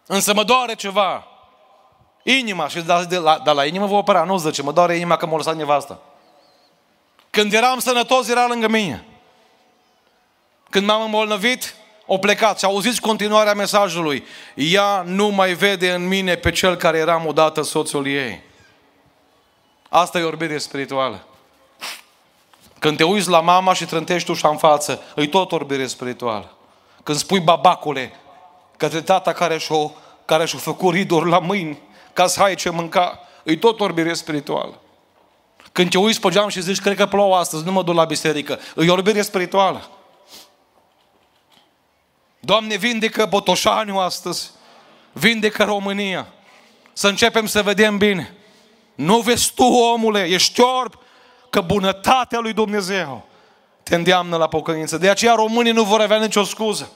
Însă 0.06 0.34
mă 0.34 0.44
doare 0.44 0.76
ceva. 0.76 1.28
Inima. 2.24 2.68
Și 2.68 2.82
dar 2.82 3.06
de 3.06 3.18
la, 3.18 3.42
de 3.44 3.52
la 3.52 3.66
inimă 3.66 3.86
vă 3.86 3.96
opera, 3.96 4.24
nu 4.24 4.38
zice, 4.38 4.62
mă 4.62 4.72
doare 4.72 4.96
inima 4.96 5.18
că 5.18 5.26
m-a 5.26 5.36
lăsat 5.36 5.56
nevasta. 5.56 6.00
Când 7.30 7.54
eram 7.54 7.80
sănătos, 7.80 8.30
era 8.30 8.48
lângă 8.48 8.68
mine. 8.68 9.06
Când 10.70 10.86
m-am 10.86 11.02
îmbolnăvit, 11.02 11.76
o 12.12 12.18
plecat 12.18 12.60
și 12.60 12.66
auziți 12.66 13.02
continuarea 13.02 13.54
mesajului. 13.54 14.24
Ea 14.56 15.04
nu 15.06 15.28
mai 15.28 15.54
vede 15.54 15.92
în 15.92 16.08
mine 16.08 16.36
pe 16.36 16.52
cel 16.52 16.76
care 16.76 16.98
eram 16.98 17.26
odată 17.26 17.62
soțul 17.62 18.08
ei. 18.08 18.42
Asta 19.90 20.20
e 20.20 20.24
orbire 20.24 20.58
spirituală. 20.58 21.24
Când 22.80 22.98
te 22.98 23.04
uiți 23.04 23.30
la 23.30 23.40
mama 23.40 23.74
și 23.74 23.86
trântești 23.86 24.32
ușa 24.32 24.50
în 24.50 24.58
față, 24.58 25.02
îi 25.16 25.28
tot 25.28 25.52
orbire 25.52 25.88
spirituală. 25.88 26.52
Când 27.04 27.18
spui 27.18 27.40
babacule 27.40 28.12
către 28.78 29.02
tata 29.02 29.34
care 29.34 29.58
și-o, 29.58 29.92
care 30.26 30.46
și-o 30.46 30.58
făcut 30.58 30.94
riduri 30.94 31.30
la 31.30 31.40
mâini 31.40 31.80
ca 32.14 32.28
să 32.28 32.42
ai 32.42 32.56
ce 32.56 32.70
mânca, 32.70 33.20
îi 33.44 33.58
tot 33.58 33.80
orbire 33.80 34.14
spirituală. 34.14 34.80
Când 35.72 35.90
te 35.90 35.98
uiți 35.98 36.22
pe 36.22 36.30
geam 36.30 36.48
și 36.48 36.62
zici, 36.62 36.82
cred 36.82 36.96
că 36.96 37.06
plouă 37.06 37.36
astăzi, 37.36 37.66
nu 37.66 37.72
mă 37.72 37.84
duc 37.84 37.96
la 37.96 38.06
biserică, 38.06 38.60
îi 38.76 38.90
orbire 38.90 39.22
spirituală. 39.22 39.90
Doamne, 42.40 42.76
vindecă 42.76 43.26
Botoșaniu 43.26 43.98
astăzi, 43.98 44.52
vindecă 45.12 45.64
România. 45.64 46.28
Să 46.94 47.08
începem 47.08 47.46
să 47.46 47.62
vedem 47.62 47.98
bine. 47.98 48.34
Nu 48.96 49.20
vezi 49.20 49.54
tu, 49.54 49.64
omule, 49.64 50.24
ești 50.24 50.62
orb, 50.62 50.94
că 51.50 51.62
bunătatea 51.62 52.40
lui 52.40 52.54
Dumnezeu 52.54 53.28
te 53.84 53.96
îndeamnă 53.96 54.38
la 54.38 54.48
pocăință. 54.48 54.98
De 54.98 55.10
aceea 55.10 55.34
românii 55.34 55.72
nu 55.72 55.84
vor 55.84 56.02
avea 56.02 56.18
nicio 56.18 56.44
scuză. 56.44 56.92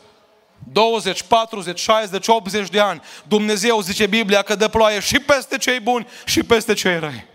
20, 0.71 1.23
40, 1.23 1.79
60, 1.79 2.27
80 2.27 2.69
de 2.69 2.79
ani. 2.79 3.01
Dumnezeu 3.27 3.81
zice 3.81 4.05
Biblia 4.05 4.41
că 4.41 4.55
dă 4.55 4.67
ploaie 4.67 4.99
și 4.99 5.19
peste 5.19 5.57
cei 5.57 5.79
buni 5.79 6.07
și 6.25 6.43
peste 6.43 6.73
cei 6.73 6.99
răi. 6.99 7.25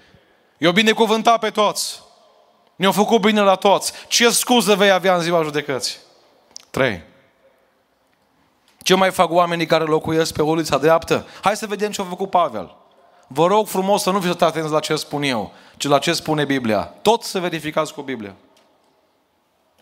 Eu 0.58 0.72
binecuvântat 0.72 1.38
pe 1.38 1.50
toți. 1.50 2.00
Ne-au 2.76 2.92
făcut 2.92 3.20
bine 3.20 3.40
la 3.40 3.54
toți. 3.54 3.92
Ce 4.08 4.30
scuză 4.30 4.74
vei 4.74 4.90
avea 4.90 5.14
în 5.14 5.20
ziua 5.20 5.42
judecății? 5.42 5.96
3. 6.70 7.02
Ce 8.82 8.94
mai 8.94 9.10
fac 9.10 9.30
oamenii 9.30 9.66
care 9.66 9.84
locuiesc 9.84 10.32
pe 10.32 10.42
ulița 10.42 10.78
dreaptă? 10.78 11.26
Hai 11.42 11.56
să 11.56 11.66
vedem 11.66 11.90
ce 11.90 12.00
a 12.00 12.04
făcut 12.04 12.30
Pavel. 12.30 12.76
Vă 13.26 13.46
rog 13.46 13.66
frumos 13.66 14.02
să 14.02 14.10
nu 14.10 14.20
fiți 14.20 14.44
atenți 14.44 14.70
la 14.70 14.80
ce 14.80 14.96
spun 14.96 15.22
eu, 15.22 15.52
ci 15.76 15.86
la 15.86 15.98
ce 15.98 16.12
spune 16.12 16.44
Biblia. 16.44 16.94
Tot 17.02 17.22
să 17.22 17.38
verificați 17.38 17.94
cu 17.94 18.02
Biblia. 18.02 18.34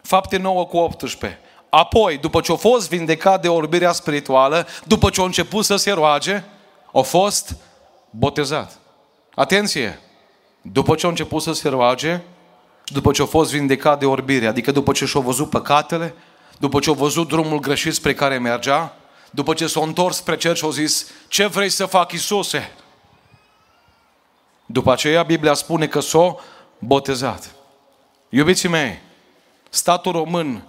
Fapte 0.03 0.37
9 0.37 0.67
cu 0.67 0.77
18. 0.77 1.41
Apoi, 1.71 2.17
după 2.19 2.41
ce 2.41 2.53
a 2.53 2.57
fost 2.57 2.89
vindecat 2.89 3.43
de 3.43 3.49
orbirea 3.49 3.93
spirituală, 3.93 4.67
după 4.85 5.11
ce 5.11 5.21
a 5.21 5.25
început 5.25 5.65
să 5.65 5.77
se 5.77 5.93
roage, 5.93 6.45
a 6.93 7.01
fost 7.01 7.57
botezat. 8.11 8.79
Atenție! 9.35 10.01
După 10.63 10.95
ce 10.95 11.07
a 11.07 11.09
început 11.09 11.43
să 11.43 11.53
se 11.53 11.69
roage, 11.69 12.21
după 12.85 13.13
ce 13.13 13.23
a 13.23 13.27
fost 13.27 13.51
vindecat 13.51 13.99
de 13.99 14.07
orbire, 14.07 14.47
adică 14.47 14.71
după 14.71 14.93
ce 14.93 15.05
și-a 15.05 15.21
văzut 15.21 15.51
păcatele, 15.51 16.15
după 16.59 16.81
ce 16.81 16.91
a 16.91 16.93
văzut 16.93 17.29
drumul 17.29 17.59
greșit 17.59 17.95
spre 17.95 18.15
care 18.15 18.39
mergea, 18.39 18.97
după 19.31 19.55
ce 19.55 19.67
s-a 19.67 19.81
întors 19.81 20.17
spre 20.17 20.37
cer 20.37 20.57
și 20.57 20.65
a 20.65 20.71
zis, 20.71 21.11
ce 21.29 21.47
vrei 21.47 21.69
să 21.69 21.87
fac, 21.87 22.13
Iisuse? 22.13 22.73
După 24.67 24.93
aceea, 24.93 25.23
Biblia 25.23 25.55
spune 25.55 25.87
că 25.87 26.01
s-a 26.01 26.37
botezat. 26.79 27.55
Iubiții 28.29 28.69
mei, 28.69 28.99
statul 29.71 30.13
român 30.13 30.63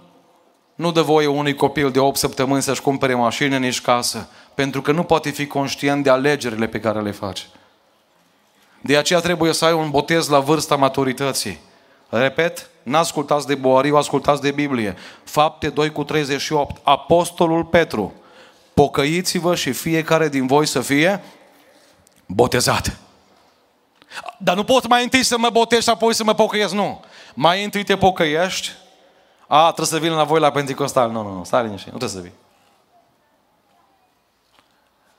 nu 0.74 0.92
dă 0.92 1.02
voie 1.02 1.26
unui 1.26 1.54
copil 1.54 1.90
de 1.90 1.98
8 1.98 2.16
săptămâni 2.16 2.62
să-și 2.62 2.80
cumpere 2.80 3.14
mașină, 3.14 3.56
nici 3.56 3.80
casă, 3.80 4.28
pentru 4.54 4.82
că 4.82 4.92
nu 4.92 5.02
poate 5.02 5.30
fi 5.30 5.46
conștient 5.46 6.04
de 6.04 6.10
alegerile 6.10 6.66
pe 6.66 6.80
care 6.80 7.00
le 7.00 7.10
face. 7.10 7.42
De 8.80 8.96
aceea 8.96 9.20
trebuie 9.20 9.52
să 9.52 9.64
ai 9.64 9.72
un 9.72 9.90
botez 9.90 10.28
la 10.28 10.40
vârsta 10.40 10.76
maturității. 10.76 11.58
Repet, 12.08 12.70
n-ascultați 12.88 13.46
de 13.46 13.54
Boariu, 13.54 13.96
ascultați 13.96 14.42
de 14.42 14.50
Biblie. 14.50 14.96
Fapte 15.24 15.68
2 15.68 15.92
cu 15.92 16.04
38. 16.04 16.80
Apostolul 16.82 17.64
Petru. 17.64 18.12
Pocăiți-vă 18.74 19.54
și 19.54 19.72
fiecare 19.72 20.28
din 20.28 20.46
voi 20.46 20.66
să 20.66 20.80
fie 20.80 21.22
botezat. 22.26 22.96
Dar 24.38 24.56
nu 24.56 24.64
pot 24.64 24.86
mai 24.86 25.02
întâi 25.02 25.22
să 25.22 25.38
mă 25.38 25.50
botez 25.50 25.82
și 25.82 25.88
apoi 25.88 26.14
să 26.14 26.24
mă 26.24 26.34
pocăiesc. 26.34 26.74
Nu. 26.74 27.00
Mai 27.34 27.64
întâi 27.64 27.84
te 27.84 27.96
pocăiești. 27.96 28.70
A, 29.46 29.62
trebuie 29.64 29.86
să 29.86 29.98
vin 29.98 30.12
la 30.12 30.24
voi 30.24 30.40
la 30.40 30.50
Pentecostal. 30.50 31.10
Nu, 31.10 31.22
nu, 31.22 31.32
nu. 31.32 31.44
Stai 31.44 31.62
liniște. 31.62 31.90
Nu 31.92 31.96
trebuie 31.96 32.18
să 32.18 32.28
vii. 32.28 32.46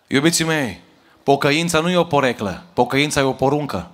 Iubiții 0.07 0.45
mei, 0.45 0.81
pocăința 1.23 1.79
nu 1.79 1.89
e 1.89 1.97
o 1.97 2.03
poreclă. 2.03 2.63
Pocăința 2.73 3.19
e 3.19 3.23
o 3.23 3.31
poruncă. 3.31 3.89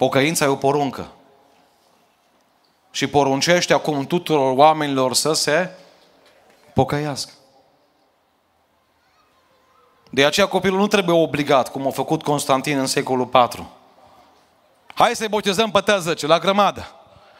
Pocăința 0.00 0.44
e 0.44 0.48
o 0.48 0.56
poruncă. 0.56 1.10
Și 2.90 3.06
poruncește 3.06 3.72
acum 3.72 4.06
tuturor 4.06 4.56
oamenilor 4.56 5.14
să 5.14 5.32
se 5.32 5.70
pocăiască. 6.74 7.30
De 10.10 10.24
aceea 10.24 10.46
copilul 10.46 10.78
nu 10.78 10.86
trebuie 10.86 11.16
obligat, 11.16 11.70
cum 11.70 11.86
a 11.86 11.90
făcut 11.90 12.22
Constantin 12.22 12.78
în 12.78 12.86
secolul 12.86 13.30
IV. 13.34 13.66
Hai 14.94 15.16
să-i 15.16 15.28
botezăm 15.28 15.70
pe 15.70 15.80
tăzăce, 15.80 16.26
la 16.26 16.38
grămadă. 16.38 16.90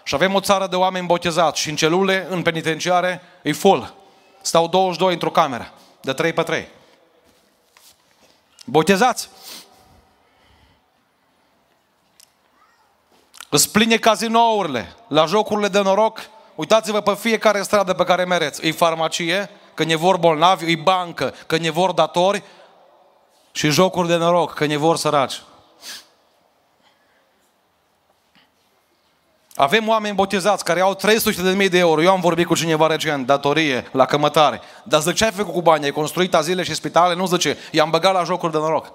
Și 0.02 0.14
avem 0.14 0.34
o 0.34 0.40
țară 0.40 0.66
de 0.66 0.76
oameni 0.76 1.06
botezați 1.06 1.60
și 1.60 1.68
în 1.70 1.76
celule, 1.76 2.26
în 2.30 2.42
penitenciare, 2.42 3.22
e 3.42 3.52
full. 3.52 3.94
Stau 4.40 4.68
22 4.68 5.12
într-o 5.12 5.30
cameră, 5.30 5.72
de 6.00 6.12
3 6.12 6.32
pe 6.32 6.42
3. 6.42 6.68
Botezați! 8.64 9.28
Îți 13.50 13.70
pline 13.70 13.96
cazinourile, 13.96 14.94
la 15.08 15.26
jocurile 15.26 15.68
de 15.68 15.80
noroc. 15.80 16.20
Uitați-vă 16.54 17.00
pe 17.00 17.14
fiecare 17.14 17.62
stradă 17.62 17.92
pe 17.92 18.04
care 18.04 18.24
mereți. 18.24 18.66
E 18.66 18.72
farmacie, 18.72 19.50
că 19.74 19.84
ne 19.84 19.96
vor 19.96 20.16
bolnavi, 20.16 20.72
e 20.72 20.76
bancă, 20.76 21.34
că 21.46 21.56
ne 21.56 21.70
vor 21.70 21.92
datori 21.92 22.42
și 23.52 23.70
jocuri 23.70 24.08
de 24.08 24.16
noroc, 24.16 24.54
că 24.54 24.66
ne 24.66 24.76
vor 24.76 24.96
săraci. 24.96 25.42
Avem 29.54 29.88
oameni 29.88 30.14
botezați 30.14 30.64
care 30.64 30.80
au 30.80 30.96
300.000 30.96 31.68
de 31.70 31.78
euro. 31.78 32.02
Eu 32.02 32.10
am 32.10 32.20
vorbit 32.20 32.46
cu 32.46 32.54
cineva 32.54 32.86
recent, 32.86 33.26
datorie, 33.26 33.88
la 33.92 34.04
cămătare. 34.04 34.60
Dar 34.84 35.00
zic, 35.00 35.14
ce 35.14 35.24
ai 35.24 35.30
făcut 35.30 35.52
cu 35.52 35.62
banii? 35.62 35.84
Ai 35.84 35.90
construit 35.90 36.34
azile 36.34 36.62
și 36.62 36.74
spitale? 36.74 37.14
Nu 37.14 37.26
zice, 37.26 37.56
i-am 37.70 37.90
băgat 37.90 38.12
la 38.12 38.24
jocuri 38.24 38.52
de 38.52 38.58
noroc. 38.58 38.92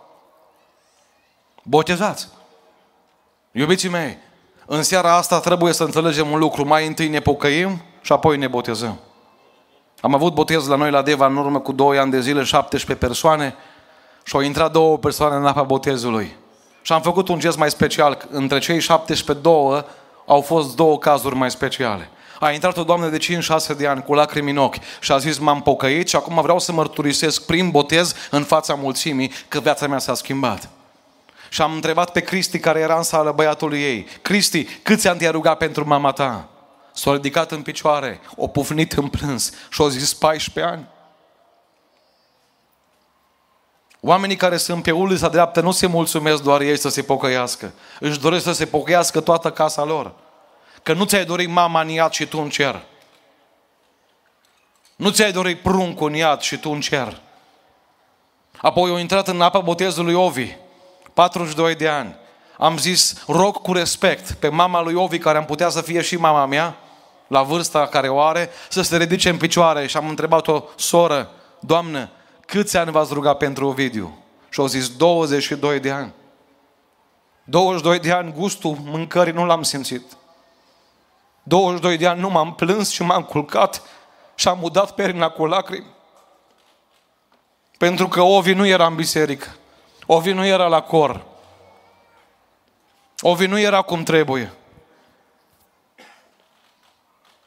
Botezați. 1.63 2.27
Iubiții 3.51 3.89
mei, 3.89 4.17
în 4.65 4.83
seara 4.83 5.15
asta 5.15 5.39
trebuie 5.39 5.73
să 5.73 5.83
înțelegem 5.83 6.31
un 6.31 6.39
lucru. 6.39 6.67
Mai 6.67 6.87
întâi 6.87 7.07
ne 7.07 7.19
pocăim 7.19 7.81
și 8.01 8.11
apoi 8.11 8.37
ne 8.37 8.47
botezăm. 8.47 8.99
Am 10.01 10.13
avut 10.13 10.33
botez 10.33 10.67
la 10.67 10.75
noi 10.75 10.91
la 10.91 11.01
Deva 11.01 11.25
în 11.25 11.37
urmă 11.37 11.59
cu 11.59 11.71
2 11.71 11.97
ani 11.97 12.11
de 12.11 12.21
zile, 12.21 12.43
17 12.43 13.05
persoane 13.05 13.55
și 14.23 14.35
au 14.35 14.41
intrat 14.41 14.71
două 14.71 14.97
persoane 14.97 15.35
în 15.35 15.45
apa 15.45 15.63
botezului. 15.63 16.35
Și 16.81 16.93
am 16.93 17.01
făcut 17.01 17.27
un 17.27 17.39
gest 17.39 17.57
mai 17.57 17.69
special. 17.69 18.27
Între 18.31 18.59
cei 18.59 18.79
17 18.79 19.43
două 19.43 19.83
au 20.25 20.41
fost 20.41 20.75
două 20.75 20.97
cazuri 20.97 21.35
mai 21.35 21.51
speciale. 21.51 22.09
A 22.39 22.51
intrat 22.51 22.77
o 22.77 22.83
doamnă 22.83 23.07
de 23.07 23.17
5-6 23.17 23.77
de 23.77 23.87
ani 23.87 24.03
cu 24.03 24.13
lacrimi 24.13 24.51
în 24.51 24.57
ochi 24.57 24.75
și 24.99 25.11
a 25.11 25.17
zis 25.17 25.37
m-am 25.37 25.61
pocăit 25.61 26.07
și 26.07 26.15
acum 26.15 26.41
vreau 26.41 26.59
să 26.59 26.71
mărturisesc 26.71 27.45
prin 27.45 27.69
botez 27.69 28.15
în 28.31 28.43
fața 28.43 28.73
mulțimii 28.73 29.31
că 29.47 29.59
viața 29.59 29.87
mea 29.87 29.99
s-a 29.99 30.13
schimbat. 30.13 30.69
Și 31.55 31.61
am 31.61 31.73
întrebat 31.73 32.11
pe 32.11 32.19
Cristi 32.19 32.59
care 32.59 32.79
era 32.79 32.97
în 32.97 33.03
sală 33.03 33.31
băiatului 33.31 33.81
ei. 33.81 34.07
Cristi, 34.21 34.63
câți 34.63 35.07
ani 35.07 35.19
te-a 35.19 35.31
rugat 35.31 35.57
pentru 35.57 35.87
mama 35.87 36.11
ta? 36.11 36.49
S-a 36.93 37.11
ridicat 37.11 37.51
în 37.51 37.61
picioare, 37.61 38.21
o 38.35 38.47
pufnit 38.47 38.93
în 38.93 39.07
plâns 39.07 39.51
și 39.69 39.81
a 39.81 39.87
zis 39.87 40.13
14 40.13 40.73
ani. 40.73 40.87
Oamenii 44.01 44.35
care 44.35 44.57
sunt 44.57 44.83
pe 44.83 44.91
ulița 44.91 45.29
dreaptă 45.29 45.61
nu 45.61 45.71
se 45.71 45.87
mulțumesc 45.87 46.43
doar 46.43 46.61
ei 46.61 46.77
să 46.77 46.89
se 46.89 47.01
pocăiască. 47.01 47.73
Își 47.99 48.19
doresc 48.19 48.43
să 48.43 48.53
se 48.53 48.65
pocăiască 48.65 49.19
toată 49.19 49.51
casa 49.51 49.83
lor. 49.83 50.13
Că 50.83 50.93
nu 50.93 51.05
ți-ai 51.05 51.25
dorit 51.25 51.49
mama 51.49 51.81
în 51.81 51.89
iad 51.89 52.11
și 52.11 52.25
tu 52.25 52.37
în 52.37 52.49
cer. 52.49 52.83
Nu 54.95 55.09
ți-ai 55.09 55.31
dorit 55.31 55.61
pruncul 55.61 56.07
în 56.07 56.15
iad 56.15 56.41
și 56.41 56.57
tu 56.57 56.69
în 56.69 56.79
cer. 56.79 57.21
Apoi 58.57 58.89
au 58.89 58.97
intrat 58.97 59.27
în 59.27 59.41
apa 59.41 59.59
botezului 59.59 60.13
Ovi. 60.13 60.63
42 61.15 61.75
de 61.75 61.87
ani. 61.87 62.15
Am 62.57 62.77
zis, 62.77 63.23
rog 63.27 63.57
cu 63.61 63.73
respect 63.73 64.31
pe 64.31 64.49
mama 64.49 64.81
lui 64.81 64.93
Ovi, 64.93 65.17
care 65.17 65.37
am 65.37 65.45
putea 65.45 65.69
să 65.69 65.81
fie 65.81 66.01
și 66.01 66.15
mama 66.15 66.45
mea, 66.45 66.75
la 67.27 67.43
vârsta 67.43 67.87
care 67.87 68.09
o 68.09 68.21
are, 68.21 68.49
să 68.69 68.81
se 68.81 68.97
ridice 68.97 69.29
în 69.29 69.37
picioare. 69.37 69.87
Și 69.87 69.97
am 69.97 70.09
întrebat-o, 70.09 70.63
soră, 70.75 71.31
doamnă, 71.59 72.09
câți 72.45 72.77
ani 72.77 72.91
v-ați 72.91 73.13
rugat 73.13 73.37
pentru 73.37 73.67
Ovidiu? 73.67 74.17
Și 74.49 74.59
au 74.59 74.65
zis 74.65 74.95
22 74.95 75.79
de 75.79 75.91
ani. 75.91 76.13
22 77.43 77.99
de 77.99 78.11
ani 78.11 78.33
gustul 78.33 78.77
mâncării 78.83 79.33
nu 79.33 79.45
l-am 79.45 79.63
simțit. 79.63 80.03
22 81.43 81.97
de 81.97 82.07
ani 82.07 82.19
nu 82.19 82.29
m-am 82.29 82.53
plâns 82.53 82.89
și 82.89 83.03
m-am 83.03 83.23
culcat 83.23 83.81
și 84.35 84.47
am 84.47 84.63
udat 84.63 84.91
perina 84.91 85.29
cu 85.29 85.45
lacrimi. 85.45 85.93
Pentru 87.77 88.07
că 88.07 88.21
Ovi 88.21 88.53
nu 88.53 88.65
era 88.65 88.85
în 88.85 88.95
biserică. 88.95 89.55
Ovi 90.05 90.31
nu 90.31 90.45
era 90.45 90.67
la 90.67 90.81
cor. 90.81 91.25
Ovi 93.21 93.45
nu 93.45 93.59
era 93.59 93.81
cum 93.81 94.03
trebuie. 94.03 94.53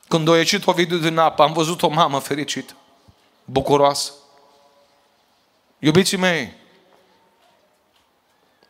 Când 0.08 0.28
a 0.28 0.36
ieșit 0.36 0.66
Ovidiu 0.66 0.96
din 0.96 1.18
apă, 1.18 1.42
am 1.42 1.52
văzut 1.52 1.82
o 1.82 1.88
mamă 1.88 2.18
fericită, 2.18 2.72
bucuroasă. 3.44 4.12
Iubiții 5.78 6.16
mei, 6.16 6.54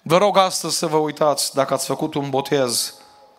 vă 0.03 0.16
rog 0.16 0.37
astăzi 0.37 0.77
să 0.77 0.87
vă 0.87 0.96
uitați 0.96 1.55
dacă 1.55 1.74
ați 1.74 1.87
făcut 1.87 2.14
un 2.14 2.31
botez, 2.31 2.94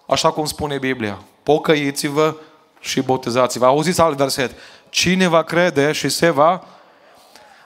așa 0.07 0.31
cum 0.31 0.45
spune 0.45 0.77
Biblia. 0.77 1.19
Pocăiți-vă 1.43 2.35
și 2.79 3.01
botezați-vă. 3.01 3.65
Auziți 3.65 4.01
alt 4.01 4.17
verset. 4.17 4.57
Cine 4.89 5.27
va 5.27 5.43
crede 5.43 5.91
și 5.91 6.09
se 6.09 6.29
va... 6.29 6.63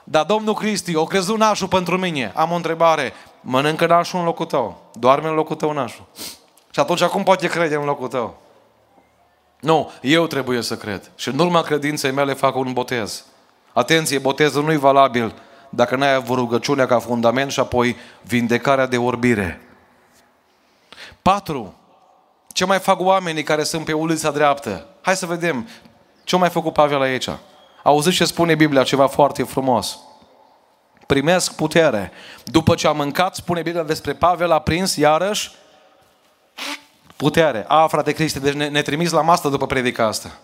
Dar 0.04 0.24
Domnul 0.24 0.54
Cristi, 0.54 0.96
o 0.96 1.04
crezut 1.04 1.38
nașul 1.38 1.68
pentru 1.68 1.98
mine. 1.98 2.32
Am 2.34 2.50
o 2.50 2.54
întrebare. 2.54 3.12
Mănâncă 3.40 3.86
nașul 3.86 4.18
în 4.18 4.24
locul 4.24 4.46
tău. 4.46 4.82
Doarme 4.92 5.28
în 5.28 5.34
locul 5.34 5.56
tău 5.56 5.72
nașul. 5.72 6.04
Și 6.70 6.80
atunci 6.80 7.02
cum 7.02 7.22
poate 7.22 7.46
crede 7.46 7.74
în 7.74 7.84
locul 7.84 8.08
tău? 8.08 8.36
Nu, 9.60 9.90
eu 10.00 10.26
trebuie 10.26 10.62
să 10.62 10.76
cred. 10.76 11.10
Și 11.14 11.28
în 11.28 11.38
urma 11.38 11.62
credinței 11.62 12.10
mele 12.10 12.32
fac 12.32 12.56
un 12.56 12.72
botez. 12.72 13.24
Atenție, 13.72 14.18
botezul 14.18 14.64
nu 14.64 14.72
e 14.72 14.76
valabil 14.76 15.34
dacă 15.68 15.96
n-ai 15.96 16.14
avut 16.14 16.36
rugăciunea 16.36 16.86
ca 16.86 16.98
fundament 16.98 17.50
și 17.50 17.60
apoi 17.60 17.96
vindecarea 18.22 18.86
de 18.86 18.98
orbire. 18.98 19.60
Patru. 21.22 21.74
Ce 22.52 22.64
mai 22.64 22.78
fac 22.78 23.00
oamenii 23.00 23.42
care 23.42 23.62
sunt 23.62 23.84
pe 23.84 23.92
ulița 23.92 24.30
dreaptă? 24.30 24.86
Hai 25.00 25.16
să 25.16 25.26
vedem. 25.26 25.68
Ce 26.24 26.36
mai 26.36 26.50
făcut 26.50 26.72
Pavel 26.72 27.00
aici? 27.00 27.28
Auziți 27.84 28.16
ce 28.16 28.24
spune 28.24 28.54
Biblia, 28.54 28.82
ceva 28.82 29.06
foarte 29.06 29.42
frumos. 29.42 29.98
Primesc 31.06 31.54
putere. 31.54 32.12
După 32.44 32.74
ce 32.74 32.86
a 32.86 32.92
mâncat, 32.92 33.34
spune 33.34 33.62
Biblia 33.62 33.82
despre 33.82 34.12
Pavel, 34.12 34.50
a 34.50 34.58
prins 34.58 34.96
iarăși 34.96 35.50
putere. 37.16 37.64
A, 37.68 37.86
frate 37.86 38.12
Cristi, 38.12 38.40
deci 38.40 38.52
ne, 38.52 38.68
ne 38.68 38.82
trimis 38.82 39.10
la 39.10 39.20
masă 39.20 39.48
după 39.48 39.66
predica 39.66 40.06
asta. 40.06 40.38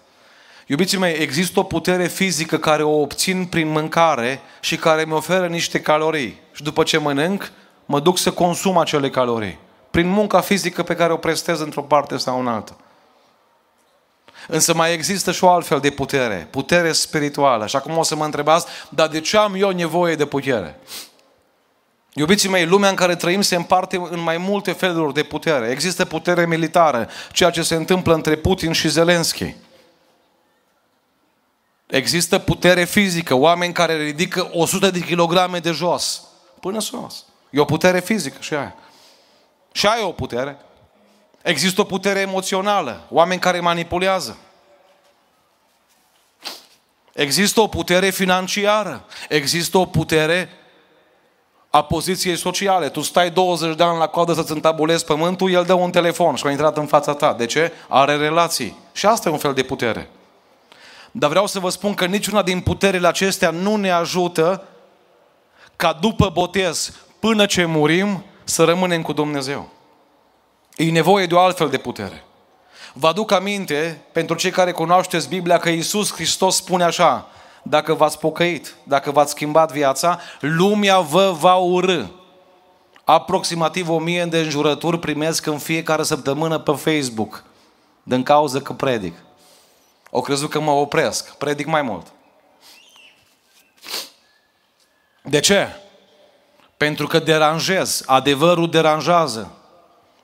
Iubiții 0.67 0.99
mei, 0.99 1.15
există 1.15 1.61
o 1.61 1.63
putere 1.63 2.07
fizică 2.07 2.59
care 2.59 2.83
o 2.83 3.01
obțin 3.01 3.45
prin 3.45 3.69
mâncare 3.69 4.41
și 4.61 4.77
care 4.77 5.05
mi 5.05 5.13
oferă 5.13 5.47
niște 5.47 5.81
calorii. 5.81 6.41
Și 6.53 6.63
după 6.63 6.83
ce 6.83 6.99
mănânc, 6.99 7.53
mă 7.85 8.01
duc 8.01 8.19
să 8.19 8.33
consum 8.33 8.79
acele 8.79 9.11
calorii. 9.11 9.59
Prin 9.91 10.09
munca 10.09 10.41
fizică 10.41 10.83
pe 10.83 10.95
care 10.95 11.13
o 11.13 11.17
prestez 11.17 11.61
într-o 11.61 11.83
parte 11.83 12.17
sau 12.17 12.41
în 12.41 12.47
alta. 12.47 12.77
Însă 14.51 14.75
mai 14.75 14.93
există 14.93 15.33
și 15.33 15.45
o 15.45 15.49
altfel 15.49 15.81
de 15.81 15.91
putere, 15.91 16.49
putere 16.51 16.93
spirituală. 16.93 17.67
Și 17.67 17.77
acum 17.77 17.99
o 17.99 18.03
să 18.03 18.17
mă 18.17 18.25
întrebați, 18.25 18.67
dar 18.89 19.09
de 19.09 19.21
ce 19.21 19.37
am 19.37 19.55
eu 19.55 19.71
nevoie 19.71 20.15
de 20.15 20.27
putere? 20.27 20.81
Iubiții 22.15 22.49
mei, 22.49 22.67
lumea 22.67 22.89
în 22.89 22.95
care 22.95 23.17
trăim 23.17 23.41
se 23.41 23.55
împarte 23.55 23.97
în 24.11 24.21
mai 24.21 24.37
multe 24.37 24.73
feluri 24.73 25.15
de 25.15 25.23
putere. 25.23 25.71
Există 25.71 26.05
putere 26.05 26.47
militară, 26.47 27.09
ceea 27.33 27.51
ce 27.51 27.63
se 27.63 27.75
întâmplă 27.75 28.15
între 28.15 28.37
Putin 28.37 28.73
și 28.73 28.89
Zelenski. 28.89 29.55
Există 31.87 32.39
putere 32.39 32.85
fizică, 32.85 33.35
oameni 33.35 33.73
care 33.73 33.97
ridică 33.97 34.51
100 34.53 34.91
de 34.91 35.01
kilograme 35.01 35.59
de 35.59 35.71
jos 35.71 36.23
până 36.61 36.81
sus. 36.81 37.25
E 37.51 37.61
o 37.61 37.65
putere 37.65 38.01
fizică 38.01 38.37
și 38.41 38.55
aia. 38.55 38.75
Și 39.73 39.87
aia 39.87 40.01
e 40.01 40.05
o 40.05 40.13
putere. 40.13 40.59
Există 41.43 41.81
o 41.81 41.85
putere 41.85 42.21
emoțională, 42.21 43.01
oameni 43.11 43.41
care 43.41 43.61
manipulează. 43.61 44.39
Există 47.13 47.61
o 47.61 47.67
putere 47.67 48.11
financiară, 48.11 49.05
există 49.29 49.79
o 49.79 49.87
putere 49.87 50.49
a 51.71 51.83
poziției 51.83 52.37
sociale. 52.37 52.89
Tu 52.89 53.01
stai 53.01 53.31
20 53.31 53.77
de 53.77 53.83
ani 53.83 53.99
la 53.99 54.07
coadă 54.07 54.33
să-ți 54.33 54.53
întabulezi 54.53 55.05
pământul, 55.05 55.51
el 55.51 55.65
dă 55.65 55.73
un 55.73 55.91
telefon 55.91 56.35
și 56.35 56.47
a 56.47 56.51
intrat 56.51 56.77
în 56.77 56.87
fața 56.87 57.15
ta. 57.15 57.33
De 57.33 57.47
ce? 57.47 57.73
Are 57.89 58.17
relații. 58.17 58.77
Și 58.93 59.07
asta 59.07 59.29
e 59.29 59.33
un 59.33 59.39
fel 59.39 59.55
de 59.55 59.63
putere. 59.63 60.11
Dar 61.11 61.31
vreau 61.31 61.47
să 61.47 61.59
vă 61.59 61.69
spun 61.69 61.95
că 61.95 62.05
niciuna 62.05 62.43
din 62.43 62.61
puterile 62.61 63.07
acestea 63.07 63.51
nu 63.51 63.77
ne 63.77 63.91
ajută 63.91 64.65
ca 65.77 65.93
după 65.93 66.29
botez, 66.29 66.93
până 67.19 67.47
ce 67.47 67.65
murim, 67.65 68.25
să 68.45 68.65
rămânem 68.65 69.03
cu 69.03 69.13
Dumnezeu. 69.13 69.69
E 70.81 70.91
nevoie 70.91 71.27
de 71.27 71.35
o 71.35 71.39
altfel 71.39 71.69
de 71.69 71.79
putere. 71.79 72.25
Vă 72.93 73.07
aduc 73.07 73.31
aminte, 73.33 74.01
pentru 74.13 74.37
cei 74.37 74.51
care 74.51 74.73
cunoașteți 74.73 75.29
Biblia, 75.29 75.59
că 75.59 75.69
Iisus 75.69 76.13
Hristos 76.13 76.57
spune 76.57 76.85
așa, 76.85 77.29
dacă 77.63 77.95
v-ați 77.95 78.19
pocăit, 78.19 78.75
dacă 78.83 79.11
v-ați 79.11 79.31
schimbat 79.31 79.73
viața, 79.73 80.21
lumea 80.41 80.99
vă 80.99 81.35
va 81.39 81.55
urâ. 81.55 82.05
Aproximativ 83.05 83.89
o 83.89 83.99
mie 83.99 84.25
de 84.25 84.39
înjurături 84.39 84.99
primesc 84.99 85.47
în 85.47 85.59
fiecare 85.59 86.03
săptămână 86.03 86.59
pe 86.59 86.73
Facebook, 86.73 87.45
din 88.03 88.23
cauza 88.23 88.61
că 88.61 88.73
predic. 88.73 89.15
O 90.11 90.21
crezut 90.21 90.51
că 90.51 90.61
mă 90.61 90.71
opresc, 90.71 91.35
predic 91.35 91.67
mai 91.67 91.83
mult. 91.83 92.07
De 95.23 95.41
ce? 95.41 95.69
Pentru 96.77 97.07
că 97.07 97.19
deranjez. 97.19 98.03
Adevărul 98.07 98.71
deranjează. 98.71 99.55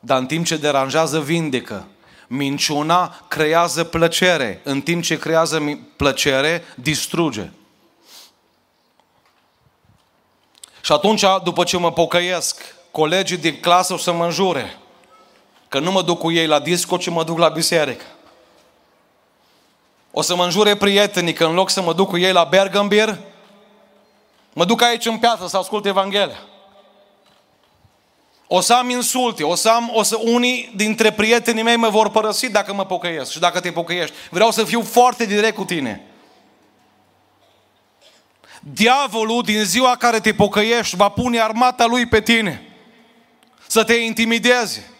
Dar 0.07 0.19
în 0.19 0.27
timp 0.27 0.47
ce 0.47 0.57
deranjează, 0.57 1.21
vindecă. 1.21 1.87
Minciuna 2.27 3.21
creează 3.29 3.85
plăcere. 3.85 4.61
În 4.65 4.81
timp 4.81 5.03
ce 5.03 5.19
creează 5.19 5.79
plăcere, 5.97 6.65
distruge. 6.75 7.51
Și 10.81 10.93
atunci, 10.93 11.25
după 11.45 11.65
ce 11.65 11.77
mă 11.77 11.93
pocăiesc, 11.93 12.75
colegii 12.91 13.37
din 13.37 13.61
clasă 13.61 13.93
o 13.93 13.97
să 13.97 14.13
mă 14.13 14.25
înjure. 14.25 14.79
Că 15.69 15.79
nu 15.79 15.93
mă 15.93 16.03
duc 16.03 16.19
cu 16.19 16.33
ei 16.33 16.47
la 16.47 16.59
disco, 16.59 16.97
ci 16.97 17.09
mă 17.09 17.25
duc 17.25 17.39
la 17.39 17.49
biserică. 17.49 18.05
O 20.11 20.23
să 20.23 20.37
mă 20.37 20.45
înjure 20.45 20.77
prietenii 20.77 21.33
că 21.33 21.45
în 21.45 21.55
loc 21.55 21.71
să 21.71 21.83
mă 21.83 21.93
duc 21.93 22.09
cu 22.09 22.19
ei 22.19 22.33
la 22.33 22.45
Bergambir, 22.45 23.19
mă 24.53 24.65
duc 24.65 24.83
aici 24.83 25.07
în 25.07 25.19
piață 25.19 25.47
să 25.47 25.57
ascult 25.57 25.87
Evanghelia. 25.87 26.39
O 28.47 28.61
să 28.61 28.75
am 28.75 28.91
insulte, 28.91 29.43
o 29.43 29.55
să 29.55 29.69
am, 29.69 29.91
o 29.95 30.03
să, 30.03 30.19
unii 30.21 30.73
dintre 30.77 31.13
prietenii 31.13 31.63
mei 31.63 31.77
mă 31.77 31.89
vor 31.89 32.11
părăsi 32.11 32.51
dacă 32.51 32.75
mă 32.75 32.85
pocăiesc 32.85 33.31
și 33.31 33.39
dacă 33.39 33.61
te 33.61 33.73
pocăiești. 33.73 34.15
Vreau 34.31 34.51
să 34.51 34.65
fiu 34.65 34.83
foarte 34.83 35.25
direct 35.25 35.57
cu 35.57 35.65
tine. 35.65 36.07
Diavolul 38.61 39.43
din 39.43 39.65
ziua 39.65 39.97
care 39.97 40.21
te 40.21 40.33
pocăiești 40.33 40.97
va 40.97 41.09
pune 41.09 41.41
armata 41.41 41.87
lui 41.87 42.07
pe 42.07 42.21
tine. 42.21 42.63
Să 43.67 43.85
te 43.85 43.95
intimideze. 43.95 44.91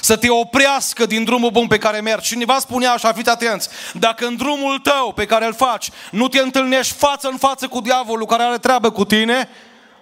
Să 0.00 0.16
te 0.16 0.30
oprească 0.30 1.06
din 1.06 1.24
drumul 1.24 1.50
bun 1.50 1.66
pe 1.66 1.78
care 1.78 2.00
mergi. 2.00 2.28
Cineva 2.28 2.58
spunea 2.58 2.92
așa, 2.92 3.12
fiți 3.12 3.30
atenți, 3.30 3.68
dacă 3.92 4.26
în 4.26 4.36
drumul 4.36 4.78
tău 4.78 5.12
pe 5.12 5.26
care 5.26 5.46
îl 5.46 5.54
faci 5.54 5.90
nu 6.10 6.28
te 6.28 6.38
întâlnești 6.38 6.94
față 6.94 7.28
în 7.28 7.36
față 7.36 7.68
cu 7.68 7.80
diavolul 7.80 8.26
care 8.26 8.42
are 8.42 8.58
treabă 8.58 8.90
cu 8.90 9.04
tine, 9.04 9.48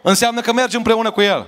înseamnă 0.03 0.41
că 0.41 0.53
mergi 0.53 0.77
împreună 0.77 1.11
cu 1.11 1.21
el. 1.21 1.47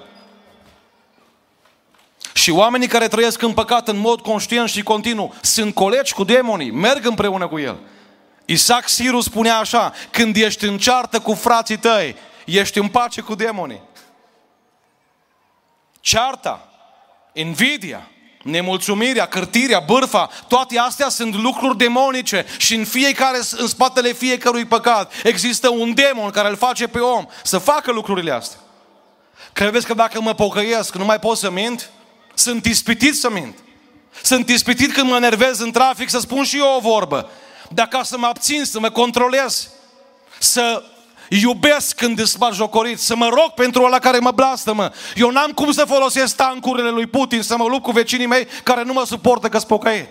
Și 2.37 2.51
oamenii 2.51 2.88
care 2.88 3.09
trăiesc 3.09 3.42
în 3.42 3.53
păcat 3.53 3.88
în 3.88 3.97
mod 3.97 4.20
conștient 4.20 4.68
și 4.68 4.83
continuu 4.83 5.35
sunt 5.40 5.75
colegi 5.75 6.12
cu 6.12 6.25
demonii, 6.25 6.70
merg 6.70 7.07
împreună 7.07 7.49
cu 7.49 7.59
el. 7.59 7.79
Isaac 8.44 8.88
Siru 8.88 9.20
spunea 9.20 9.59
așa, 9.59 9.92
când 10.11 10.37
ești 10.37 10.64
în 10.64 10.79
ceartă 10.79 11.20
cu 11.20 11.35
frații 11.35 11.79
tăi, 11.79 12.16
ești 12.44 12.79
în 12.79 12.88
pace 12.88 13.20
cu 13.20 13.35
demonii. 13.35 13.83
Cearta, 16.01 16.68
invidia, 17.33 18.09
nemulțumirea, 18.42 19.27
cârtirea, 19.27 19.81
bârfa, 19.81 20.31
toate 20.49 20.79
astea 20.79 21.09
sunt 21.09 21.35
lucruri 21.35 21.77
demonice 21.77 22.47
și 22.59 22.75
în 22.75 22.85
fiecare, 22.85 23.38
în 23.57 23.66
spatele 23.66 24.12
fiecărui 24.12 24.64
păcat 24.64 25.12
există 25.23 25.68
un 25.68 25.94
demon 25.94 26.31
care 26.31 26.49
îl 26.49 26.57
face 26.57 26.87
pe 26.87 26.99
om 26.99 27.27
să 27.42 27.59
facă 27.59 27.92
lucrurile 27.92 28.31
astea. 28.31 28.59
Credeți 29.53 29.87
că 29.87 29.94
dacă 29.94 30.20
mă 30.20 30.35
pocăiesc 30.35 30.94
nu 30.94 31.05
mai 31.05 31.18
pot 31.18 31.37
să 31.37 31.51
mint? 31.51 31.90
Sunt 32.35 32.64
ispitit 32.64 33.16
să 33.16 33.31
mint. 33.31 33.59
Sunt 34.23 34.49
ispitit 34.49 34.92
când 34.92 35.11
mă 35.11 35.18
nervez 35.18 35.59
în 35.59 35.70
trafic 35.70 36.09
să 36.09 36.18
spun 36.18 36.44
și 36.44 36.57
eu 36.57 36.75
o 36.77 36.81
vorbă. 36.81 37.31
Dar 37.68 37.87
ca 37.87 38.03
să 38.03 38.18
mă 38.18 38.27
abțin, 38.27 38.65
să 38.65 38.81
mă 38.81 38.90
controlez, 38.90 39.69
să 40.38 40.83
iubesc 41.29 41.96
când 41.96 42.25
sunt 42.25 42.52
jocorit, 42.52 42.98
să 42.98 43.17
mă 43.17 43.29
rog 43.29 43.50
pentru 43.54 43.83
ăla 43.83 43.98
care 43.98 44.19
mă 44.19 44.31
blastămă. 44.31 44.90
Eu 45.15 45.31
n-am 45.31 45.50
cum 45.50 45.73
să 45.73 45.85
folosesc 45.85 46.37
tancurile 46.37 46.90
lui 46.90 47.06
Putin, 47.06 47.42
să 47.42 47.56
mă 47.56 47.67
lupt 47.67 47.83
cu 47.83 47.90
vecinii 47.90 48.27
mei 48.27 48.46
care 48.63 48.83
nu 48.83 48.92
mă 48.92 49.04
suportă 49.06 49.48
că 49.48 49.59
spocăit. 49.59 50.09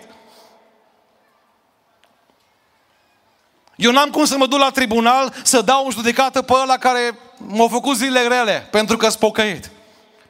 Eu 3.76 3.92
n-am 3.92 4.10
cum 4.10 4.24
să 4.24 4.36
mă 4.36 4.46
duc 4.46 4.58
la 4.58 4.70
tribunal 4.70 5.34
să 5.42 5.60
dau 5.60 5.84
un 5.84 5.90
judecată 5.90 6.42
pe 6.42 6.52
ăla 6.62 6.76
care 6.76 7.18
m-a 7.36 7.68
făcut 7.68 7.96
zile 7.96 8.24
grele 8.24 8.68
pentru 8.70 8.96
că 8.96 9.08
spocăit. 9.08 9.70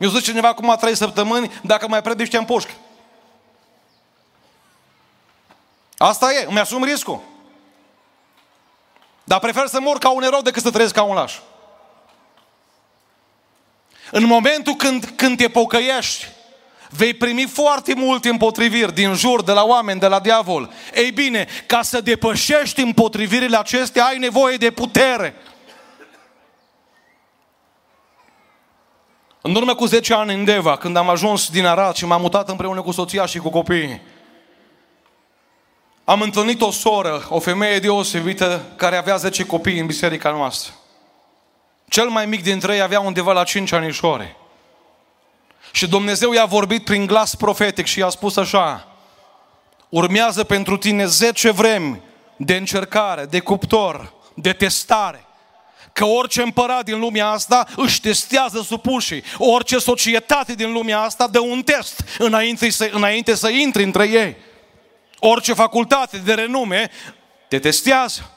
Mi-a 0.05 0.13
zis 0.13 0.23
cineva 0.23 0.49
acum 0.49 0.77
trei 0.81 0.97
săptămâni, 0.97 1.53
dacă 1.63 1.89
mai 1.89 2.03
predici 2.03 2.31
te 2.31 2.39
pușcă. 2.39 2.71
Asta 5.97 6.33
e, 6.33 6.47
îmi 6.49 6.59
asum 6.59 6.85
riscul. 6.85 7.23
Dar 9.25 9.39
prefer 9.39 9.67
să 9.67 9.81
mor 9.81 9.99
ca 9.99 10.11
un 10.11 10.23
erou 10.23 10.41
decât 10.41 10.63
să 10.63 10.71
trăiesc 10.71 10.95
ca 10.95 11.03
un 11.03 11.15
laș. 11.15 11.39
În 14.11 14.25
momentul 14.25 14.75
când, 14.75 15.13
când 15.17 15.37
te 15.37 15.49
pocăiești, 15.49 16.29
vei 16.91 17.15
primi 17.15 17.47
foarte 17.47 17.95
multe 17.95 18.29
împotriviri 18.29 18.95
din 18.95 19.15
jur, 19.15 19.43
de 19.43 19.53
la 19.53 19.65
oameni, 19.65 20.01
de 20.01 20.07
la 20.07 20.21
diavol. 20.21 20.73
Ei 20.95 21.11
bine, 21.11 21.47
ca 21.67 21.83
să 21.83 22.01
depășești 22.01 22.81
împotrivirile 22.81 23.59
acestea, 23.59 24.05
ai 24.05 24.19
nevoie 24.19 24.57
de 24.57 24.71
putere. 24.71 25.35
În 29.47 29.55
urmă 29.55 29.75
cu 29.75 29.87
10 29.87 30.15
ani 30.15 30.35
în 30.35 30.45
Deva, 30.45 30.77
când 30.77 30.97
am 30.97 31.09
ajuns 31.09 31.51
din 31.51 31.67
Arad 31.67 31.95
și 31.95 32.07
m-am 32.07 32.21
mutat 32.21 32.49
împreună 32.49 32.83
cu 32.83 32.91
soția 32.91 33.27
și 33.27 33.39
cu 33.39 33.51
copiii, 33.51 34.03
am 36.05 36.21
întâlnit 36.21 36.61
o 36.61 36.71
soră, 36.71 37.27
o 37.29 37.39
femeie 37.39 37.79
deosebită, 37.79 38.65
care 38.77 38.97
avea 38.97 39.17
10 39.17 39.47
copii 39.47 39.79
în 39.79 39.87
biserica 39.87 40.31
noastră. 40.31 40.73
Cel 41.89 42.09
mai 42.09 42.27
mic 42.27 42.43
dintre 42.43 42.75
ei 42.75 42.81
avea 42.81 43.01
undeva 43.01 43.33
la 43.33 43.45
5 43.45 43.73
anișori. 43.73 44.37
Și 45.73 45.89
Dumnezeu 45.89 46.33
i-a 46.33 46.45
vorbit 46.45 46.85
prin 46.85 47.07
glas 47.07 47.35
profetic 47.35 47.87
și 47.87 47.99
i-a 47.99 48.09
spus 48.09 48.37
așa, 48.37 48.89
urmează 49.89 50.45
pentru 50.45 50.77
tine 50.77 51.05
10 51.05 51.51
vremi 51.51 52.01
de 52.37 52.57
încercare, 52.57 53.25
de 53.25 53.41
cuptor, 53.41 54.13
de 54.35 54.53
testare. 54.53 55.25
Că 55.95 56.05
orice 56.05 56.43
împărat 56.43 56.85
din 56.85 56.99
lumea 56.99 57.29
asta 57.29 57.67
își 57.77 58.01
testează 58.01 58.63
supușii. 58.63 59.23
Orice 59.39 59.79
societate 59.79 60.55
din 60.55 60.73
lumea 60.73 61.01
asta 61.01 61.27
dă 61.27 61.41
un 61.41 61.63
test 61.63 62.05
înainte 62.19 62.71
să, 62.71 62.91
înainte 62.93 63.35
să 63.35 63.49
intri 63.49 63.83
între 63.83 64.09
ei. 64.09 64.37
Orice 65.19 65.53
facultate 65.53 66.17
de 66.17 66.35
renume 66.35 66.91
te 67.49 67.59
testează. 67.59 68.31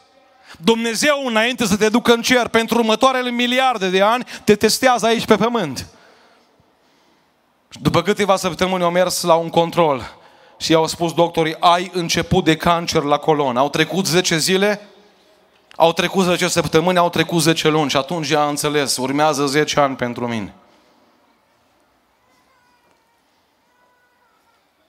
Dumnezeu, 0.60 1.26
înainte 1.26 1.66
să 1.66 1.78
te 1.78 1.89
ducă 1.89 2.14
în 2.14 2.22
cer, 2.22 2.47
pentru 2.47 2.78
următoarele 2.78 3.30
miliarde 3.30 3.89
de 3.89 4.01
ani, 4.01 4.26
te 4.43 4.55
testează 4.55 5.05
aici 5.05 5.26
pe 5.26 5.36
pământ. 5.36 5.88
După 7.82 8.01
câteva 8.01 8.36
săptămâni 8.36 8.84
au 8.84 8.91
mers 8.91 9.22
la 9.22 9.34
un 9.34 9.49
control 9.49 10.16
și 10.58 10.72
i-au 10.72 10.88
spus 10.88 11.14
doctorii, 11.14 11.55
ai 11.60 11.91
început 11.93 12.43
de 12.43 12.55
cancer 12.55 13.01
la 13.01 13.18
colon. 13.18 13.58
Au 13.58 13.70
trecut 13.70 14.05
10 14.05 14.38
zile, 14.38 14.82
au 15.80 15.93
trecut 15.93 16.23
10 16.23 16.47
săptămâni, 16.47 16.97
au 16.97 17.09
trecut 17.09 17.41
10 17.41 17.67
luni 17.67 17.89
și 17.89 17.97
atunci 17.97 18.32
a 18.32 18.47
înțeles, 18.47 18.97
urmează 18.97 19.45
10 19.45 19.80
ani 19.80 19.95
pentru 19.95 20.28
mine. 20.28 20.53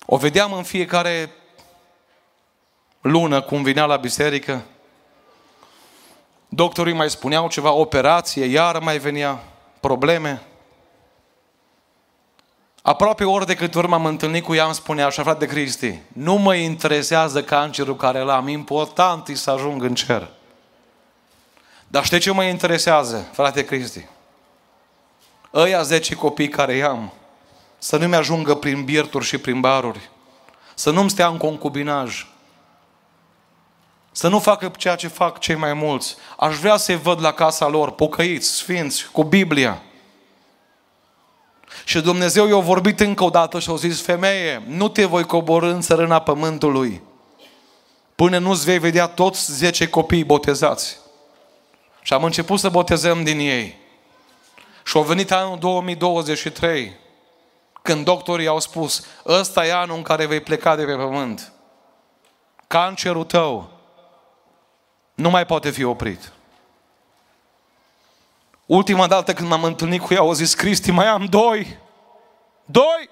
O 0.07 0.17
vedeam 0.17 0.53
în 0.53 0.63
fiecare 0.63 1.33
lună 3.01 3.41
cum 3.41 3.63
vinea 3.63 3.85
la 3.85 3.97
biserică. 3.97 4.65
Doctorii 6.49 6.93
mai 6.93 7.11
spuneau 7.11 7.49
ceva, 7.49 7.73
operație, 7.73 8.45
iar 8.45 8.79
mai 8.79 8.99
venea 8.99 9.45
probleme. 9.81 10.43
Aproape 12.83 13.25
ori 13.25 13.47
de 13.47 13.55
câte 13.55 13.79
ori 13.79 13.89
m-am 13.89 14.05
întâlnit 14.05 14.45
cu 14.45 14.55
ea, 14.55 14.65
îmi 14.65 14.75
spunea 14.75 15.07
așa, 15.07 15.23
frate 15.23 15.47
Cristi, 15.47 15.99
nu 16.13 16.35
mă 16.35 16.55
interesează 16.55 17.43
cancerul 17.43 17.97
care 17.97 18.19
l-am, 18.19 18.49
important 18.49 19.29
e 19.29 19.35
să 19.35 19.51
ajung 19.51 19.83
în 19.83 19.95
cer. 19.95 20.38
Dar 21.89 22.05
știi 22.05 22.19
ce 22.19 22.33
mă 22.33 22.45
interesează, 22.45 23.29
frate 23.33 23.65
Cristi? 23.65 24.07
Ăia 25.55 25.83
10 25.83 26.15
copii 26.15 26.49
care 26.49 26.75
i-am, 26.77 27.13
să 27.79 27.97
nu-mi 27.97 28.15
ajungă 28.15 28.55
prin 28.55 28.85
birturi 28.85 29.25
și 29.25 29.39
prin 29.39 29.61
baruri, 29.61 30.11
să 30.75 30.91
nu-mi 30.91 31.11
stea 31.11 31.27
în 31.27 31.37
concubinaj, 31.37 32.27
să 34.13 34.29
nu 34.29 34.39
facă 34.39 34.73
ceea 34.77 34.97
ce 34.97 35.09
fac 35.09 35.39
cei 35.39 35.55
mai 35.55 35.73
mulți. 35.73 36.17
Aș 36.39 36.57
vrea 36.57 36.77
să-i 36.77 36.97
văd 36.97 37.21
la 37.21 37.33
casa 37.33 37.69
lor, 37.69 37.91
pocăiți, 37.91 38.49
sfinți, 38.49 39.09
cu 39.13 39.23
Biblia. 39.23 39.83
Și 41.85 42.01
Dumnezeu 42.01 42.47
i-a 42.49 42.57
vorbit 42.57 43.01
încă 43.01 43.25
o 43.25 43.31
dată 43.31 43.59
și 43.59 43.71
a 43.71 43.75
zis, 43.75 44.01
femeie, 44.01 44.63
nu 44.67 44.89
te 44.89 45.05
voi 45.05 45.25
coborâ 45.25 45.73
în 45.73 45.81
țărâna 45.81 46.21
pământului 46.21 47.03
până 48.19 48.39
nu-ți 48.39 48.65
vei 48.65 48.79
vedea 48.79 49.07
toți 49.07 49.53
10 49.53 49.89
copii 49.89 50.25
botezați. 50.25 50.99
Și 52.09 52.15
am 52.15 52.25
început 52.25 52.59
să 52.59 52.69
botezăm 52.69 53.25
din 53.25 53.39
ei. 53.39 53.77
Și 54.85 54.97
a 54.97 55.01
venit 55.01 55.33
anul 55.33 55.59
2023, 55.59 56.97
când 57.83 58.05
doctorii 58.05 58.47
au 58.47 58.61
spus, 58.61 59.07
ăsta 59.27 59.67
e 59.67 59.73
anul 59.73 59.97
în 59.97 60.03
care 60.03 60.27
vei 60.27 60.41
pleca 60.41 60.77
de 60.77 60.85
pe 60.85 60.95
pământ. 60.95 61.53
Cancerul 62.67 63.25
tău 63.25 63.71
nu 65.15 65.31
mai 65.31 65.47
poate 65.47 65.71
fi 65.71 65.85
oprit. 65.85 66.33
Ultima 68.67 69.07
dată 69.07 69.33
când 69.33 69.49
m-am 69.49 69.65
întâlnit 69.65 70.01
cu 70.01 70.15
ea, 70.15 70.21
au 70.21 70.33
zis, 70.33 70.55
Cristi, 70.55 70.91
mai 70.91 71.07
am 71.07 71.25
doi. 71.25 71.79
Doi! 72.65 73.11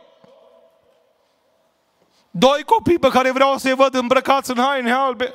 Doi 2.30 2.62
copii 2.62 2.98
pe 2.98 3.08
care 3.08 3.30
vreau 3.30 3.56
să-i 3.56 3.74
văd 3.74 3.94
îmbrăcați 3.94 4.50
în 4.50 4.58
haine 4.58 4.92
albe. 4.92 5.34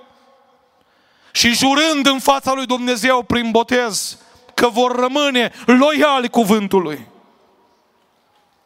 Și 1.32 1.54
jurând 1.54 2.06
în 2.06 2.20
fața 2.20 2.54
lui 2.54 2.66
Dumnezeu 2.66 3.24
prin 3.24 3.52
botez 3.52 4.18
că 4.54 4.68
vor 4.68 4.96
rămâne 5.00 5.52
loiali 5.66 6.30
cuvântului. 6.30 7.08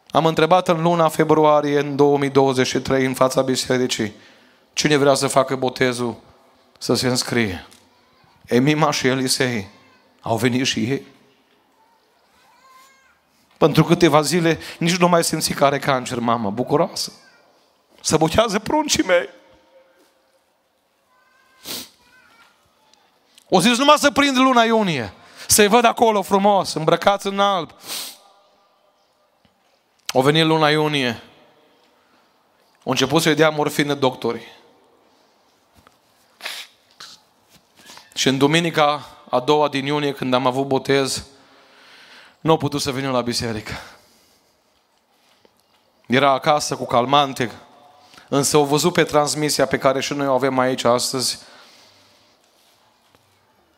Am 0.10 0.26
întrebat 0.26 0.68
în 0.68 0.82
luna 0.82 1.08
februarie 1.08 1.80
în 1.80 1.96
2023 1.96 3.06
în 3.06 3.14
fața 3.14 3.42
bisericii 3.42 4.14
cine 4.74 4.96
vrea 4.96 5.14
să 5.14 5.28
facă 5.28 5.56
botezul 5.56 6.16
să 6.78 6.94
se 6.94 7.08
înscrie. 7.08 7.66
Emima 8.46 8.92
și 8.92 9.08
Elisei 9.08 9.68
au 10.22 10.38
venit 10.38 10.66
și 10.66 10.80
ei. 10.80 11.06
Pentru 13.58 13.84
câteva 13.84 14.22
zile 14.22 14.60
nici 14.78 14.98
nu 14.98 15.08
mai 15.08 15.24
simți 15.24 15.54
că 15.54 15.66
are 15.66 15.80
cancer, 15.80 16.20
mama, 16.20 16.50
bucuroasă. 16.50 17.12
Să 18.02 18.18
botează 18.18 18.60
pruncii 18.60 19.04
mei. 19.04 19.30
O 23.50 23.60
zis 23.60 23.78
numai 23.78 23.98
să 23.98 24.12
prind 24.12 24.38
luna 24.38 24.64
iunie. 24.64 25.14
Să-i 25.48 25.68
văd 25.68 25.86
acolo 25.86 26.22
frumos, 26.22 26.74
îmbrăcați 26.74 27.28
în 27.28 27.40
alb. 27.40 27.72
O 30.12 30.22
venit 30.22 30.46
luna 30.46 30.70
iunie. 30.70 31.22
Au 32.84 32.92
început 32.92 33.22
să-i 33.22 33.36
dea 33.36 33.50
morfină 33.50 33.94
doctorii. 33.94 34.48
Și 38.14 38.28
în 38.28 38.38
duminica 38.38 39.10
a 39.30 39.40
doua 39.40 39.68
din 39.68 39.86
iunie, 39.86 40.14
când 40.14 40.34
am 40.34 40.48
avut 40.48 40.68
botez, 40.68 41.26
nu 42.40 42.52
a 42.52 42.58
putut 42.58 42.82
să 42.82 42.92
vină 42.92 43.12
la 43.12 43.22
biserică. 43.22 43.74
Era 46.08 46.32
acasă 46.32 46.76
cu 46.76 46.86
calmante, 46.86 47.52
însă 48.30 48.58
au 48.58 48.64
văzut 48.64 48.94
pe 48.94 49.04
transmisia 49.04 49.66
pe 49.66 49.78
care 49.78 50.02
și 50.02 50.14
noi 50.14 50.28
o 50.28 50.34
avem 50.34 50.60
aici 50.60 50.84
astăzi, 50.84 51.40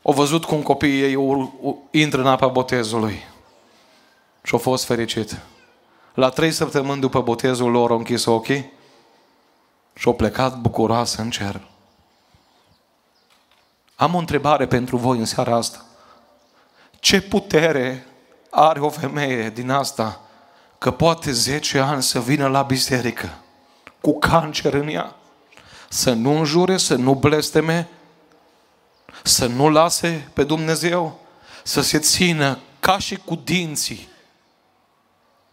au 0.08 0.14
văzut 0.14 0.45
cum 0.45 0.62
copiii 0.62 1.01
ei 1.01 1.51
intră 1.91 2.22
în 2.22 2.28
apa 2.28 2.47
botezului 2.47 3.24
și 4.43 4.53
au 4.53 4.60
fost 4.60 4.86
fericit. 4.86 5.39
La 6.14 6.30
trei 6.30 6.51
săptămâni 6.51 7.01
după 7.01 7.22
botezul 7.22 7.72
lor 7.72 7.91
au 7.91 7.97
închis 7.97 8.26
ochii 8.26 8.72
și 9.93 10.08
au 10.08 10.14
plecat 10.14 10.58
bucuroasă 10.58 11.22
în 11.22 11.30
cer. 11.30 11.62
Am 13.95 14.16
o 14.16 14.18
întrebare 14.18 14.68
pentru 14.68 14.97
voi 14.97 15.18
în 15.18 15.26
seara 15.26 15.55
asta. 15.55 15.86
Ce 16.99 17.22
putere 17.22 18.08
are 18.49 18.80
o 18.80 18.89
femeie 18.89 19.49
din 19.49 19.70
asta 19.70 20.22
că 20.78 20.91
poate 20.91 21.32
10 21.32 21.80
ani 21.80 22.03
să 22.03 22.20
vină 22.20 22.47
la 22.47 22.62
biserică 22.62 23.38
cu 24.01 24.20
cancer 24.20 24.74
în 24.74 24.88
ea, 24.88 25.16
să 25.89 26.14
nu 26.14 26.38
înjure, 26.38 26.78
să 26.78 26.95
nu 26.95 27.14
blesteme, 27.14 27.88
să 29.24 29.45
nu 29.45 29.70
lase 29.70 30.30
pe 30.34 30.43
Dumnezeu, 30.43 31.20
să 31.63 31.82
se 31.82 31.99
țină 31.99 32.59
ca 32.80 32.99
și 32.99 33.15
cu 33.15 33.36
dinții 33.36 34.07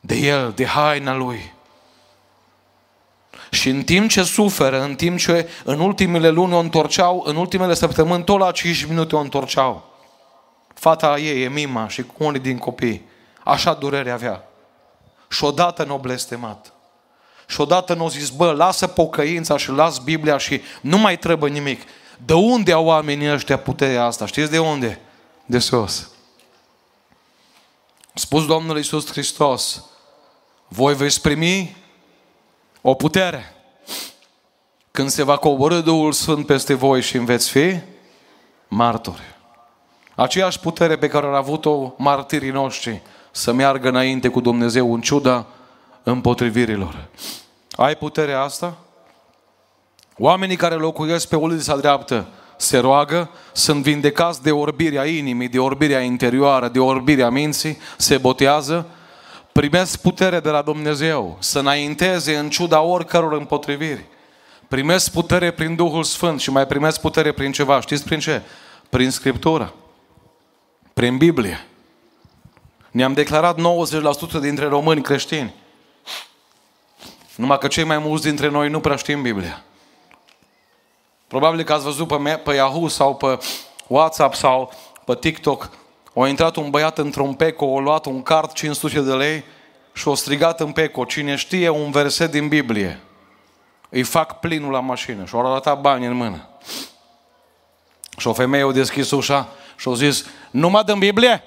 de 0.01 0.15
El, 0.15 0.53
de 0.55 0.67
haina 0.67 1.15
Lui. 1.15 1.53
Și 3.51 3.69
în 3.69 3.83
timp 3.83 4.11
ce 4.11 4.23
suferă, 4.23 4.83
în 4.83 4.95
timp 4.95 5.19
ce 5.19 5.49
în 5.65 5.81
ultimele 5.81 6.29
luni 6.29 6.53
o 6.55 6.59
întorceau, 6.59 7.23
în 7.27 7.37
ultimele 7.37 7.75
săptămâni, 7.75 8.25
tot 8.25 8.39
la 8.39 8.51
5 8.51 8.85
minute 8.85 9.17
o 9.17 9.19
întorceau. 9.19 9.93
Fata 10.75 11.19
ei, 11.19 11.43
e 11.43 11.49
Mima 11.49 11.89
și 11.89 12.03
cu 12.03 12.25
unii 12.25 12.41
din 12.41 12.59
copii. 12.59 13.09
Așa 13.45 13.73
durere 13.73 14.11
avea. 14.11 14.45
Și 15.29 15.45
odată 15.45 15.85
nu 15.85 15.95
o 15.95 15.99
blestemat. 15.99 16.73
Și 17.47 17.61
odată 17.61 17.95
nu 17.95 18.05
o 18.05 18.09
zis, 18.09 18.29
bă, 18.29 18.53
lasă 18.53 18.87
pocăința 18.87 19.57
și 19.57 19.71
las 19.71 19.99
Biblia 19.99 20.39
și 20.39 20.61
nu 20.81 20.99
mai 20.99 21.19
trebuie 21.19 21.51
nimic. 21.51 21.81
De 22.25 22.35
unde 22.35 22.73
au 22.73 22.85
oamenii 22.85 23.33
ăștia 23.33 23.59
puterea 23.59 24.05
asta? 24.05 24.27
Știți 24.27 24.51
de 24.51 24.59
unde? 24.59 25.01
De 25.47 25.59
sus. 25.59 26.11
Spus 28.15 28.47
Domnul 28.47 28.77
Iisus 28.77 29.11
Hristos, 29.11 29.85
voi 30.69 30.95
veți 30.95 31.21
primi 31.21 31.77
o 32.81 32.95
putere. 32.95 33.55
Când 34.91 35.09
se 35.09 35.23
va 35.23 35.37
coborâ 35.37 35.81
Duhul 35.81 36.13
Sfânt 36.13 36.47
peste 36.47 36.75
voi 36.75 37.03
și 37.03 37.19
veți 37.19 37.51
fi 37.51 37.79
martori. 38.69 39.23
Aceeași 40.15 40.61
putere 40.61 40.97
pe 40.99 41.09
care 41.09 41.27
au 41.27 41.35
avut-o 41.35 41.93
martirii 41.97 42.51
noștri 42.51 43.03
să 43.31 43.53
meargă 43.53 43.89
înainte 43.89 44.29
cu 44.29 44.41
Dumnezeu 44.41 44.95
în 44.95 45.01
ciuda 45.01 45.47
împotrivirilor. 46.03 47.09
Ai 47.77 47.97
puterea 47.97 48.43
asta? 48.43 48.77
Oamenii 50.19 50.57
care 50.57 50.75
locuiesc 50.75 51.29
pe 51.29 51.37
ulița 51.37 51.77
dreaptă 51.77 52.27
se 52.57 52.79
roagă, 52.79 53.31
sunt 53.53 53.83
vindecați 53.83 54.43
de 54.43 54.51
orbirea 54.51 55.07
inimii, 55.07 55.49
de 55.49 55.59
orbirea 55.59 56.01
interioară, 56.01 56.69
de 56.69 56.79
orbirea 56.79 57.31
minții, 57.31 57.79
se 57.97 58.19
botează, 58.19 58.87
primesc 59.53 60.01
putere 60.01 60.41
de 60.41 60.51
la 60.51 60.63
Dumnezeu 60.63 61.37
să 61.41 61.59
înainteze 61.59 62.37
în 62.37 62.51
ciuda 62.51 62.81
oricăror 62.81 63.33
împotriviri. 63.33 64.05
Primesc 64.69 65.13
putere 65.13 65.51
prin 65.51 65.75
Duhul 65.75 66.05
Sfânt 66.05 66.41
și 66.41 66.51
mai 66.51 66.67
primesc 66.67 67.01
putere 67.01 67.33
prin 67.33 67.53
ceva. 67.53 67.81
Știți 67.81 68.05
prin 68.05 68.19
ce? 68.19 68.43
Prin 68.89 69.11
Scriptură. 69.11 69.75
Prin 70.93 71.17
Biblie. 71.17 71.67
Ne-am 72.91 73.13
declarat 73.13 73.59
90% 73.59 74.41
dintre 74.41 74.67
români 74.67 75.03
creștini. 75.03 75.55
Numai 77.37 77.59
că 77.59 77.67
cei 77.67 77.85
mai 77.85 77.99
mulți 77.99 78.25
dintre 78.25 78.49
noi 78.49 78.69
nu 78.69 78.81
prea 78.81 78.97
știm 78.97 79.23
Biblia. 79.23 79.65
Probabil 81.35 81.65
că 81.65 81.73
ați 81.73 81.85
văzut 81.85 82.07
pe, 82.07 82.41
pe 82.45 82.55
Yahoo 82.55 82.89
sau 82.89 83.15
pe 83.15 83.39
WhatsApp 83.87 84.35
sau 84.35 84.73
pe 85.05 85.17
TikTok 85.17 85.71
a 86.15 86.29
intrat 86.29 86.57
un 86.57 86.71
băiat 86.71 86.99
într-un 86.99 87.35
peco, 87.35 87.77
a 87.77 87.81
luat 87.81 88.07
un 88.07 88.23
card 88.23 88.53
500 88.53 89.01
de 89.01 89.13
lei 89.13 89.45
și 89.93 90.09
a 90.09 90.15
strigat 90.15 90.61
în 90.61 90.73
peco, 90.73 91.05
cine 91.05 91.35
știe 91.37 91.69
un 91.69 91.91
verset 91.91 92.31
din 92.31 92.49
Biblie, 92.49 93.01
îi 93.89 94.03
fac 94.03 94.41
plinul 94.41 94.71
la 94.71 94.81
mașină 94.81 95.25
și 95.25 95.35
au 95.35 95.51
arătat 95.51 95.81
bani 95.81 96.07
în 96.07 96.13
mână. 96.13 96.49
Și 98.17 98.27
o 98.27 98.33
femeie 98.33 98.65
a 98.65 98.73
deschis 98.73 99.11
ușa 99.11 99.49
și 99.77 99.89
a 99.89 99.95
zis, 99.95 100.25
nu 100.51 100.69
mă 100.69 100.83
dăm 100.83 100.99
Biblie? 100.99 101.43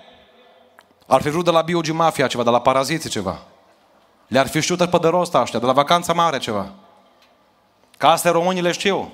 Ar 1.06 1.22
fi 1.22 1.30
vrut 1.30 1.46
de 1.46 1.52
la 1.52 1.62
Biogi 1.62 1.92
Mafia 1.92 2.28
ceva, 2.28 2.44
de 2.44 2.50
la 2.50 2.62
Paraziții 2.62 3.10
ceva. 3.10 3.40
Le-ar 4.28 4.48
fi 4.48 4.62
știut 4.62 4.90
pe 4.90 4.98
de 4.98 5.08
rost 5.08 5.34
ăștia, 5.34 5.60
de 5.60 5.66
la 5.66 5.74
Vacanța 5.74 6.14
Mare 6.14 6.38
ceva. 6.38 6.70
Ca 7.98 8.12
astea 8.12 8.32
românii 8.32 8.62
le 8.62 8.72
știu. 8.72 9.12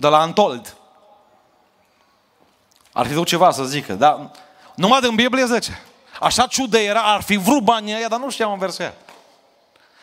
De 0.00 0.08
la 0.08 0.20
Antold. 0.20 0.76
Ar 2.92 3.06
fi 3.06 3.12
vrut 3.12 3.26
ceva 3.26 3.50
să 3.50 3.64
zică, 3.64 3.92
dar 3.92 4.30
numai 4.74 5.00
din 5.00 5.14
Biblie 5.14 5.46
zice. 5.46 5.82
Așa 6.20 6.46
ciudă 6.46 6.78
era, 6.78 7.00
ar 7.00 7.22
fi 7.22 7.36
vrut 7.36 7.62
banii 7.62 7.94
ăia, 7.94 8.08
dar 8.08 8.18
nu 8.18 8.30
știam 8.30 8.52
un 8.52 8.58
verset. 8.58 8.94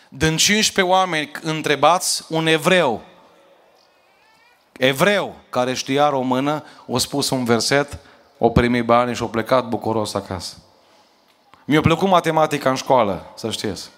Din 0.10 0.38
15 0.38 0.94
oameni 0.94 1.32
întrebați, 1.42 2.24
un 2.30 2.48
evreu, 2.48 3.02
evreu 4.72 5.36
care 5.50 5.74
știa 5.74 6.10
română, 6.10 6.64
a 6.94 6.98
spus 6.98 7.30
un 7.30 7.44
verset, 7.44 7.98
o 8.38 8.50
primit 8.50 8.86
bani 8.86 9.16
și 9.16 9.24
a 9.24 9.26
plecat 9.26 9.68
bucuros 9.68 10.14
acasă. 10.14 10.56
Mi-a 11.66 11.82
plăcut 11.82 12.08
matematica 12.08 12.70
în 12.70 12.76
școală, 12.76 13.32
să 13.36 13.52
știți. 13.52 13.90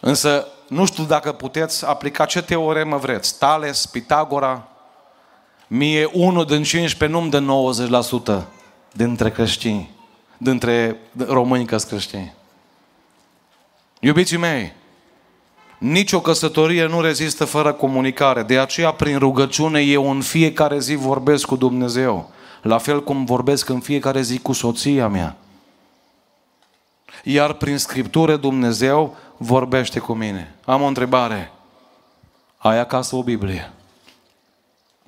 Însă, 0.00 0.48
nu 0.68 0.84
știu 0.84 1.04
dacă 1.04 1.32
puteți 1.32 1.86
aplica 1.86 2.24
ce 2.24 2.42
teoremă 2.42 2.96
vreți. 2.96 3.38
Tales, 3.38 3.86
Pitagora. 3.86 4.68
Mie 5.66 6.10
unul 6.12 6.44
din 6.44 6.62
15 6.62 7.18
nu-mi 7.18 7.30
dă 7.30 8.42
90% 8.42 8.44
dintre 8.92 9.30
creștini, 9.30 9.90
dintre 10.38 10.96
români 11.26 11.64
că 11.64 11.76
creștini. 11.76 12.34
Iubiții 14.00 14.36
mei, 14.36 14.72
nicio 15.78 16.20
căsătorie 16.20 16.86
nu 16.86 17.00
rezistă 17.00 17.44
fără 17.44 17.72
comunicare. 17.72 18.42
De 18.42 18.58
aceea, 18.58 18.90
prin 18.90 19.18
rugăciune, 19.18 19.80
eu 19.80 20.10
în 20.10 20.20
fiecare 20.20 20.78
zi 20.78 20.94
vorbesc 20.94 21.46
cu 21.46 21.56
Dumnezeu. 21.56 22.30
La 22.62 22.78
fel 22.78 23.02
cum 23.02 23.24
vorbesc 23.24 23.68
în 23.68 23.80
fiecare 23.80 24.20
zi 24.22 24.38
cu 24.38 24.52
soția 24.52 25.08
mea. 25.08 25.36
Iar 27.22 27.52
prin 27.52 27.78
Scriptură 27.78 28.36
Dumnezeu 28.36 29.16
vorbește 29.36 29.98
cu 29.98 30.12
mine. 30.12 30.54
Am 30.64 30.82
o 30.82 30.86
întrebare. 30.86 31.52
Ai 32.56 32.78
acasă 32.78 33.16
o 33.16 33.22
Biblie? 33.22 33.72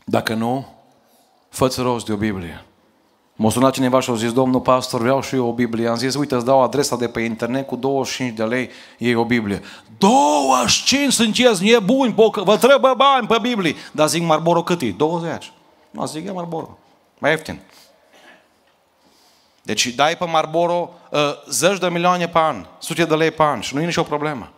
Dacă 0.05 0.35
nu, 0.35 0.67
fă-ți 1.49 1.81
rost 1.81 2.07
de 2.07 2.13
o 2.13 2.17
Biblie. 2.17 2.65
M-a 3.39 3.51
sunat 3.51 3.73
cineva 3.73 4.01
și 4.01 4.11
a 4.11 4.15
zis, 4.15 4.33
domnul 4.33 4.61
pastor, 4.61 5.01
vreau 5.01 5.23
și 5.23 5.35
eu 5.35 5.47
o 5.47 5.53
Biblie. 5.53 5.89
Am 5.89 5.97
zis, 5.97 6.15
uite, 6.15 6.35
îți 6.35 6.45
dau 6.45 6.63
adresa 6.63 6.97
de 6.97 7.09
pe 7.09 7.21
internet 7.21 7.67
cu 7.67 7.77
25 7.77 8.37
de 8.37 8.45
lei, 8.45 8.71
e 8.99 9.17
o 9.17 9.25
Biblie. 9.25 9.63
25 9.99 11.13
sunteți 11.13 11.65
nebuni, 11.65 12.15
vă 12.45 12.57
trebuie 12.57 12.95
bani 12.97 13.27
pe 13.27 13.39
Biblie. 13.41 13.75
Dar 13.93 14.09
zic, 14.09 14.23
Marboro 14.23 14.63
cât 14.63 14.81
e? 14.81 14.91
20. 14.91 15.53
Nu, 15.91 16.07
zic, 16.07 16.27
e 16.27 16.33
Marboro. 16.33 16.79
Mai 17.19 17.31
ieftin. 17.31 17.61
Deci 19.67 19.87
dai 19.87 20.17
pe 20.17 20.25
Marboro 20.25 20.93
uh, 21.11 21.21
zeci 21.49 21.79
de 21.79 21.89
milioane 21.89 22.29
pe 22.29 22.39
an, 22.39 22.67
sute 22.79 23.05
de 23.05 23.15
lei 23.15 23.31
pe 23.31 23.43
an 23.43 23.61
și 23.61 23.75
nu 23.75 23.81
e 23.81 23.85
nicio 23.85 24.03
problemă. 24.03 24.53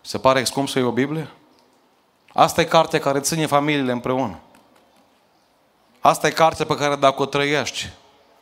Se 0.00 0.18
pare 0.18 0.44
scump 0.44 0.68
să 0.68 0.78
iei 0.78 0.88
o 0.88 0.90
Biblie? 0.90 1.28
Asta 2.32 2.60
e 2.60 2.64
cartea 2.64 3.00
care 3.00 3.20
ține 3.20 3.46
familiile 3.46 3.92
împreună. 3.92 4.38
Asta 6.00 6.26
e 6.26 6.30
cartea 6.30 6.64
pe 6.64 6.76
care 6.76 6.96
dacă 6.96 7.22
o 7.22 7.26
trăiești, 7.26 7.88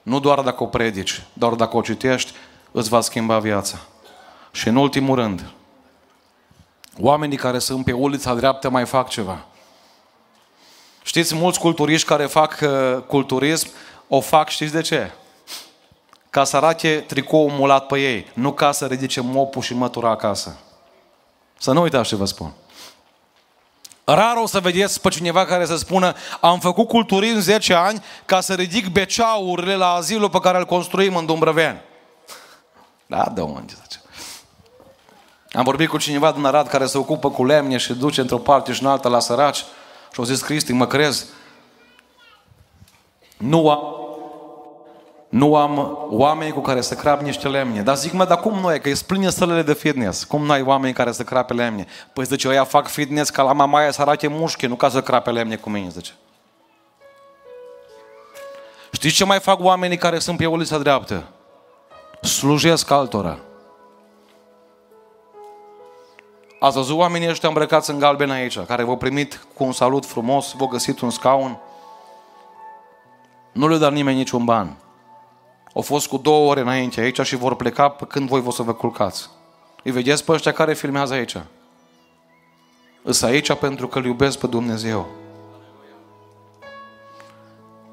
nu 0.02 0.20
doar 0.20 0.40
dacă 0.40 0.62
o 0.62 0.66
predici, 0.66 1.22
doar 1.32 1.52
dacă 1.52 1.76
o 1.76 1.80
citești, 1.80 2.32
îți 2.70 2.88
va 2.88 3.00
schimba 3.00 3.38
viața. 3.38 3.78
Și 4.52 4.68
în 4.68 4.76
ultimul 4.76 5.16
rând, 5.16 5.50
oamenii 7.00 7.36
care 7.36 7.58
sunt 7.58 7.84
pe 7.84 7.92
ulița 7.92 8.34
dreaptă 8.34 8.70
mai 8.70 8.86
fac 8.86 9.08
ceva. 9.08 9.44
Știți, 11.02 11.34
mulți 11.34 11.58
culturiști 11.58 12.06
care 12.08 12.26
fac 12.26 12.58
uh, 12.62 13.02
culturism, 13.06 13.68
o 14.08 14.20
fac, 14.20 14.48
știți 14.48 14.72
de 14.72 14.80
ce? 14.80 15.10
Ca 16.36 16.44
să 16.44 16.56
arate 16.56 17.04
tricoul 17.06 17.50
mulat 17.50 17.86
pe 17.86 17.98
ei, 17.98 18.30
nu 18.34 18.52
ca 18.52 18.72
să 18.72 18.86
ridice 18.86 19.20
mopul 19.20 19.62
și 19.62 19.74
mătura 19.74 20.10
acasă. 20.10 20.56
Să 21.58 21.72
nu 21.72 21.80
uitați 21.80 22.08
ce 22.08 22.16
vă 22.16 22.24
spun. 22.24 22.52
Rar 24.04 24.36
o 24.36 24.46
să 24.46 24.60
vedeți 24.60 25.00
pe 25.00 25.08
cineva 25.08 25.44
care 25.44 25.66
să 25.66 25.76
spună 25.76 26.14
am 26.40 26.58
făcut 26.58 26.88
culturism 26.88 27.38
10 27.38 27.74
ani 27.74 28.02
ca 28.24 28.40
să 28.40 28.54
ridic 28.54 28.88
beceaurile 28.88 29.74
la 29.74 29.92
azilul 29.92 30.30
pe 30.30 30.38
care 30.38 30.58
îl 30.58 30.64
construim 30.64 31.16
în 31.16 31.26
Dumbrăvean. 31.26 31.82
Da, 33.06 33.30
de 33.34 33.40
unde 33.40 33.72
zice. 33.82 34.00
Am 35.52 35.64
vorbit 35.64 35.88
cu 35.88 35.98
cineva 35.98 36.32
din 36.32 36.44
Arad 36.44 36.68
care 36.68 36.86
se 36.86 36.98
ocupă 36.98 37.30
cu 37.30 37.44
lemne 37.44 37.76
și 37.76 37.92
duce 37.92 38.20
într-o 38.20 38.38
parte 38.38 38.72
și 38.72 38.82
în 38.82 38.88
alta 38.88 39.08
la 39.08 39.20
săraci 39.20 39.64
și 40.12 40.18
au 40.18 40.24
zis, 40.24 40.40
Cristi, 40.42 40.72
mă 40.72 40.86
crezi? 40.86 41.24
Nu 43.36 43.70
am, 43.70 44.05
nu 45.36 45.56
am 45.56 45.98
oameni 46.10 46.52
cu 46.52 46.60
care 46.60 46.80
să 46.80 46.94
crap 46.94 47.20
niște 47.20 47.48
lemne. 47.48 47.82
Dar 47.82 47.96
zic, 47.96 48.12
mă, 48.12 48.24
dar 48.24 48.40
cum 48.40 48.58
nu 48.58 48.74
e? 48.74 48.78
Că 48.78 48.88
e 48.88 48.96
pline 49.06 49.30
sălele 49.30 49.62
de 49.62 49.72
fitness. 49.72 50.24
Cum 50.24 50.44
nu 50.44 50.52
ai 50.52 50.62
oameni 50.62 50.94
care 50.94 51.12
să 51.12 51.22
crape 51.22 51.52
lemne? 51.52 51.86
Păi 52.12 52.24
zice, 52.24 52.48
ăia 52.48 52.64
fac 52.64 52.88
fitness 52.88 53.30
ca 53.30 53.42
la 53.42 53.52
mamaia 53.52 53.90
să 53.90 54.00
arate 54.00 54.28
mușchi, 54.28 54.66
nu 54.66 54.74
ca 54.74 54.88
să 54.88 55.02
crape 55.02 55.30
lemne 55.30 55.56
cu 55.56 55.70
mine, 55.70 55.88
zice. 55.88 56.12
Știți 58.90 59.14
ce 59.14 59.24
mai 59.24 59.38
fac 59.38 59.60
oamenii 59.60 59.96
care 59.96 60.18
sunt 60.18 60.36
pe 60.36 60.46
ulița 60.46 60.78
dreaptă? 60.78 61.24
Slujesc 62.22 62.90
altora. 62.90 63.38
Ați 66.60 66.76
văzut 66.76 66.96
oamenii 66.96 67.28
ăștia 67.28 67.48
îmbrăcați 67.48 67.90
în 67.90 67.98
galben 67.98 68.30
aici, 68.30 68.58
care 68.58 68.82
v-au 68.82 68.96
primit 68.96 69.46
cu 69.54 69.64
un 69.64 69.72
salut 69.72 70.06
frumos, 70.06 70.52
v-au 70.58 70.68
găsit 70.68 71.00
un 71.00 71.10
scaun. 71.10 71.58
Nu 73.52 73.68
le 73.68 73.76
dar 73.76 73.92
nimeni 73.92 74.16
niciun 74.16 74.44
ban. 74.44 74.76
Au 75.76 75.82
fost 75.82 76.06
cu 76.06 76.16
două 76.16 76.50
ore 76.50 76.60
înainte 76.60 77.00
aici 77.00 77.20
și 77.20 77.36
vor 77.36 77.56
pleca 77.56 77.88
pe 77.88 78.04
când 78.04 78.28
voi 78.28 78.40
vă 78.40 78.50
să 78.50 78.62
vă 78.62 78.74
culcați. 78.74 79.30
Îi 79.82 79.90
vedeți 79.90 80.24
pe 80.24 80.32
ăștia 80.32 80.52
care 80.52 80.74
filmează 80.74 81.14
aici. 81.14 81.36
Îs 83.02 83.22
aici 83.22 83.52
pentru 83.52 83.88
că 83.88 83.98
îl 83.98 84.04
iubesc 84.04 84.38
pe 84.38 84.46
Dumnezeu. 84.46 85.06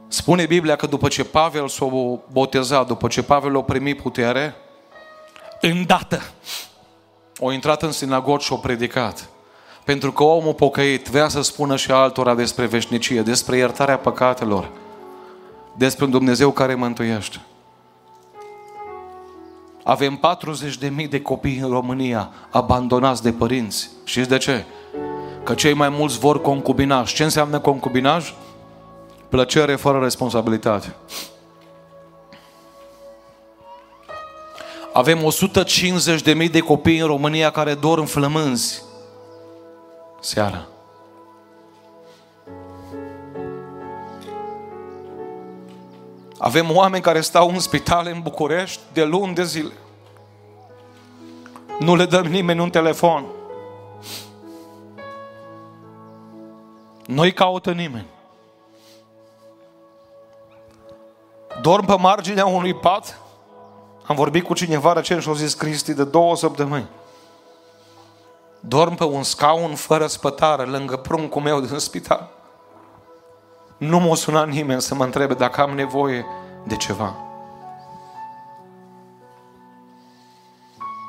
Spune 0.07 0.45
Biblia 0.45 0.75
că 0.75 0.87
după 0.87 1.07
ce 1.07 1.23
Pavel 1.23 1.67
s-a 1.67 1.85
botezat, 2.31 2.87
după 2.87 3.07
ce 3.07 3.23
Pavel 3.23 3.57
a 3.57 3.61
primit 3.61 4.01
putere, 4.01 4.55
îndată 5.61 6.21
o 7.39 7.51
intrat 7.51 7.81
în 7.81 7.91
sinagog 7.91 8.39
și 8.39 8.53
o 8.53 8.55
predicat. 8.55 9.29
Pentru 9.83 10.11
că 10.11 10.23
omul 10.23 10.53
pocăit 10.53 11.07
vrea 11.07 11.27
să 11.27 11.41
spună 11.41 11.75
și 11.75 11.91
altora 11.91 12.35
despre 12.35 12.65
veșnicie, 12.65 13.21
despre 13.21 13.57
iertarea 13.57 13.97
păcatelor, 13.97 14.69
despre 15.77 16.05
un 16.05 16.11
Dumnezeu 16.11 16.51
care 16.51 16.75
mântuiește. 16.75 17.41
Avem 19.83 20.19
40.000 21.03 21.09
de 21.09 21.21
copii 21.21 21.57
în 21.57 21.69
România 21.69 22.29
abandonați 22.49 23.23
de 23.23 23.31
părinți. 23.31 23.89
Știți 24.03 24.29
de 24.29 24.37
ce? 24.37 24.65
Că 25.43 25.53
cei 25.53 25.73
mai 25.73 25.89
mulți 25.89 26.19
vor 26.19 26.41
concubinaj. 26.41 27.13
Ce 27.13 27.23
înseamnă 27.23 27.59
concubinaj? 27.59 28.33
Plăcere 29.29 29.75
fără 29.75 29.99
responsabilitate. 29.99 30.95
Avem 34.93 35.19
150.000 36.43 36.51
de 36.51 36.59
copii 36.59 36.99
în 36.99 37.07
România 37.07 37.49
care 37.49 37.73
dor 37.73 37.97
în 37.99 38.05
flămânzi 38.05 38.83
seara. 40.19 40.67
Avem 46.43 46.75
oameni 46.75 47.03
care 47.03 47.21
stau 47.21 47.49
în 47.49 47.59
spitale 47.59 48.11
în 48.11 48.21
București 48.21 48.81
de 48.93 49.03
luni 49.03 49.33
de 49.33 49.43
zile. 49.43 49.73
Nu 51.79 51.95
le 51.95 52.05
dăm 52.05 52.25
nimeni 52.25 52.59
un 52.59 52.69
telefon. 52.69 53.25
Nu-i 57.05 57.33
caută 57.33 57.71
nimeni. 57.71 58.07
Dorm 61.61 61.85
pe 61.85 61.95
marginea 61.95 62.45
unui 62.45 62.73
pat. 62.73 63.19
Am 64.05 64.15
vorbit 64.15 64.43
cu 64.43 64.53
cineva 64.53 64.93
recent 64.93 65.21
și 65.21 65.27
au 65.27 65.33
zis 65.33 65.53
Cristi 65.53 65.93
de 65.93 66.03
două 66.03 66.35
săptămâni. 66.35 66.89
Dorm 68.59 68.95
pe 68.95 69.03
un 69.03 69.23
scaun 69.23 69.75
fără 69.75 70.07
spătare 70.07 70.63
lângă 70.63 70.97
pruncul 70.97 71.41
meu 71.41 71.59
din 71.59 71.77
spital. 71.77 72.29
Nu 73.87 73.99
m-a 73.99 74.15
sunat 74.15 74.47
nimeni 74.47 74.81
să 74.81 74.95
mă 74.95 75.03
întrebe 75.03 75.33
dacă 75.33 75.61
am 75.61 75.71
nevoie 75.71 76.25
de 76.63 76.75
ceva. 76.75 77.15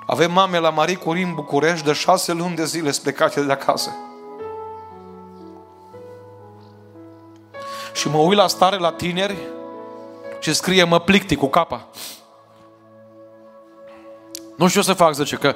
Avem 0.06 0.32
mame 0.32 0.58
la 0.58 0.70
Marie 0.70 0.96
Curie 0.96 1.24
în 1.24 1.34
București 1.34 1.84
de 1.84 1.92
șase 1.92 2.32
luni 2.32 2.54
de 2.54 2.64
zile 2.64 2.90
plecate 3.02 3.42
de 3.42 3.52
acasă. 3.52 3.90
Și 7.92 8.08
mă 8.08 8.18
uit 8.18 8.38
la 8.38 8.46
stare 8.46 8.76
la 8.76 8.92
tineri 8.92 9.36
și 10.40 10.54
scrie 10.54 10.84
mă 10.84 11.00
plicti 11.00 11.36
cu 11.36 11.46
capa. 11.46 11.88
Nu 14.56 14.68
știu 14.68 14.80
ce 14.80 14.86
să 14.86 14.92
fac, 14.92 15.14
zice, 15.14 15.36
că 15.36 15.54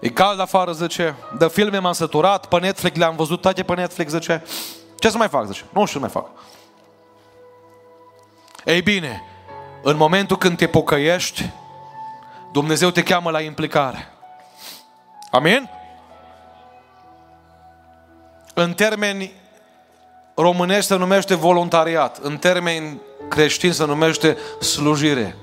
e 0.00 0.08
cald 0.08 0.40
afară, 0.40 0.72
zice, 0.72 1.16
de 1.38 1.48
filme 1.48 1.78
m-am 1.78 1.92
săturat, 1.92 2.46
pe 2.46 2.58
Netflix 2.58 2.96
le-am 2.96 3.16
văzut 3.16 3.40
toate 3.40 3.62
pe 3.62 3.74
Netflix, 3.74 4.10
zice, 4.10 4.44
ce 4.98 5.10
să 5.10 5.16
mai 5.16 5.28
fac, 5.28 5.46
zice, 5.46 5.64
nu 5.72 5.84
știu 5.84 6.00
ce 6.00 6.06
mai 6.06 6.22
fac. 6.22 6.26
Ei 8.64 8.82
bine, 8.82 9.22
în 9.82 9.96
momentul 9.96 10.36
când 10.38 10.56
te 10.56 10.66
pocăiești, 10.66 11.50
Dumnezeu 12.52 12.90
te 12.90 13.02
cheamă 13.02 13.30
la 13.30 13.40
implicare. 13.40 14.12
Amin? 15.30 15.70
În 18.54 18.72
termeni 18.72 19.32
românești 20.34 20.86
se 20.86 20.96
numește 20.96 21.34
voluntariat. 21.34 22.18
În 22.18 22.38
termeni 22.38 23.00
creștini 23.28 23.74
se 23.74 23.84
numește 23.84 24.36
slujire. 24.60 25.36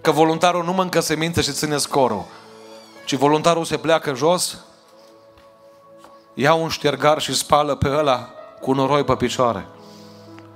Că 0.00 0.10
voluntarul 0.10 0.64
nu 0.64 0.72
mâncă 0.72 1.00
semințe 1.00 1.40
și 1.40 1.52
ține 1.52 1.76
scorul. 1.76 2.24
Ci 3.04 3.14
voluntarul 3.14 3.64
se 3.64 3.76
pleacă 3.76 4.14
jos, 4.14 4.58
ia 6.34 6.54
un 6.54 6.68
ștergar 6.68 7.20
și 7.20 7.34
spală 7.34 7.74
pe 7.74 7.88
ăla 7.88 8.30
cu 8.60 8.72
noroi 8.72 9.04
pe 9.04 9.16
picioare. 9.16 9.66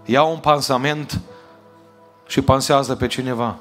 Ia 0.05 0.23
un 0.23 0.39
pansament 0.39 1.21
și 2.31 2.41
pansează 2.41 2.97
pe 2.97 3.07
cineva. 3.07 3.57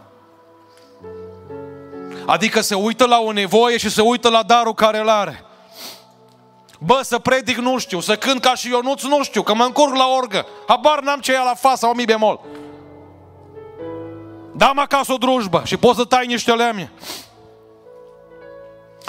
Adică 2.26 2.62
se 2.62 2.76
uită 2.76 3.06
la 3.06 3.20
o 3.20 3.32
nevoie 3.32 3.78
și 3.78 3.90
se 3.90 4.02
uită 4.02 4.30
la 4.30 4.44
darul 4.44 4.74
care 4.74 5.00
îl 5.00 5.10
are. 5.10 5.44
Bă, 6.80 7.00
să 7.04 7.20
predic 7.20 7.58
nu 7.58 7.78
știu, 7.78 8.00
să 8.00 8.16
cânt 8.16 8.42
ca 8.42 8.56
și 8.56 8.70
Ionuț 8.70 9.04
nu 9.04 9.24
știu, 9.24 9.42
că 9.42 9.54
mă 9.54 9.64
încurc 9.64 9.96
la 9.96 10.06
orgă. 10.08 10.46
Habar 10.68 11.00
n-am 11.00 11.20
ce 11.20 11.34
e 11.34 11.38
la 11.38 11.54
fa 11.54 11.76
sau 11.76 11.94
mi 11.94 12.06
bemol. 12.06 12.40
Dam 14.56 14.80
acasă 14.80 15.14
o 15.14 15.18
drujbă 15.18 15.62
și 15.66 15.78
poți 15.78 15.98
să 15.98 16.04
tai 16.04 16.26
niște 16.26 16.52
lemne. 16.52 16.92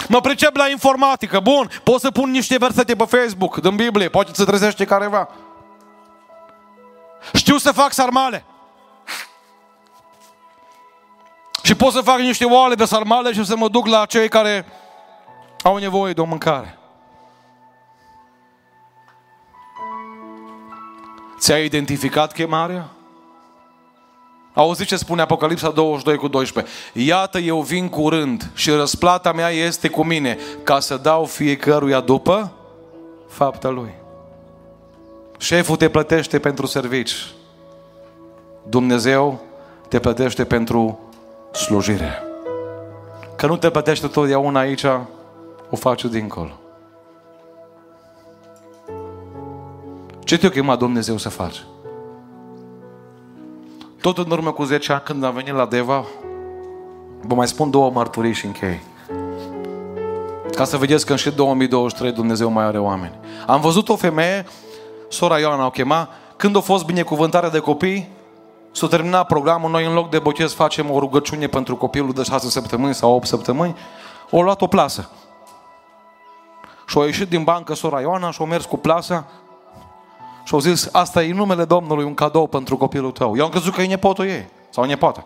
Mă 0.07 0.21
pricep 0.21 0.55
la 0.55 0.69
informatică, 0.69 1.39
bun, 1.39 1.69
pot 1.83 1.99
să 1.99 2.11
pun 2.11 2.31
niște 2.31 2.57
versete 2.57 2.95
pe 2.95 3.05
Facebook, 3.05 3.57
din 3.57 3.75
Biblie, 3.75 4.09
poate 4.09 4.31
să 4.33 4.45
trezește 4.45 4.85
careva. 4.85 5.29
Știu 7.33 7.57
să 7.57 7.71
fac 7.71 7.91
sarmale. 7.91 8.45
Și 11.71 11.77
pot 11.77 11.91
să 11.91 12.01
fac 12.01 12.19
niște 12.19 12.45
oale 12.45 12.75
de 12.75 12.85
sarmale 12.85 13.33
și 13.33 13.45
să 13.45 13.55
mă 13.55 13.67
duc 13.67 13.87
la 13.87 14.05
cei 14.05 14.29
care 14.29 14.65
au 15.63 15.77
nevoie 15.77 16.13
de 16.13 16.21
o 16.21 16.25
mâncare. 16.25 16.77
Ți-ai 21.39 21.65
identificat 21.65 22.33
chemarea? 22.33 22.89
Auzi 24.53 24.85
ce 24.85 24.95
spune 24.95 25.21
Apocalipsa 25.21 25.69
22 25.69 26.15
cu 26.15 26.27
12. 26.27 26.73
Iată, 26.93 27.39
eu 27.39 27.61
vin 27.61 27.89
curând 27.89 28.51
și 28.53 28.69
răsplata 28.71 29.31
mea 29.31 29.49
este 29.49 29.89
cu 29.89 30.03
mine 30.03 30.37
ca 30.63 30.79
să 30.79 30.97
dau 30.97 31.25
fiecăruia 31.25 31.99
după 31.99 32.51
fapta 33.29 33.69
lui. 33.69 33.93
Șeful 35.37 35.75
te 35.75 35.89
plătește 35.89 36.39
pentru 36.39 36.65
servici. 36.65 37.13
Dumnezeu 38.69 39.41
te 39.87 39.99
plătește 39.99 40.45
pentru 40.45 41.10
slujire. 41.51 42.23
Că 43.35 43.47
nu 43.47 43.57
te 43.57 43.69
plătește 43.69 44.07
totdeauna 44.07 44.59
aici, 44.59 44.85
o 45.69 45.75
faci 45.75 46.05
dincolo. 46.05 46.51
Ce 50.19 50.37
te-a 50.37 50.49
chemat 50.49 50.77
Dumnezeu 50.77 51.17
să 51.17 51.29
faci? 51.29 51.63
Tot 54.01 54.17
în 54.17 54.31
urmă 54.31 54.51
cu 54.51 54.63
10 54.63 54.91
ani 54.91 55.01
când 55.05 55.23
am 55.23 55.33
venit 55.33 55.53
la 55.53 55.65
Deva, 55.65 56.05
vă 57.21 57.35
mai 57.35 57.47
spun 57.47 57.69
două 57.69 57.91
mărturii 57.91 58.33
și 58.33 58.45
închei. 58.45 58.79
Ca 60.55 60.63
să 60.63 60.77
vedeți 60.77 61.05
că 61.05 61.11
în 61.11 61.17
și 61.17 61.31
2023 61.31 62.11
Dumnezeu 62.11 62.49
mai 62.49 62.65
are 62.65 62.79
oameni. 62.79 63.19
Am 63.47 63.61
văzut 63.61 63.89
o 63.89 63.95
femeie, 63.95 64.45
sora 65.09 65.39
Ioana 65.39 65.65
o 65.65 65.69
chema, 65.69 66.09
când 66.35 66.55
a 66.55 66.59
fost 66.59 66.85
binecuvântarea 66.85 67.49
de 67.49 67.59
copii, 67.59 68.09
S-a 68.71 68.87
terminat 68.87 69.27
programul, 69.27 69.69
noi 69.69 69.85
în 69.85 69.93
loc 69.93 70.09
de 70.09 70.19
botez 70.19 70.53
facem 70.53 70.91
o 70.91 70.99
rugăciune 70.99 71.47
pentru 71.47 71.75
copilul 71.75 72.13
de 72.13 72.23
6 72.23 72.49
săptămâni 72.49 72.93
sau 72.93 73.15
8 73.15 73.27
săptămâni, 73.27 73.75
o 74.29 74.41
luat 74.41 74.61
o 74.61 74.67
plasă. 74.67 75.09
Și 76.87 76.97
a 76.97 77.05
ieșit 77.05 77.29
din 77.29 77.43
bancă 77.43 77.73
sora 77.73 78.01
Ioana 78.01 78.31
și 78.31 78.41
a 78.41 78.45
mers 78.45 78.65
cu 78.65 78.77
plasa 78.77 79.25
și 80.43 80.53
au 80.53 80.59
zis, 80.59 80.89
asta 80.91 81.23
e 81.23 81.33
numele 81.33 81.65
Domnului, 81.65 82.03
un 82.03 82.13
cadou 82.13 82.47
pentru 82.47 82.77
copilul 82.77 83.11
tău. 83.11 83.37
Eu 83.37 83.43
am 83.43 83.49
crezut 83.49 83.73
că 83.73 83.81
e 83.81 83.87
nepotul 83.87 84.25
ei 84.25 84.47
sau 84.69 84.83
nepoată. 84.83 85.25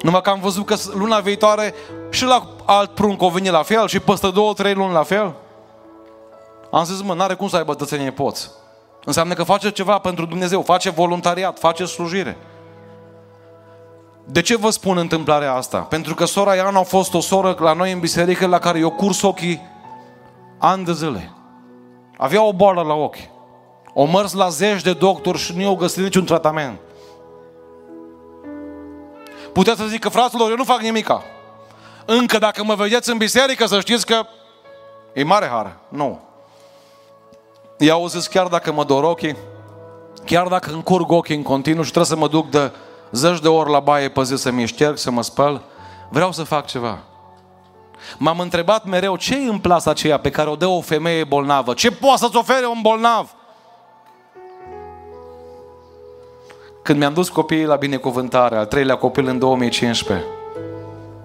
Numai 0.00 0.20
că 0.20 0.30
am 0.30 0.40
văzut 0.40 0.66
că 0.66 0.74
luna 0.94 1.20
viitoare 1.20 1.74
și 2.10 2.24
la 2.24 2.48
alt 2.64 2.90
prunc 2.90 3.22
o 3.22 3.28
veni 3.28 3.48
la 3.48 3.62
fel 3.62 3.86
și 3.86 4.00
peste 4.00 4.30
două, 4.30 4.52
trei 4.52 4.74
luni 4.74 4.92
la 4.92 5.02
fel. 5.02 5.34
Am 6.70 6.84
zis, 6.84 7.02
mă, 7.02 7.14
n-are 7.14 7.34
cum 7.34 7.48
să 7.48 7.56
aibă 7.56 7.74
tățenie 7.74 8.04
nepoți. 8.04 8.50
Înseamnă 9.06 9.34
că 9.34 9.42
face 9.42 9.70
ceva 9.70 9.98
pentru 9.98 10.26
Dumnezeu, 10.26 10.62
face 10.62 10.90
voluntariat, 10.90 11.58
face 11.58 11.84
slujire. 11.84 12.36
De 14.24 14.40
ce 14.40 14.56
vă 14.56 14.70
spun 14.70 14.96
întâmplarea 14.96 15.54
asta? 15.54 15.78
Pentru 15.78 16.14
că 16.14 16.24
sora 16.24 16.54
Iana 16.54 16.78
a 16.78 16.82
fost 16.82 17.14
o 17.14 17.20
soră 17.20 17.56
la 17.58 17.72
noi 17.72 17.92
în 17.92 17.98
biserică 17.98 18.46
la 18.46 18.58
care 18.58 18.78
eu 18.78 18.90
curs 18.90 19.22
ochii 19.22 19.62
ani 20.58 20.84
de 20.84 20.92
zile. 20.92 21.32
Avea 22.16 22.42
o 22.42 22.52
boală 22.52 22.82
la 22.82 22.94
ochi. 22.94 23.16
O 23.94 24.06
mers 24.06 24.32
la 24.32 24.48
zeci 24.48 24.82
de 24.82 24.92
doctori 24.92 25.38
și 25.38 25.54
nu 25.54 25.60
i-au 25.60 25.76
găsit 25.76 26.02
niciun 26.02 26.24
tratament. 26.24 26.78
Puteți 29.52 29.80
să 29.80 29.86
zic 29.86 30.00
că 30.00 30.08
fraților, 30.08 30.50
eu 30.50 30.56
nu 30.56 30.64
fac 30.64 30.80
nimica. 30.80 31.22
Încă 32.06 32.38
dacă 32.38 32.64
mă 32.64 32.74
vedeți 32.74 33.10
în 33.10 33.16
biserică, 33.16 33.66
să 33.66 33.80
știți 33.80 34.06
că 34.06 34.26
e 35.12 35.24
mare 35.24 35.46
har. 35.46 35.76
Nu. 35.88 36.25
I-au 37.78 38.06
zis 38.06 38.26
chiar 38.26 38.46
dacă 38.46 38.72
mă 38.72 38.84
dor 38.84 39.04
ochii, 39.04 39.36
chiar 40.24 40.46
dacă 40.46 40.70
încurg 40.72 41.10
ochii 41.10 41.36
în 41.36 41.42
continuu 41.42 41.82
și 41.82 41.90
trebuie 41.90 42.16
să 42.16 42.20
mă 42.20 42.28
duc 42.28 42.50
de 42.50 42.72
zeci 43.10 43.40
de 43.40 43.48
ori 43.48 43.70
la 43.70 43.80
baie 43.80 44.08
pe 44.08 44.22
zi 44.22 44.36
să 44.36 44.50
mi 44.50 44.66
șterg, 44.66 44.96
să 44.96 45.10
mă 45.10 45.22
spăl, 45.22 45.62
vreau 46.08 46.32
să 46.32 46.42
fac 46.42 46.66
ceva. 46.66 46.98
M-am 48.18 48.38
întrebat 48.38 48.84
mereu 48.84 49.16
ce 49.16 49.34
e 49.34 49.48
în 49.48 49.58
plasa 49.58 49.90
aceea 49.90 50.18
pe 50.18 50.30
care 50.30 50.48
o 50.48 50.56
dă 50.56 50.66
o 50.66 50.80
femeie 50.80 51.24
bolnavă? 51.24 51.74
Ce 51.74 51.90
poate 51.90 52.18
să-ți 52.18 52.36
ofere 52.36 52.66
un 52.66 52.78
bolnav? 52.82 53.34
Când 56.82 56.98
mi-am 56.98 57.14
dus 57.14 57.28
copiii 57.28 57.64
la 57.64 57.76
binecuvântare, 57.76 58.56
al 58.56 58.66
treilea 58.66 58.96
copil 58.96 59.26
în 59.26 59.38
2015, 59.38 60.26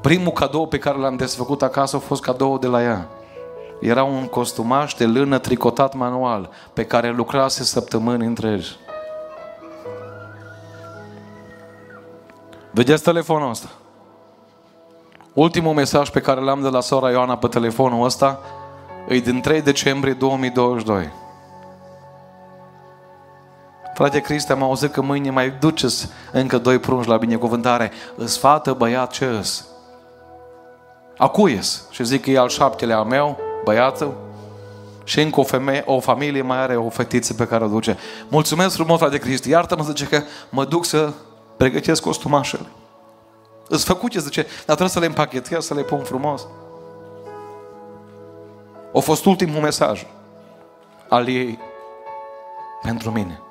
primul 0.01 0.31
cadou 0.31 0.67
pe 0.67 0.77
care 0.77 0.97
l-am 0.97 1.15
desfăcut 1.15 1.61
acasă 1.61 1.95
a 1.95 1.99
fost 1.99 2.21
cadou 2.21 2.57
de 2.57 2.67
la 2.67 2.83
ea. 2.83 3.09
Era 3.81 4.03
un 4.03 4.25
costumaș 4.25 4.93
de 4.93 5.05
lână 5.05 5.37
tricotat 5.37 5.93
manual 5.93 6.49
pe 6.73 6.85
care 6.85 7.09
lucrase 7.09 7.63
săptămâni 7.63 8.25
întregi. 8.25 8.75
Vedeți 12.71 13.03
telefonul 13.03 13.49
ăsta? 13.49 13.67
Ultimul 15.33 15.73
mesaj 15.73 16.09
pe 16.09 16.19
care 16.19 16.41
l-am 16.41 16.61
de 16.61 16.67
la 16.67 16.79
sora 16.79 17.09
Ioana 17.11 17.37
pe 17.37 17.47
telefonul 17.47 18.05
ăsta 18.05 18.39
e 19.07 19.19
din 19.19 19.41
3 19.41 19.61
decembrie 19.61 20.13
2022. 20.13 21.11
Frate 23.93 24.19
Cristi, 24.19 24.51
am 24.51 24.63
auzit 24.63 24.91
că 24.91 25.01
mâine 25.01 25.29
mai 25.29 25.49
duceți 25.59 26.09
încă 26.31 26.57
doi 26.57 26.79
prunci 26.79 27.05
la 27.05 27.17
binecuvântare. 27.17 27.91
Îți 28.15 28.39
fată, 28.39 28.73
băiat, 28.73 29.11
ce 29.11 29.25
îs? 29.25 29.67
Acuies. 31.17 31.87
Și 31.89 32.03
zic 32.03 32.21
că 32.21 32.29
e 32.29 32.37
al 32.37 32.49
șaptelea 32.49 32.97
a 32.97 33.03
meu, 33.03 33.39
băiatul, 33.63 34.13
și 35.03 35.21
încă 35.21 35.39
o 35.39 35.43
femeie, 35.43 35.83
o 35.85 35.99
familie 35.99 36.41
mai 36.41 36.57
are 36.57 36.75
o 36.75 36.89
fetiță 36.89 37.33
pe 37.33 37.47
care 37.47 37.63
o 37.63 37.67
duce. 37.67 37.97
Mulțumesc 38.27 38.75
frumos, 38.75 38.99
frate 38.99 39.17
Cristi. 39.17 39.49
Iartă-mă, 39.49 39.83
zice 39.83 40.05
că 40.05 40.21
mă 40.49 40.65
duc 40.65 40.85
să 40.85 41.13
pregătesc 41.57 42.01
costumașele. 42.01 42.65
Îți 43.67 43.85
făcut 43.85 44.11
ce 44.11 44.19
zice, 44.19 44.41
dar 44.41 44.63
trebuie 44.63 44.89
să 44.89 44.99
le 44.99 45.05
împachetez, 45.05 45.65
să 45.65 45.73
le 45.73 45.81
pun 45.81 45.99
frumos. 45.99 46.47
A 48.93 48.99
fost 48.99 49.25
ultimul 49.25 49.61
mesaj. 49.61 50.05
al 51.09 51.27
ei 51.27 51.59
pentru 52.81 53.11
mine. 53.11 53.41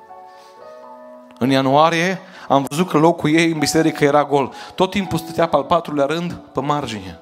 În 1.39 1.49
ianuarie 1.49 2.19
am 2.47 2.65
văzut 2.69 2.89
că 2.89 2.97
locul 2.97 3.29
ei 3.29 3.51
în 3.51 3.59
biserică 3.59 4.03
era 4.03 4.23
gol. 4.23 4.53
Tot 4.75 4.91
timpul 4.91 5.17
stătea 5.17 5.47
pe 5.47 5.55
al 5.55 5.63
patrulea 5.63 6.05
rând, 6.05 6.33
pe 6.33 6.61
margine. 6.61 7.19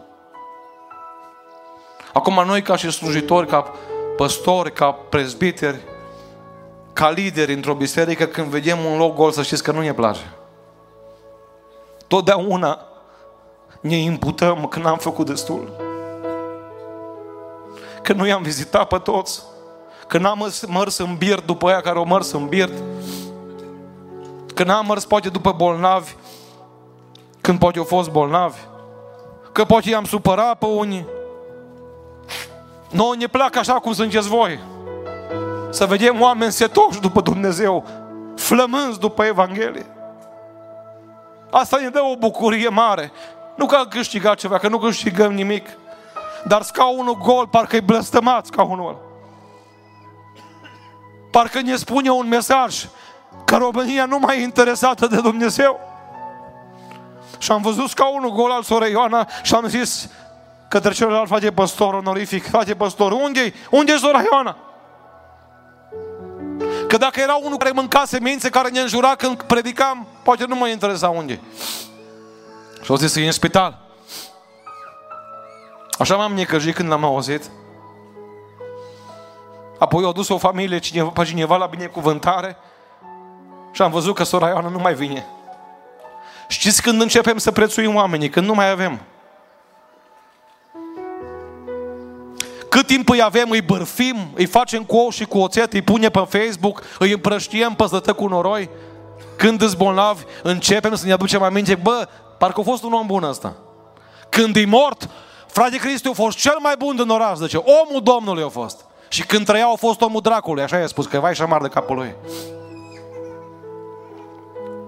Acum 2.20 2.44
noi 2.46 2.62
ca 2.62 2.76
și 2.76 2.92
slujitori, 2.92 3.48
ca 3.48 3.74
păstori, 4.16 4.74
ca 4.74 4.92
prezbiteri, 4.92 5.80
ca 6.94 7.10
lideri 7.10 7.54
într-o 7.54 7.74
biserică, 7.74 8.26
când 8.26 8.48
vedem 8.48 8.78
un 8.86 8.98
loc 8.98 9.16
gol, 9.16 9.32
să 9.32 9.42
știți 9.42 9.64
că 9.64 9.72
nu 9.72 9.82
ne 9.82 9.94
place. 9.94 10.34
Totdeauna 12.08 12.86
ne 13.82 13.96
imputăm 13.96 14.66
că 14.66 14.80
n-am 14.80 14.98
făcut 14.98 15.26
destul. 15.26 15.72
Că 18.02 18.14
nu 18.14 18.28
i-am 18.28 18.42
vizitat 18.42 18.88
pe 18.88 18.98
toți. 18.98 19.42
Că 20.08 20.18
n-am 20.18 20.52
mers 20.70 20.98
în 20.98 21.16
birt 21.18 21.46
după 21.46 21.68
aia 21.68 21.82
care 21.82 22.00
o 22.00 22.06
mers 22.06 22.32
în 22.32 22.48
birt. 22.48 22.74
Că 24.56 24.64
n-am 24.64 24.86
mers 24.86 25.06
poate 25.06 25.30
după 25.30 25.52
bolnavi 25.52 26.16
când 27.42 27.60
poate 27.60 27.78
au 27.78 27.86
fost 27.86 28.10
bolnavi. 28.10 28.60
Că 29.52 29.64
poate 29.64 29.90
i-am 29.90 30.06
supărat 30.06 30.58
pe 30.58 30.66
unii. 30.66 31.18
Noi 32.90 33.18
ne 33.18 33.28
plac 33.28 33.56
așa 33.56 33.74
cum 33.74 33.94
sunteți 33.94 34.28
voi. 34.28 34.60
Să 35.70 35.86
vedem 35.86 36.22
oameni 36.22 36.52
setoși 36.52 37.00
după 37.00 37.22
Dumnezeu, 37.22 37.86
flămânzi 38.36 39.00
după 39.00 39.24
Evanghelie. 39.24 39.86
Asta 41.52 41.78
ne 41.78 41.90
dă 41.90 42.02
o 42.02 42.16
bucurie 42.16 42.70
mare. 42.70 43.12
Nu 43.56 43.66
că 43.66 43.76
am 43.76 43.88
câștigat 43.90 44.38
ceva, 44.38 44.58
că 44.58 44.68
nu 44.68 44.78
câștigăm 44.78 45.34
nimic. 45.34 45.70
Dar 46.48 46.62
scaunul 46.62 47.18
gol, 47.18 47.48
parcă 47.48 47.76
e 47.76 47.80
blăstămat 47.80 48.46
scaunul 48.46 48.88
ăla. 48.88 48.98
Parcă 51.32 51.62
ne 51.62 51.76
spune 51.76 52.10
un 52.10 52.28
mesaj 52.28 52.86
că 53.46 53.56
România 53.56 54.06
nu 54.06 54.20
mai 54.20 54.40
e 54.40 54.42
interesată 54.42 55.08
de 55.08 55.22
Dumnezeu. 55.22 55.80
Și 57.38 57.52
am 57.52 57.62
văzut 57.62 57.90
scaunul 57.90 58.32
gol 58.32 58.52
al 58.52 58.64
sorei 58.64 58.92
Ioana 58.92 59.28
și 59.44 59.54
am 59.54 59.68
zis 59.68 60.10
către 60.70 60.92
celălalt 60.92 61.28
face 61.28 61.52
păstor 61.52 61.94
onorific, 61.94 62.50
face 62.50 62.76
păstor, 62.76 63.12
unde-i? 63.12 63.54
Unde-i 63.70 63.98
sora 63.98 64.22
Ioana? 64.32 64.58
Că 66.88 66.98
dacă 66.98 67.20
era 67.20 67.36
unul 67.36 67.58
care 67.58 67.72
mânca 67.72 68.06
semințe, 68.06 68.50
care 68.50 68.70
ne 68.70 68.80
înjura 68.80 69.16
când 69.16 69.42
predicam, 69.42 70.08
poate 70.24 70.46
nu 70.46 70.56
mă 70.56 70.68
interesa 70.68 71.10
unde. 71.10 71.40
Și 72.84 72.92
au 72.92 72.96
zis 72.96 73.12
să 73.12 73.20
e 73.20 73.26
în 73.26 73.32
spital. 73.32 73.78
Așa 76.00 76.16
m-am 76.16 76.34
necăjit 76.34 76.76
când 76.76 76.90
l-am 76.90 77.04
auzit. 77.04 77.44
Apoi 79.80 80.04
au 80.04 80.12
dus 80.12 80.30
o 80.30 80.38
familie 80.38 80.80
cineva, 80.80 81.10
pe 81.10 81.24
cineva 81.24 81.58
la 81.58 81.66
binecuvântare 81.66 82.58
și 83.72 83.82
am 83.82 83.92
văzut 83.92 84.16
că 84.16 84.24
sora 84.24 84.48
Ioana 84.48 84.70
nu 84.70 84.80
mai 84.80 84.94
vine. 84.94 85.26
Știți 86.48 86.82
când 86.82 87.02
începem 87.02 87.38
să 87.38 87.52
prețuim 87.52 87.96
oamenii? 87.96 88.30
Când 88.30 88.48
nu 88.48 88.54
mai 88.54 88.70
avem. 88.70 89.00
Cât 92.70 92.88
timp 92.88 93.10
îi 93.10 93.22
avem, 93.22 93.50
îi 93.50 93.62
bărfim, 93.62 94.32
îi 94.36 94.46
facem 94.46 94.84
cu 94.84 94.96
ou 94.96 95.10
și 95.10 95.26
cu 95.26 95.38
oțet, 95.38 95.74
îi 95.74 95.82
punem 95.82 96.10
pe 96.10 96.28
Facebook, 96.38 96.84
îi 97.00 97.12
împrăștiem 97.12 97.74
pe 97.74 98.12
cu 98.12 98.28
noroi. 98.28 98.70
Când 99.36 99.62
îți 99.62 99.78
bolnavi, 99.78 100.24
începem 100.44 100.96
să 100.96 101.06
ne 101.06 101.12
aducem 101.12 101.44
aminte, 101.44 101.76
bă, 101.76 102.08
parcă 102.38 102.60
a 102.60 102.64
fost 102.64 102.84
un 102.84 102.94
om 102.94 103.06
bun 103.06 103.24
ăsta. 103.24 103.56
Când 104.30 104.56
e 104.56 104.66
mort, 104.66 105.10
frate 105.48 105.78
Cristi 105.78 106.08
a 106.08 106.12
fost 106.12 106.38
cel 106.38 106.58
mai 106.60 106.76
bun 106.78 106.96
din 106.96 107.10
oraș, 107.10 107.38
zice, 107.38 107.58
omul 107.58 108.02
Domnului 108.04 108.44
a 108.44 108.48
fost. 108.48 108.86
Și 109.10 109.26
când 109.26 109.46
trăia 109.46 109.68
a 109.68 109.76
fost 109.76 110.02
omul 110.02 110.22
dracului, 110.22 110.64
așa 110.64 110.78
i-a 110.78 110.88
spus, 110.88 111.06
că 111.06 111.20
vai 111.20 111.36
și 111.36 111.42
amar 111.42 111.62
de 111.62 111.68
capul 111.68 111.96
lui. 111.96 112.16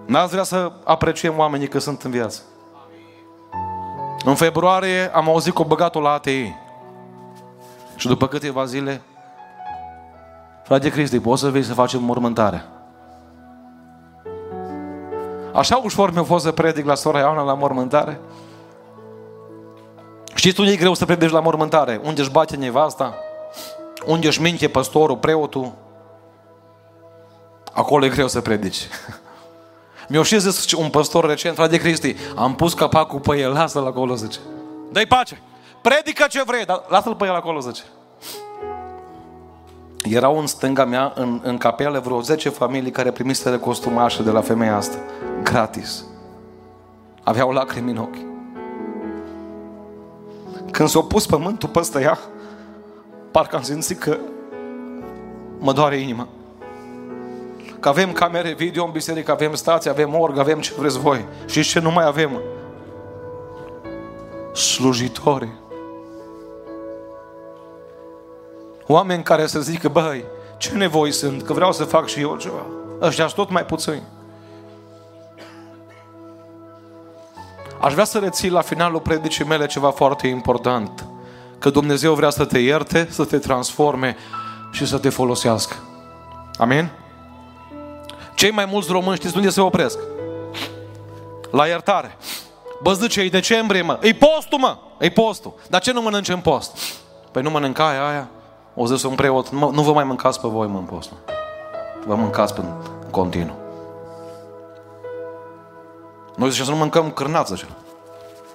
N-ați 0.06 0.32
vrea 0.32 0.44
să 0.44 0.72
apreciem 0.84 1.38
oamenii 1.38 1.68
că 1.68 1.80
sunt 1.80 2.02
în 2.02 2.12
viață. 2.12 2.42
În 4.26 4.36
februarie 4.36 5.12
am 5.14 5.30
auzit 5.30 5.54
că 5.54 5.62
o 5.62 5.66
băgat 5.66 5.96
la 5.96 6.12
ATI. 6.12 6.56
Și 8.02 8.08
după 8.08 8.28
câteva 8.28 8.66
zile, 8.66 9.02
frate 10.64 10.90
Cristi, 10.90 11.20
poți 11.20 11.42
să 11.42 11.50
vei 11.50 11.64
să 11.64 11.74
facem 11.74 12.04
mormântare. 12.04 12.66
Așa 15.54 15.82
ușor 15.84 16.12
mi-a 16.12 16.24
fost 16.24 16.44
să 16.44 16.52
predic 16.52 16.86
la 16.86 16.96
sora 16.96 17.20
Ioana 17.20 17.42
la 17.42 17.54
mormântare. 17.54 18.20
Știți 20.36 20.60
unde 20.60 20.72
e 20.72 20.76
greu 20.76 20.94
să 20.94 21.06
predici 21.06 21.30
la 21.30 21.40
mormântare? 21.40 22.02
Unde 22.04 22.22
își 22.22 22.32
bate 22.32 22.56
nevasta? 22.56 23.16
Unde 24.06 24.28
își 24.28 24.42
minte 24.42 24.68
păstorul, 24.68 25.18
preotul? 25.18 25.72
Acolo 27.74 28.06
e 28.06 28.10
greu 28.10 28.28
să 28.28 28.42
predici. 28.42 28.88
Mi-a 30.10 30.24
și 30.24 30.40
zis 30.40 30.72
un 30.72 30.90
păstor 30.90 31.26
recent, 31.26 31.56
frate 31.56 31.78
Cristi, 31.78 32.16
am 32.36 32.56
pus 32.56 32.74
capacul 32.74 33.20
pe 33.20 33.38
el, 33.38 33.52
lasă-l 33.52 33.86
acolo, 33.86 34.16
zice. 34.16 34.40
Dă-i 34.92 35.06
pace. 35.06 35.42
Predică 35.82 36.26
ce 36.30 36.44
vrei, 36.44 36.66
dar 36.66 36.84
lasă-l 36.88 37.16
pe 37.16 37.26
el 37.26 37.34
acolo, 37.34 37.60
zice. 37.60 37.84
Erau 40.04 40.40
în 40.40 40.48
stânga 40.48 40.86
mea, 40.86 41.12
în, 41.16 41.40
în 41.44 41.58
capelă, 41.58 42.00
vreo 42.00 42.22
10 42.22 42.50
familii 42.50 42.92
care 42.92 43.12
primiseră 43.12 43.58
costumașă 43.58 44.24
de 44.24 44.32
la 44.32 44.42
femeia 44.42 44.76
asta. 44.76 44.98
Gratis. 45.44 46.06
Aveau 47.24 47.52
lacrimi 47.52 47.92
în 47.92 47.98
ochi. 47.98 48.30
Când 50.72 50.90
s-a 50.90 51.02
pus 51.02 51.26
pământul 51.26 51.70
peste 51.70 52.02
ea, 52.02 52.20
parcă 53.32 53.56
am 53.56 53.62
simțit 53.62 54.00
că 54.00 54.18
mă 55.60 55.74
doare 55.74 55.98
inima. 55.98 56.28
Că 57.80 57.90
avem 57.90 58.12
camere 58.12 58.54
video 58.54 58.86
în 58.86 58.92
biserică, 58.92 59.32
avem 59.32 59.54
stații, 59.54 59.90
avem 59.90 60.16
org, 60.16 60.38
avem 60.38 60.60
ce 60.60 60.74
vreți 60.78 61.00
voi. 61.00 61.26
Și 61.46 61.64
ce 61.64 61.80
nu 61.80 61.92
mai 61.92 62.06
avem? 62.06 62.42
Slujitori 64.54 65.61
Oameni 68.92 69.24
care 69.24 69.48
să 69.48 69.60
zică, 69.60 69.88
băi, 69.88 70.24
ce 70.58 70.72
nevoi 70.74 71.12
sunt, 71.12 71.44
că 71.44 71.54
vreau 71.54 71.72
să 71.72 71.84
fac 71.84 72.08
și 72.08 72.20
eu 72.20 72.36
ceva. 72.36 72.66
Ăștia 73.02 73.26
tot 73.26 73.50
mai 73.50 73.66
puțini. 73.66 74.02
Aș 77.82 77.94
vrea 77.94 78.04
să 78.04 78.20
reții 78.20 78.50
la 78.50 78.62
finalul 78.62 79.00
predicii 79.00 79.46
mele 79.46 79.66
ceva 79.66 79.92
foarte 79.92 80.28
important. 80.28 81.06
Că 81.60 81.70
Dumnezeu 81.70 82.14
vrea 82.14 82.30
să 82.30 82.46
te 82.46 82.60
ierte, 82.60 83.08
să 83.10 83.26
te 83.26 83.38
transforme 83.38 84.16
și 84.72 84.86
să 84.86 84.98
te 84.98 85.10
folosească. 85.10 85.76
Amin? 86.58 86.90
Cei 88.36 88.52
mai 88.52 88.66
mulți 88.66 88.92
români 88.92 89.16
știți 89.16 89.36
unde 89.36 89.50
se 89.50 89.62
opresc? 89.62 89.98
La 91.52 91.68
iertare. 91.68 92.18
Bă, 92.82 92.94
zice, 92.94 93.22
e 93.22 93.30
decembrie, 93.30 93.82
mă. 93.82 94.00
E 94.02 94.14
postul, 94.14 94.60
mă. 94.60 94.78
E 95.00 95.10
postul. 95.10 95.54
Dar 95.70 95.82
ce 95.82 95.92
nu 95.92 96.02
mănânci 96.02 96.30
în 96.30 96.40
post? 96.40 96.78
Păi 97.32 97.42
nu 97.42 97.50
mănânca 97.50 97.88
aia, 97.88 98.08
aia. 98.08 98.30
O 98.76 98.86
zis 98.86 99.04
un 99.04 99.16
preot, 99.16 99.50
nu 99.50 99.82
vă 99.82 99.94
mai 99.94 100.04
mâncați 100.04 100.42
pe 100.42 100.48
voi, 100.48 100.68
mă, 100.68 100.78
în 100.78 100.84
post. 100.84 101.12
Vă 102.06 102.16
mâncați 102.16 102.54
pe 102.54 102.62
continuu. 103.12 103.56
Noi 106.36 106.50
zicem 106.50 106.66
să 106.66 106.72
nu 106.72 106.78
mâncăm 106.78 107.12
cârnați, 107.12 107.54
zice. 107.54 107.68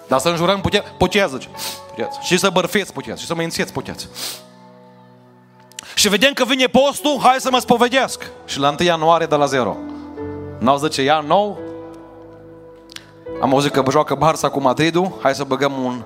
Dar 0.08 0.18
să 0.18 0.28
înjurăm 0.28 0.60
putea, 0.60 0.82
puteți, 0.98 1.32
zice. 1.32 1.48
Puteți. 1.88 2.18
Și 2.20 2.36
să 2.36 2.50
bărfeți 2.50 2.92
puteți. 2.92 3.20
Și 3.20 3.26
să 3.26 3.34
mă 3.34 3.42
înțeți 3.42 3.72
puteți. 3.72 4.08
Și 5.94 6.08
vedem 6.08 6.32
că 6.32 6.44
vine 6.44 6.66
postul, 6.66 7.18
hai 7.20 7.36
să 7.38 7.50
mă 7.50 7.58
spovedesc. 7.58 8.30
Și 8.44 8.58
la 8.58 8.68
1 8.68 8.76
ianuarie 8.86 9.26
de 9.26 9.34
la 9.34 9.46
zero. 9.46 9.76
N-au 10.58 10.76
zice, 10.76 11.02
ia 11.02 11.20
nou. 11.20 11.58
Am 13.40 13.52
auzit 13.52 13.72
că 13.72 13.82
joacă 13.90 14.18
Barça 14.18 14.50
cu 14.52 14.60
Madridul, 14.60 15.18
hai 15.22 15.34
să 15.34 15.44
băgăm 15.44 15.84
un 15.84 16.02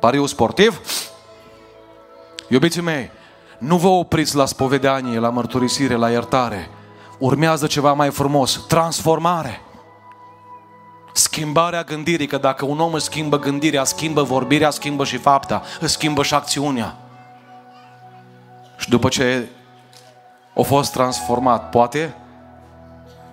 pariu 0.00 0.26
sportiv. 0.26 0.80
Iubiții 2.48 2.80
mei, 2.80 3.10
nu 3.58 3.76
vă 3.76 3.88
opriți 3.88 4.36
la 4.36 4.46
spovedanie, 4.46 5.18
la 5.18 5.28
mărturisire, 5.28 5.94
la 5.94 6.10
iertare. 6.10 6.70
Urmează 7.18 7.66
ceva 7.66 7.92
mai 7.92 8.10
frumos, 8.10 8.64
transformare. 8.68 9.60
Schimbarea 11.12 11.82
gândirii, 11.82 12.26
că 12.26 12.38
dacă 12.38 12.64
un 12.64 12.80
om 12.80 12.92
își 12.92 13.04
schimbă 13.04 13.38
gândirea, 13.38 13.84
schimbă 13.84 14.22
vorbirea, 14.22 14.70
schimbă 14.70 15.04
și 15.04 15.16
fapta, 15.16 15.62
își 15.80 15.92
schimbă 15.92 16.22
și 16.22 16.34
acțiunea. 16.34 16.96
Și 18.76 18.88
după 18.88 19.08
ce 19.08 19.48
a 20.56 20.62
fost 20.62 20.92
transformat, 20.92 21.70
poate 21.70 22.14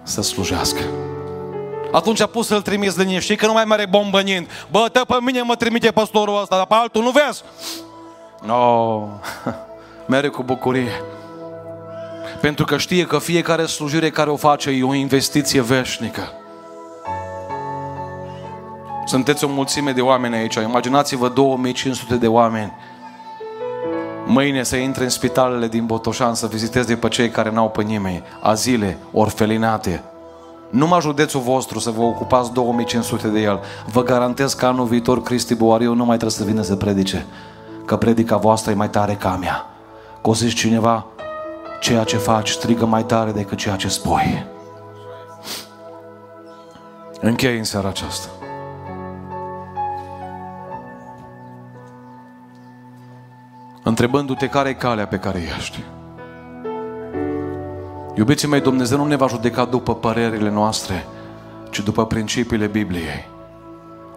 să 0.04 0.22
slujească. 0.22 0.82
Atunci 1.92 2.22
a 2.22 2.28
pus 2.28 2.48
să-l 2.48 2.62
trimis 2.62 2.96
de 2.96 3.20
Știi 3.20 3.36
că 3.36 3.46
nu 3.46 3.54
mai 3.54 3.66
mare 3.66 3.86
bombănind. 3.86 4.48
Bă, 4.72 4.90
te 4.92 5.00
pe 5.08 5.18
mine 5.22 5.42
mă 5.42 5.56
trimite 5.56 5.92
pastorul 5.92 6.42
ăsta, 6.42 6.56
dar 6.56 6.66
pe 6.66 6.74
altul 6.74 7.04
nu 7.04 7.12
vezi? 7.12 7.44
No. 8.42 9.08
Mere 10.08 10.28
cu 10.28 10.43
bucurie. 10.43 10.91
Pentru 12.41 12.66
că 12.66 12.78
știe 12.78 13.06
că 13.06 13.20
fiecare 13.20 13.66
slujire 13.66 14.10
care 14.10 14.30
o 14.30 14.36
face 14.36 14.70
e 14.70 14.84
o 14.84 14.93
investiție 14.93 15.62
veșnică. 15.62 16.32
Sunteți 19.06 19.43
o 19.43 19.47
mulțime 19.47 19.91
de 19.91 20.01
oameni 20.01 20.36
aici. 20.36 20.56
Imaginați-vă 20.56 21.30
2500 21.30 22.16
de 22.16 22.28
oameni 22.28 22.74
Mâine 24.28 24.64
să 24.64 24.76
intre 24.76 25.03
în 25.03 25.10
spitalele 25.10 25.68
din 25.68 25.86
Botoșan 25.86 26.34
să 26.34 26.47
viziteze 26.47 26.95
pe 26.95 27.08
cei 27.08 27.30
care 27.30 27.51
n-au 27.51 27.70
pe 27.70 27.84
nimeni, 27.84 28.24
azile, 28.41 28.97
orfelinate. 29.12 30.03
Numai 30.70 31.01
județul 31.01 31.41
vostru 31.41 31.80
să 31.80 31.89
vă 31.89 32.01
ocupați 32.01 32.53
2500 32.53 33.28
de 33.28 33.39
el. 33.39 33.60
Vă 33.91 34.03
garantez 34.03 34.53
că 34.53 34.66
anul 34.66 34.86
viitor 34.86 35.22
Cristi 35.22 35.56
Boariu 35.56 35.93
nu 35.93 36.06
mai 36.06 36.18
trebuie 36.18 36.38
să 36.38 36.43
vină 36.43 36.62
să 36.62 36.76
predice. 36.76 37.26
Că 37.86 37.97
predica 37.97 38.38
voastră 38.38 38.72
e 38.72 38.76
mai 38.76 38.89
tare 38.89 39.14
ca 39.14 39.32
a 39.32 39.36
mea. 39.36 39.75
Că 40.26 40.32
o 40.32 40.34
zici 40.34 40.60
cineva, 40.60 41.06
ceea 41.80 42.04
ce 42.04 42.18
faci 42.18 42.50
strigă 42.50 42.86
mai 42.86 43.04
tare 43.04 43.32
decât 43.32 43.58
ceea 43.58 43.76
ce 43.76 43.88
spui. 43.88 44.46
Închei 47.22 47.58
în 47.58 47.64
seara 47.64 47.88
aceasta. 47.88 48.28
întrebându-te 53.84 54.48
care 54.48 54.70
e 54.70 54.74
calea 54.74 55.08
pe 55.08 55.18
care 55.18 55.42
ești. 55.58 55.84
Iubiții 58.16 58.48
mei, 58.48 58.62
Dumnezeu 58.62 58.98
nu 58.98 59.06
ne 59.06 59.16
va 59.16 59.28
judeca 59.28 59.66
după 59.66 59.96
părerile 59.96 60.50
noastre, 60.50 61.06
ci 61.72 61.80
după 61.80 62.06
principiile 62.06 62.68
Bibliei. 62.68 63.28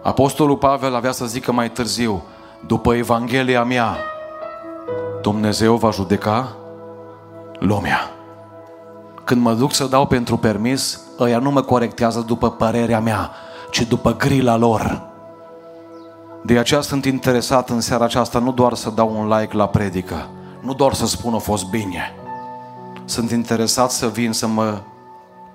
Apostolul 0.03 0.57
Pavel 0.57 0.95
avea 0.95 1.11
să 1.11 1.25
zică 1.25 1.51
mai 1.51 1.71
târziu, 1.71 2.23
după 2.67 2.95
Evanghelia 2.95 3.63
mea, 3.63 3.97
Dumnezeu 5.21 5.75
va 5.75 5.91
judeca 5.91 6.55
lumea. 7.59 8.11
Când 9.23 9.41
mă 9.41 9.53
duc 9.53 9.73
să 9.73 9.85
dau 9.85 10.05
pentru 10.05 10.37
permis, 10.37 11.01
ăia 11.19 11.39
nu 11.39 11.51
mă 11.51 11.61
corectează 11.61 12.19
după 12.19 12.51
părerea 12.51 12.99
mea, 12.99 13.31
ci 13.71 13.81
după 13.81 14.15
grila 14.15 14.57
lor. 14.57 15.01
De 16.43 16.57
aceea 16.57 16.81
sunt 16.81 17.05
interesat 17.05 17.69
în 17.69 17.81
seara 17.81 18.03
aceasta 18.03 18.39
nu 18.39 18.51
doar 18.51 18.73
să 18.73 18.89
dau 18.89 19.15
un 19.19 19.27
like 19.27 19.55
la 19.55 19.67
predică, 19.67 20.27
nu 20.61 20.73
doar 20.73 20.93
să 20.93 21.05
spun 21.05 21.33
a 21.33 21.37
fost 21.37 21.69
bine. 21.69 22.13
Sunt 23.05 23.31
interesat 23.31 23.91
să 23.91 24.07
vin 24.07 24.31
să 24.31 24.47
mă 24.47 24.81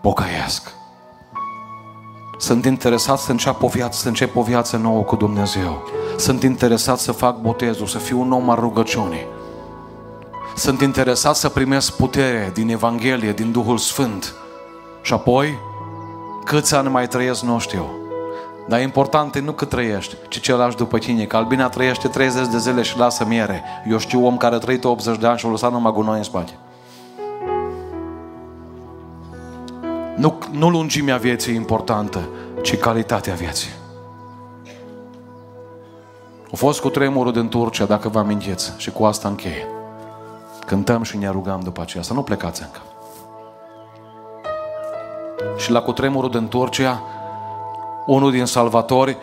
pocăiesc. 0.00 0.72
Sunt 2.38 2.64
interesat 2.64 3.18
să 3.18 3.30
încep 3.30 3.62
o 3.62 3.68
viață, 3.68 3.98
să 3.98 4.08
încep 4.08 4.36
o 4.36 4.42
viață 4.42 4.76
nouă 4.76 5.02
cu 5.02 5.16
Dumnezeu. 5.16 5.82
Sunt 6.16 6.42
interesat 6.42 6.98
să 6.98 7.12
fac 7.12 7.40
botezul, 7.40 7.86
să 7.86 7.98
fiu 7.98 8.20
un 8.20 8.32
om 8.32 8.50
al 8.50 8.58
rugăciunii. 8.58 9.26
Sunt 10.56 10.80
interesat 10.80 11.36
să 11.36 11.48
primesc 11.48 11.96
putere 11.96 12.50
din 12.54 12.68
Evanghelie, 12.68 13.32
din 13.32 13.52
Duhul 13.52 13.78
Sfânt. 13.78 14.34
Și 15.02 15.12
apoi, 15.12 15.58
câți 16.44 16.74
ani 16.74 16.88
mai 16.88 17.06
trăiesc, 17.06 17.42
nu 17.42 17.58
știu. 17.58 17.90
Dar 18.68 18.80
important 18.80 19.34
e 19.34 19.40
nu 19.40 19.52
cât 19.52 19.68
trăiești, 19.68 20.16
ci 20.28 20.40
ce 20.40 20.52
lași 20.52 20.76
după 20.76 20.98
tine. 20.98 21.24
Că 21.24 21.36
Albina 21.36 21.68
trăiește 21.68 22.08
30 22.08 22.46
de 22.46 22.58
zile 22.58 22.82
și 22.82 22.98
lasă 22.98 23.24
miere. 23.28 23.62
Eu 23.90 23.98
știu 23.98 24.26
om 24.26 24.36
care 24.36 24.54
a 24.54 24.58
trăit 24.58 24.84
80 24.84 25.18
de 25.18 25.26
ani 25.26 25.38
și 25.38 25.46
a 25.46 25.50
lăsat 25.50 25.72
numai 25.72 25.92
gunoi 25.92 26.16
în 26.16 26.22
spate. 26.22 26.58
Nu, 30.16 30.38
nu 30.50 30.70
lungimea 30.70 31.16
vieții 31.16 31.52
e 31.52 31.56
importantă, 31.56 32.28
ci 32.62 32.76
calitatea 32.76 33.34
vieții. 33.34 33.70
A 36.52 36.56
fost 36.56 36.80
cu 36.80 36.88
tremurul 36.88 37.32
din 37.32 37.48
Turcia, 37.48 37.84
dacă 37.84 38.08
vă 38.08 38.18
amintiți, 38.18 38.72
și 38.76 38.90
cu 38.90 39.04
asta 39.04 39.28
încheie. 39.28 39.68
Cântăm 40.66 41.02
și 41.02 41.16
ne 41.16 41.28
rugăm 41.28 41.60
după 41.60 41.80
aceea, 41.80 42.02
să 42.02 42.12
nu 42.12 42.22
plecați 42.22 42.62
încă. 42.62 42.80
Și 45.56 45.70
la 45.70 45.82
cutremurul 45.82 46.30
din 46.30 46.48
Turcia, 46.48 47.02
unul 48.06 48.30
din 48.30 48.44
salvatori 48.44 49.16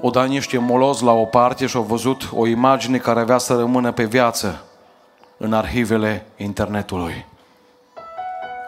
o 0.00 0.10
da 0.10 0.24
niște 0.24 0.58
moloz 0.58 1.00
la 1.00 1.12
o 1.12 1.24
parte 1.24 1.66
și 1.66 1.76
a 1.76 1.80
văzut 1.80 2.30
o 2.34 2.46
imagine 2.46 2.98
care 2.98 3.20
avea 3.20 3.38
să 3.38 3.54
rămână 3.54 3.92
pe 3.92 4.04
viață 4.04 4.62
în 5.36 5.52
arhivele 5.52 6.26
internetului. 6.36 7.26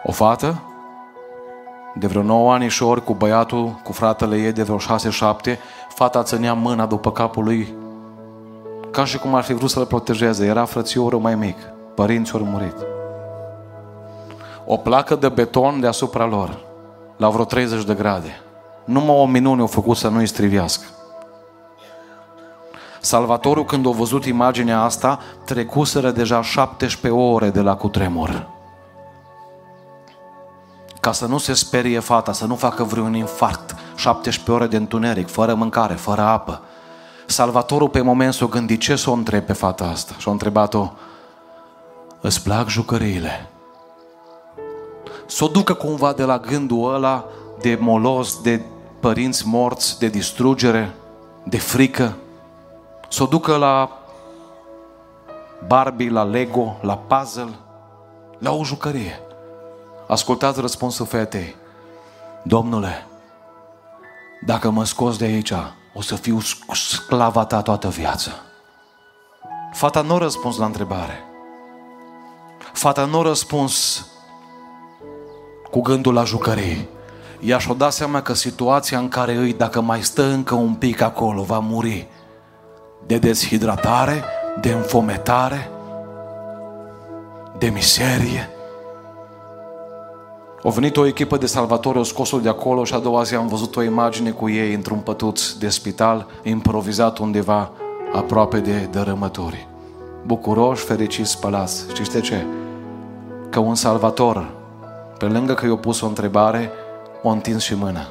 O 0.03 0.11
fată 0.11 0.61
de 1.95 2.07
vreo 2.07 2.21
9 2.21 2.53
ani 2.53 2.69
și 2.69 2.83
ori 2.83 3.03
cu 3.03 3.13
băiatul, 3.13 3.79
cu 3.83 3.91
fratele 3.91 4.37
ei 4.37 4.51
de 4.51 4.63
vreo 4.63 4.77
6-7, 4.77 5.57
fata 5.89 6.23
ținea 6.23 6.53
mâna 6.53 6.85
după 6.85 7.11
capul 7.11 7.43
lui 7.43 7.73
ca 8.91 9.05
și 9.05 9.17
cum 9.17 9.35
ar 9.35 9.43
fi 9.43 9.53
vrut 9.53 9.69
să-l 9.69 9.85
protejeze. 9.85 10.45
Era 10.45 10.65
frățiorul 10.65 11.19
mai 11.19 11.35
mic. 11.35 11.57
Părinții 11.95 12.39
au 12.39 12.45
murit. 12.45 12.75
O 14.65 14.77
placă 14.77 15.15
de 15.15 15.29
beton 15.29 15.79
deasupra 15.79 16.25
lor 16.25 16.59
la 17.17 17.29
vreo 17.29 17.45
30 17.45 17.83
de 17.83 17.93
grade. 17.93 18.41
Numai 18.85 19.15
o 19.15 19.25
minune 19.25 19.61
au 19.61 19.67
făcut 19.67 19.97
să 19.97 20.07
nu-i 20.07 20.27
strivească. 20.27 20.85
Salvatorul, 23.01 23.65
când 23.65 23.87
a 23.87 23.89
văzut 23.89 24.25
imaginea 24.25 24.81
asta, 24.81 25.19
trecuseră 25.45 26.11
deja 26.11 26.41
17 26.41 27.21
ore 27.21 27.49
de 27.49 27.61
la 27.61 27.75
cutremur. 27.75 28.49
Ca 30.99 31.11
să 31.11 31.25
nu 31.25 31.37
se 31.37 31.53
sperie 31.53 31.99
fata, 31.99 32.31
să 32.31 32.45
nu 32.45 32.55
facă 32.55 32.83
vreun 32.83 33.13
infarct, 33.13 33.75
17 33.95 34.51
ore 34.51 34.67
de 34.67 34.77
întuneric, 34.77 35.29
fără 35.29 35.53
mâncare, 35.53 35.93
fără 35.93 36.21
apă. 36.21 36.61
Salvatorul 37.31 37.89
pe 37.89 38.01
moment 38.01 38.33
s-a 38.33 38.45
gândit 38.45 38.79
ce 38.79 38.95
să 38.95 39.09
o 39.09 39.13
întrebe 39.13 39.45
pe 39.45 39.53
fata 39.53 39.85
asta 39.85 40.13
și 40.17 40.27
a 40.27 40.31
întrebat-o 40.31 40.91
Îți 42.21 42.43
plac 42.43 42.67
jucăriile? 42.67 43.51
să 45.31 45.43
o 45.43 45.47
ducă 45.47 45.73
cumva 45.73 46.13
de 46.13 46.23
la 46.23 46.37
gândul 46.37 46.93
ăla 46.93 47.25
de 47.61 47.77
molos, 47.79 48.41
de 48.41 48.61
părinți 48.99 49.47
morți, 49.47 49.99
de 49.99 50.07
distrugere, 50.07 50.93
de 51.43 51.57
frică, 51.57 52.17
să 53.09 53.23
o 53.23 53.25
ducă 53.25 53.55
la 53.55 53.99
Barbie, 55.67 56.09
la 56.09 56.23
Lego, 56.23 56.77
la 56.81 56.97
puzzle, 56.97 57.53
la 58.37 58.51
o 58.51 58.63
jucărie. 58.63 59.19
Ascultați 60.07 60.61
răspunsul 60.61 61.05
fetei. 61.05 61.55
Domnule, 62.43 63.07
dacă 64.45 64.69
mă 64.69 64.83
scos 64.85 65.17
de 65.17 65.25
aici, 65.25 65.53
o 65.93 66.01
să 66.01 66.15
fiu 66.15 66.39
sclava 66.71 67.45
ta 67.45 67.61
toată 67.61 67.87
viața. 67.87 68.31
Fata 69.73 70.01
nu 70.01 70.15
a 70.15 70.17
răspuns 70.17 70.57
la 70.57 70.65
întrebare. 70.65 71.23
Fata 72.73 73.05
nu 73.05 73.19
a 73.19 73.23
răspuns 73.23 74.05
cu 75.71 75.81
gândul 75.81 76.13
la 76.13 76.23
jucării. 76.23 76.87
Ea 77.39 77.57
și-o 77.57 77.73
dat 77.73 77.93
seama 77.93 78.21
că 78.21 78.33
situația 78.33 78.97
în 78.97 79.07
care 79.07 79.35
îi, 79.35 79.53
dacă 79.53 79.81
mai 79.81 80.03
stă 80.03 80.23
încă 80.23 80.55
un 80.55 80.73
pic 80.73 81.01
acolo, 81.01 81.41
va 81.41 81.59
muri 81.59 82.07
de 83.05 83.17
deshidratare, 83.17 84.23
de 84.61 84.71
înfometare, 84.71 85.69
de 87.57 87.69
miserie. 87.69 88.49
A 90.63 90.69
venit 90.69 90.97
o 90.97 91.05
echipă 91.05 91.37
de 91.37 91.45
salvatori, 91.45 91.97
o 91.97 92.03
scos 92.03 92.39
de 92.41 92.49
acolo 92.49 92.83
și 92.83 92.93
a 92.93 92.99
doua 92.99 93.23
zi 93.23 93.35
am 93.35 93.47
văzut 93.47 93.75
o 93.75 93.83
imagine 93.83 94.31
cu 94.31 94.49
ei 94.49 94.73
într-un 94.73 94.97
pătuț 94.97 95.51
de 95.51 95.69
spital, 95.69 96.27
improvizat 96.43 97.17
undeva 97.17 97.71
aproape 98.13 98.59
de 98.59 98.87
dărâmături. 98.91 99.67
Bucuroși, 100.25 100.83
fericiți, 100.83 101.31
spălați. 101.31 101.85
Știți 101.93 102.11
de 102.11 102.19
ce? 102.19 102.45
Că 103.49 103.59
un 103.59 103.75
salvator 103.75 104.51
pe 105.17 105.25
lângă 105.25 105.53
că 105.53 105.65
i-a 105.65 105.75
pus 105.75 106.01
o 106.01 106.07
întrebare, 106.07 106.71
o 107.23 107.29
întins 107.29 107.63
și 107.63 107.75
mâna. 107.75 108.07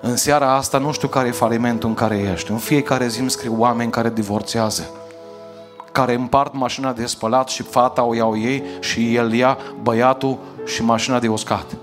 În 0.00 0.16
seara 0.16 0.54
asta 0.54 0.78
nu 0.78 0.92
știu 0.92 1.08
care 1.08 1.28
e 1.28 1.32
falimentul 1.32 1.88
în 1.88 1.94
care 1.94 2.18
ești. 2.32 2.50
În 2.50 2.56
fiecare 2.56 3.06
zi 3.06 3.20
îmi 3.20 3.30
scriu 3.30 3.54
oameni 3.58 3.90
care 3.90 4.10
divorțează, 4.10 4.90
care 5.96 6.14
împart 6.14 6.54
mașina 6.54 6.92
de 6.92 7.06
spălat 7.06 7.48
și 7.48 7.62
fata 7.62 8.02
o 8.02 8.14
iau 8.14 8.38
ei 8.38 8.62
și 8.80 9.14
el 9.14 9.32
ia 9.32 9.58
băiatul 9.82 10.38
și 10.66 10.82
mașina 10.82 11.18
de 11.18 11.28
uscat. 11.28 11.76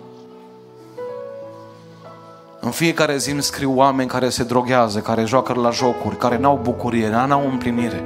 În 2.59 2.71
fiecare 2.71 3.17
zi 3.17 3.31
îmi 3.31 3.43
scriu 3.43 3.73
oameni 3.75 4.09
care 4.09 4.29
se 4.29 4.43
droghează, 4.43 4.99
care 4.99 5.25
joacă 5.25 5.53
la 5.53 5.69
jocuri, 5.69 6.17
care 6.17 6.37
n-au 6.37 6.59
bucurie, 6.63 7.09
n-au 7.09 7.49
împlinire. 7.51 8.03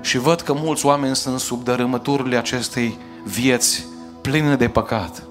Și 0.00 0.18
văd 0.18 0.40
că 0.40 0.52
mulți 0.52 0.86
oameni 0.86 1.16
sunt 1.16 1.40
sub 1.40 1.64
dărâmăturile 1.64 2.36
acestei 2.36 2.98
vieți 3.24 3.86
pline 4.20 4.56
de 4.56 4.68
păcat. 4.68 5.22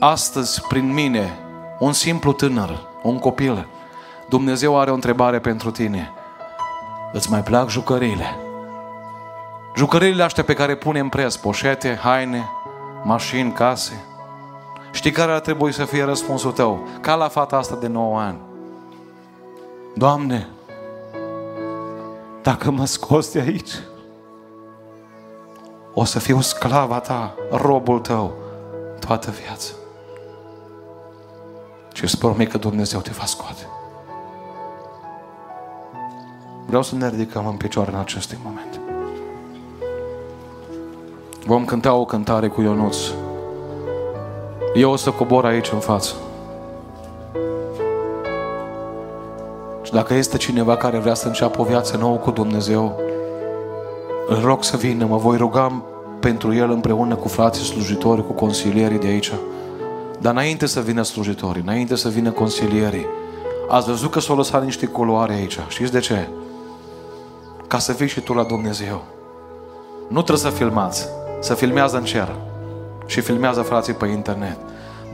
Astăzi, 0.00 0.62
prin 0.68 0.92
mine, 0.92 1.38
un 1.78 1.92
simplu 1.92 2.32
tânăr, 2.32 2.86
un 3.02 3.18
copil, 3.18 3.66
Dumnezeu 4.28 4.80
are 4.80 4.90
o 4.90 4.94
întrebare 4.94 5.38
pentru 5.38 5.70
tine. 5.70 6.12
Îți 7.14 7.30
mai 7.30 7.42
plac 7.42 7.68
jucăriile? 7.68 8.36
Jucăriile 9.76 10.22
astea 10.22 10.44
pe 10.44 10.54
care 10.54 10.74
punem 10.74 11.08
preț, 11.08 11.34
poșete, 11.34 11.98
haine, 12.02 12.48
mașini, 13.02 13.52
case. 13.52 14.04
Știi 14.92 15.10
care 15.10 15.32
ar 15.32 15.40
trebui 15.40 15.72
să 15.72 15.84
fie 15.84 16.04
răspunsul 16.04 16.52
tău? 16.52 16.88
Ca 17.00 17.14
la 17.14 17.28
fata 17.28 17.56
asta 17.56 17.74
de 17.74 17.86
9 17.86 18.20
ani. 18.20 18.38
Doamne, 19.94 20.48
dacă 22.42 22.70
mă 22.70 22.84
scos 22.84 23.32
de 23.32 23.40
aici, 23.40 23.72
o 25.92 26.04
să 26.04 26.18
fiu 26.18 26.40
sclava 26.40 27.00
ta, 27.00 27.34
robul 27.50 27.98
tău, 28.00 28.32
toată 29.00 29.30
viața. 29.30 29.72
Și 31.92 32.04
îți 32.04 32.18
promit 32.18 32.50
că 32.50 32.58
Dumnezeu 32.58 33.00
te 33.00 33.10
va 33.10 33.24
scoate. 33.24 33.68
Vreau 36.66 36.82
să 36.82 36.94
ne 36.94 37.08
ridicăm 37.08 37.46
în 37.46 37.56
picioare 37.56 37.90
în 37.92 37.98
acest 37.98 38.36
moment. 38.44 38.80
Vom 41.46 41.64
cânta 41.64 41.94
o 41.94 42.04
cântare 42.04 42.48
cu 42.48 42.60
Ionuț. 42.60 42.96
Eu 44.74 44.90
o 44.90 44.96
să 44.96 45.10
cobor 45.10 45.44
aici 45.44 45.70
în 45.72 45.78
față. 45.78 46.14
Și 49.82 49.92
dacă 49.92 50.14
este 50.14 50.36
cineva 50.36 50.76
care 50.76 50.98
vrea 50.98 51.14
să 51.14 51.26
înceapă 51.26 51.60
o 51.60 51.64
viață 51.64 51.96
nouă 51.96 52.16
cu 52.16 52.30
Dumnezeu, 52.30 53.00
îl 54.28 54.40
rog 54.44 54.64
să 54.64 54.76
vină, 54.76 55.06
mă 55.06 55.16
voi 55.16 55.36
ruga 55.36 55.82
pentru 56.20 56.54
el 56.54 56.70
împreună 56.70 57.14
cu 57.14 57.28
frații 57.28 57.64
slujitori, 57.64 58.26
cu 58.26 58.32
consilierii 58.32 58.98
de 58.98 59.06
aici. 59.06 59.32
Dar 60.20 60.32
înainte 60.32 60.66
să 60.66 60.80
vină 60.80 61.02
slujitorii, 61.02 61.62
înainte 61.62 61.96
să 61.96 62.08
vină 62.08 62.30
consilierii, 62.30 63.06
ați 63.68 63.86
văzut 63.86 64.10
că 64.10 64.20
s-au 64.20 64.36
lăsat 64.36 64.64
niște 64.64 64.86
coloare 64.86 65.32
aici. 65.32 65.58
Știți 65.68 65.92
de 65.92 65.98
ce? 65.98 66.28
Ca 67.74 67.80
să 67.80 67.92
vii 67.92 68.08
și 68.08 68.20
tu 68.20 68.32
la 68.32 68.42
Dumnezeu. 68.42 69.02
Nu 70.08 70.22
trebuie 70.22 70.50
să 70.50 70.56
filmați, 70.58 71.08
să 71.40 71.54
filmează 71.54 71.96
în 71.96 72.04
cer 72.04 72.34
și 73.06 73.20
filmează 73.20 73.62
frații 73.62 73.92
pe 73.92 74.06
internet. 74.06 74.56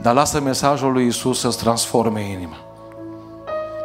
Dar 0.01 0.13
lasă 0.13 0.41
mesajul 0.41 0.91
lui 0.91 1.07
Isus 1.07 1.39
să-ți 1.39 1.57
transforme 1.57 2.29
inima. 2.29 2.55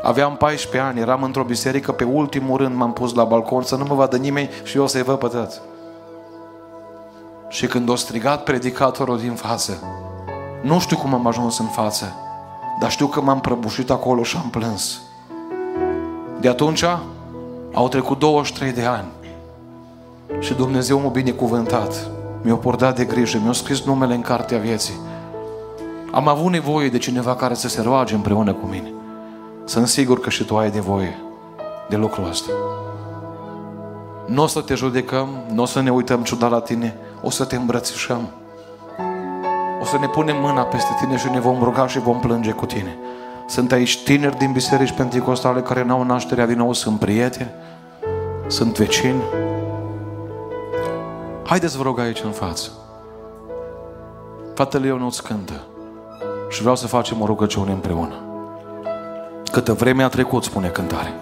Aveam 0.03 0.37
14 0.37 0.91
ani, 0.91 1.01
eram 1.01 1.23
într-o 1.23 1.43
biserică, 1.43 1.93
pe 1.93 2.05
ultimul 2.05 2.57
rând 2.57 2.75
m-am 2.75 2.93
pus 2.93 3.15
la 3.15 3.25
balcon 3.25 3.63
să 3.63 3.77
nu 3.77 3.85
mă 3.85 3.95
vadă 3.95 4.17
nimeni 4.17 4.51
și 4.63 4.77
eu 4.77 4.87
să-i 4.87 5.03
văd 5.03 5.19
pe 5.19 5.27
toți. 5.27 5.61
Și 7.49 7.67
când 7.67 7.89
o 7.89 7.95
strigat 7.95 8.43
predicatorul 8.45 9.19
din 9.19 9.35
față, 9.35 9.83
nu 10.63 10.79
știu 10.79 10.97
cum 10.97 11.15
am 11.15 11.27
ajuns 11.27 11.59
în 11.59 11.67
față, 11.67 12.15
dar 12.81 12.91
știu 12.91 13.07
că 13.07 13.21
m-am 13.21 13.41
prăbușit 13.41 13.91
acolo 13.91 14.23
și 14.23 14.37
am 14.37 14.51
plâns. 14.51 15.01
De 16.41 16.49
atunci 16.49 16.85
au 17.77 17.89
trecut 17.89 18.19
23 18.19 18.73
de 18.73 18.85
ani 18.85 19.07
și 20.41 20.55
Dumnezeu 20.55 21.01
m-a 21.01 21.09
binecuvântat. 21.09 22.11
Mi-a 22.43 22.55
purtat 22.55 22.97
de 22.97 23.05
grijă, 23.05 23.41
mi-a 23.43 23.53
scris 23.53 23.85
numele 23.85 24.15
în 24.15 24.21
cartea 24.21 24.59
vieții. 24.59 24.95
Am 26.13 26.29
avut 26.29 26.53
nevoie 26.53 26.89
de 26.89 26.99
cineva 26.99 27.35
care 27.35 27.55
să 27.55 27.69
se 27.69 27.83
roage 27.83 28.15
împreună 28.15 28.53
cu 28.53 28.67
mine. 28.67 28.93
Sunt 29.65 29.87
sigur 29.87 30.21
că 30.21 30.31
și 30.31 30.45
tu 30.45 30.57
ai 30.57 30.71
nevoie 30.71 31.19
de 31.89 31.97
lucrul 31.97 32.29
ăsta. 32.29 32.51
Nu 34.27 34.43
o 34.43 34.47
să 34.47 34.61
te 34.61 34.75
judecăm, 34.75 35.29
nu 35.53 35.63
o 35.63 35.67
să 35.67 35.81
ne 35.81 35.91
uităm 35.91 36.23
ciudat 36.23 36.51
la 36.51 36.61
tine, 36.61 36.97
o 37.23 37.31
să 37.31 37.45
te 37.45 37.57
îmbrățișăm. 37.57 38.29
O 39.81 39.85
să 39.85 39.97
ne 40.01 40.09
punem 40.09 40.37
mâna 40.41 40.63
peste 40.63 40.91
tine 41.01 41.17
și 41.17 41.31
ne 41.31 41.41
vom 41.41 41.63
ruga 41.63 41.87
și 41.87 41.99
vom 41.99 42.21
plânge 42.21 42.51
cu 42.51 42.67
tine. 42.67 42.97
Sunt 43.47 43.73
aici 43.73 44.03
tineri 44.03 44.37
din 44.37 44.53
biserici 44.53 44.93
pentecostale 44.93 45.61
care 45.61 45.85
n-au 45.85 46.03
nașterea 46.03 46.47
din 46.47 46.57
nou, 46.57 46.73
sunt 46.73 46.99
prieteni, 46.99 47.51
sunt 48.47 48.79
vecini. 48.79 49.23
Haideți 51.45 51.77
vă 51.77 51.83
rog 51.83 51.99
aici 51.99 52.23
în 52.25 52.31
față. 52.31 52.71
Fratele 54.55 54.87
eu 54.87 54.99
nu-ți 54.99 55.23
cântă 55.23 55.61
și 56.51 56.61
vreau 56.61 56.77
să 56.77 56.87
facem 56.87 57.21
o 57.21 57.27
rugăciune 57.27 57.73
împreună. 57.73 58.15
Câtă 59.53 59.73
vreme 59.73 60.03
a 60.03 60.09
trecut, 60.09 60.45
spune 60.45 60.69
cântare. 60.69 61.15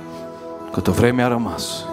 Câtă 0.73 0.91
vreme 0.91 1.23
a 1.23 1.29
rămas. 1.29 1.85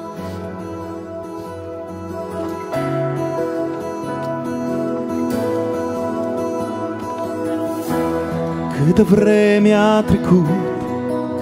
Câtă 8.86 9.04
vreme 9.04 9.74
a 9.74 10.02
trecut, 10.02 10.46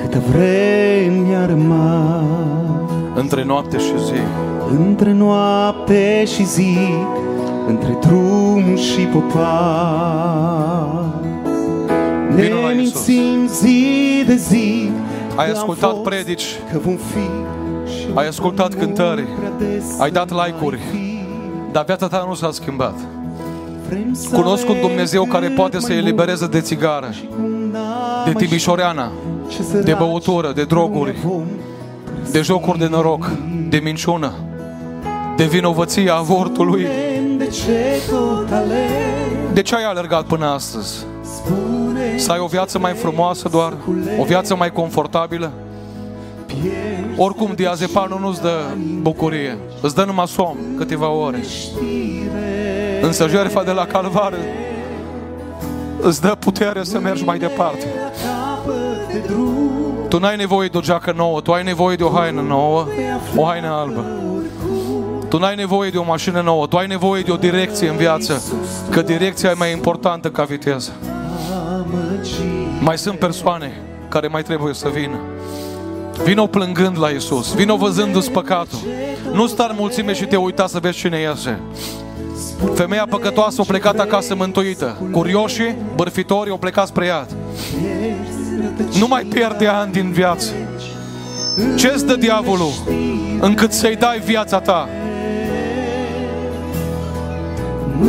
câtă 0.01 0.21
vreme 0.31 1.35
a 1.35 1.45
rămas 1.45 2.23
Între 3.15 3.43
noapte 3.43 3.77
și 3.77 3.93
zi 4.05 4.13
Între 4.77 5.13
noapte 5.13 6.25
și 6.25 6.45
zi 6.45 6.77
Între 7.67 7.97
drum 8.01 8.75
și 8.75 9.01
popar 9.01 11.05
Ne 12.35 12.41
Vino 12.41 12.61
la 12.61 12.71
Iisus. 12.71 13.07
mințim 13.07 13.47
zi 13.47 13.85
de 14.25 14.35
zi 14.35 14.89
Ai 15.35 15.45
că 15.45 15.51
am 15.51 15.57
ascultat 15.57 15.89
fost, 15.89 16.01
predici, 16.03 16.45
Că 16.71 16.77
vom 16.79 16.95
fi 16.95 17.29
și 17.91 18.07
ai 18.13 18.27
ascultat 18.27 18.67
mult 18.75 18.79
cântări, 18.79 19.21
prea 19.21 19.51
des 19.57 19.99
ai 19.99 20.11
dat 20.11 20.27
să 20.27 20.33
mai 20.33 20.45
like-uri. 20.47 20.79
fi. 20.91 21.17
dar 21.71 21.85
viața 21.85 22.07
ta 22.07 22.25
nu 22.27 22.33
s-a 22.33 22.51
schimbat. 22.51 22.93
Vrem 23.89 24.13
să 24.13 24.35
Cunosc 24.35 24.69
un 24.69 24.75
avem 24.75 24.87
Dumnezeu 24.87 25.25
care 25.25 25.47
cât 25.47 25.55
poate 25.55 25.79
să 25.79 25.87
mai 25.87 25.97
elibereze 25.97 26.39
mult 26.39 26.51
de 26.51 26.61
țigară, 26.61 27.09
și 27.11 27.29
cum 27.35 27.45
n-am 27.71 28.23
de 28.25 28.31
mai 28.33 28.45
timișoreana, 28.45 29.11
ce 29.49 29.63
săraci 29.63 29.85
de 29.85 29.93
băutură, 29.93 30.51
de 30.55 30.63
droguri, 30.63 31.17
nu 31.23 31.29
ne 31.29 31.29
vom 31.29 31.43
de 32.31 32.41
jocuri 32.41 32.77
de 32.77 32.87
noroc, 32.87 33.31
de 33.69 33.77
minciună, 33.77 34.33
de 35.37 35.43
vinovăție 35.43 36.09
a 36.09 36.13
avortului. 36.13 36.81
Spune-mi 36.81 37.37
de 37.37 37.47
ce 37.47 38.01
tot 38.09 38.51
aleg 38.51 39.53
De 39.53 39.61
ce 39.61 39.75
ai 39.75 39.83
alergat 39.83 40.23
până 40.23 40.45
astăzi? 40.45 41.05
Spune 41.23 42.17
Să 42.17 42.31
ai 42.31 42.39
o 42.39 42.45
viață 42.45 42.79
mai 42.79 42.93
frumoasă 42.93 43.49
doar? 43.51 43.73
O 44.19 44.23
viață 44.23 44.55
mai 44.55 44.71
confortabilă? 44.71 45.51
Oricum, 47.17 47.51
diazepanul 47.55 48.19
nu-ți 48.19 48.41
dă 48.41 48.59
bucurie. 49.01 49.57
Îți 49.81 49.95
dă 49.95 50.03
numai 50.03 50.27
somn 50.27 50.57
câteva 50.77 51.09
ore. 51.09 51.43
Însă 53.01 53.27
jertfa 53.27 53.63
de 53.63 53.71
la 53.71 53.85
calvar 53.85 54.33
îți 56.01 56.21
dă 56.21 56.35
putere 56.39 56.83
să 56.83 56.99
mergi 56.99 57.23
mai 57.23 57.37
departe. 57.37 57.85
capăt 58.23 59.11
de 59.11 59.23
drum 59.27 60.05
Tu 60.09 60.19
n-ai 60.19 60.35
nevoie 60.35 60.67
de 60.67 60.77
o 60.77 60.81
geacă 60.81 61.13
nouă, 61.15 61.41
tu 61.41 61.51
ai 61.51 61.63
nevoie 61.63 61.95
de 61.95 62.03
o 62.03 62.09
haină 62.09 62.41
nouă, 62.41 62.87
o 63.35 63.45
haină 63.45 63.67
albă. 63.67 64.05
Tu 65.29 65.37
n-ai 65.37 65.55
nevoie 65.55 65.89
de 65.89 65.97
o 65.97 66.03
mașină 66.03 66.41
nouă, 66.41 66.67
tu 66.67 66.77
ai 66.77 66.87
nevoie 66.87 67.21
de 67.21 67.31
o 67.31 67.35
direcție 67.35 67.89
în 67.89 67.97
viață, 67.97 68.43
că 68.89 69.01
direcția 69.01 69.49
e 69.49 69.53
mai 69.53 69.71
importantă 69.71 70.29
ca 70.29 70.43
viteză. 70.43 70.91
amăgit 71.67 72.81
Mai 72.81 72.97
sunt 72.97 73.19
persoane 73.19 73.81
care 74.07 74.27
mai 74.27 74.43
trebuie 74.43 74.73
să 74.73 74.89
vină. 74.93 75.17
Vino 76.23 76.47
plângând 76.47 76.99
la 76.99 77.07
Isus, 77.07 77.53
vino 77.53 77.75
văzându-ți 77.75 78.31
păcatul. 78.31 78.79
Nu 79.31 79.47
sta 79.47 79.67
în 79.69 79.75
mulțime 79.79 80.13
și 80.13 80.25
te 80.25 80.35
uita 80.35 80.67
să 80.67 80.79
vezi 80.79 80.97
cine 80.97 81.19
iese. 81.19 81.59
Femeia 82.73 83.05
păcătoasă 83.09 83.61
a 83.61 83.63
plecat 83.67 83.99
acasă 83.99 84.35
mântuită. 84.35 84.97
Curioșii, 85.11 85.75
bărfitorii 85.95 86.51
au 86.51 86.57
plecat 86.57 86.87
spre 86.87 87.05
iad. 87.05 87.35
Nu 88.99 89.07
mai 89.07 89.23
pierde 89.23 89.67
ani 89.67 89.91
din 89.91 90.11
viață. 90.11 90.51
Ce-ți 91.75 92.05
dă 92.05 92.15
diavolul 92.15 92.71
încât 93.39 93.71
să-i 93.71 93.95
dai 93.95 94.19
viața 94.19 94.59
ta? 94.59 94.89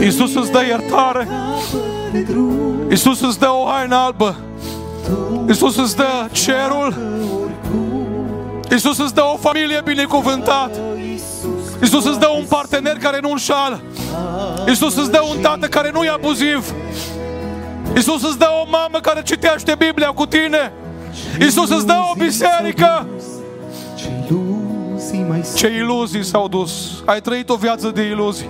Iisus 0.00 0.34
îți 0.34 0.50
dă 0.50 0.60
iertare. 0.68 1.28
Iisus 2.90 3.20
îți 3.20 3.38
dă 3.38 3.48
o 3.48 3.66
haină 3.70 3.96
albă. 3.96 4.36
Iisus 5.46 5.76
îți 5.76 5.96
dă 5.96 6.28
cerul. 6.32 6.94
Iisus 8.70 8.98
îți 8.98 9.14
dă 9.14 9.22
o 9.34 9.36
familie 9.36 9.80
binecuvântată. 9.84 10.78
Iisus 11.80 12.04
îți 12.04 12.18
dă 12.18 12.28
un 12.38 12.44
partener 12.48 12.96
care 12.96 13.18
nu 13.22 13.30
înșală. 13.30 13.80
Iisus 14.66 14.96
îți 14.96 15.10
dă 15.10 15.20
un 15.30 15.40
tată 15.40 15.66
care 15.66 15.90
nu 15.92 16.02
e 16.02 16.08
abuziv. 16.08 16.74
Iisus 17.94 18.22
îți 18.22 18.38
dă 18.38 18.48
o 18.62 18.68
mamă 18.70 18.98
care 19.02 19.22
citește 19.22 19.74
Biblia 19.78 20.08
cu 20.08 20.26
tine. 20.26 20.72
Iisus 21.40 21.70
îți 21.70 21.86
dă 21.86 21.96
o 22.12 22.14
biserică. 22.18 23.06
Ce 23.96 24.08
iluzii 24.28 25.24
mai 25.28 25.44
Ce 25.56 25.68
iluzii 25.76 26.24
s-au 26.24 26.48
dus. 26.48 27.02
Ai 27.04 27.20
trăit 27.20 27.48
o 27.48 27.54
viață 27.54 27.90
de 27.90 28.02
iluzii. 28.02 28.46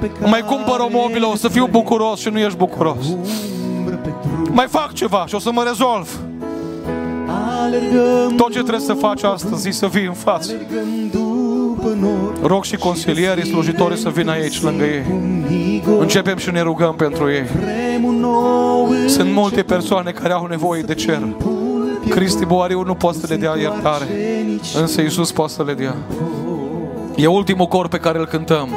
pe 0.00 0.10
care 0.10 0.30
Mai 0.30 0.40
cumpăr 0.40 0.78
o 0.78 0.88
mobilă, 0.90 1.26
o 1.26 1.36
să 1.36 1.48
fiu 1.48 1.66
bucuros 1.70 2.20
și 2.20 2.28
nu 2.28 2.38
ești 2.38 2.56
bucuros. 2.56 3.06
umbră 3.76 3.94
pe 3.94 4.12
drum 4.22 4.54
Mai 4.54 4.66
fac 4.68 4.92
ceva 4.92 5.24
și 5.26 5.34
o 5.34 5.38
să 5.38 5.50
mă 5.52 5.62
rezolv. 5.66 6.18
Alergăm 7.62 8.34
Tot 8.36 8.52
ce 8.52 8.58
trebuie 8.58 8.86
să 8.86 8.92
faci 8.92 9.22
astăzi 9.22 9.68
e 9.68 9.72
să 9.72 9.86
vii 9.86 10.06
în 10.06 10.12
față. 10.12 10.52
Alergăm 11.82 12.00
după 12.00 12.06
nori 12.06 12.48
Rog 12.48 12.64
și 12.64 12.76
consilierii, 12.76 13.46
slujitorii 13.46 13.98
să 13.98 14.08
vină 14.08 14.30
aici 14.30 14.62
lângă 14.62 14.84
ei. 14.84 15.04
Unigor 15.12 16.02
Începem 16.02 16.36
și 16.36 16.50
ne 16.50 16.60
rugăm 16.60 16.94
pentru 16.94 17.30
ei. 17.30 17.42
Vrem 17.42 18.04
un 18.04 18.14
nou 18.14 18.92
Sunt 19.06 19.32
multe 19.32 19.62
persoane 19.62 20.10
care 20.10 20.32
au 20.32 20.46
nevoie 20.46 20.82
de 20.82 20.94
cer. 20.94 21.22
Cristi 22.08 22.44
Boariu 22.44 22.82
nu 22.82 22.94
poate 22.94 23.18
să 23.18 23.26
le 23.28 23.36
dea 23.36 23.56
iertare, 23.60 24.06
însă 24.80 25.00
Iisus 25.00 25.32
poate 25.32 25.52
să 25.52 25.62
le 25.62 25.74
dea. 25.74 25.96
E 27.16 27.26
ultimul 27.26 27.66
cor 27.66 27.88
pe 27.88 27.98
care 27.98 28.18
îl 28.18 28.26
cântăm. 28.26 28.68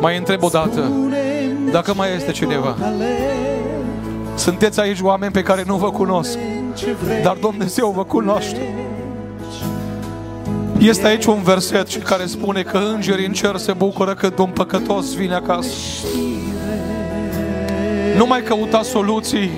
Mai 0.00 0.16
întreb 0.16 0.42
o 0.42 0.48
dată, 0.48 0.92
dacă 1.70 1.94
mai 1.94 2.14
este 2.16 2.32
cineva. 2.32 2.76
Sunteți 4.34 4.80
aici 4.80 5.00
oameni 5.00 5.32
pe 5.32 5.42
care 5.42 5.62
nu 5.66 5.76
vă 5.76 5.90
cunosc, 5.90 6.38
dar 7.22 7.36
Dumnezeu 7.40 7.92
vă 7.96 8.04
cunoaște. 8.04 8.83
Este 10.78 11.06
aici 11.06 11.24
un 11.24 11.42
verset 11.42 11.86
și 11.86 11.98
care 11.98 12.26
spune 12.26 12.62
că 12.62 12.78
îngerii 12.94 13.26
în 13.26 13.32
cer 13.32 13.56
se 13.56 13.72
bucură 13.72 14.14
când 14.14 14.38
un 14.38 14.50
păcătos 14.50 15.14
vine 15.14 15.34
acasă. 15.34 15.68
Nu 18.16 18.26
mai 18.26 18.42
căuta 18.42 18.82
soluții 18.82 19.50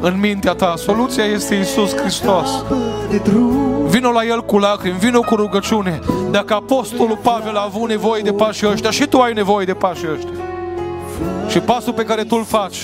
în 0.00 0.20
mintea 0.20 0.52
ta. 0.52 0.74
Soluția 0.76 1.24
este 1.24 1.54
Isus 1.54 1.96
Hristos. 1.96 2.64
de 3.10 3.16
drum 3.16 3.86
Vino 3.86 4.10
la 4.10 4.24
El 4.24 4.44
cu 4.44 4.58
lacrimi, 4.58 4.98
vino 4.98 5.20
cu 5.20 5.34
rugăciune. 5.34 6.00
Dacă 6.30 6.54
Apostolul 6.54 7.18
Pavel 7.22 7.56
a 7.56 7.62
avut 7.64 7.88
nevoie 7.88 8.22
de 8.22 8.32
pașii 8.32 8.68
ăștia, 8.68 8.90
și 8.90 9.06
tu 9.06 9.18
ai 9.18 9.32
nevoie 9.32 9.64
de 9.64 9.74
pașii 9.74 10.08
ăștia. 10.14 10.32
Și 11.48 11.58
pasul 11.58 11.92
pe 11.92 12.04
care 12.04 12.22
tu 12.22 12.36
îl 12.36 12.44
faci, 12.44 12.76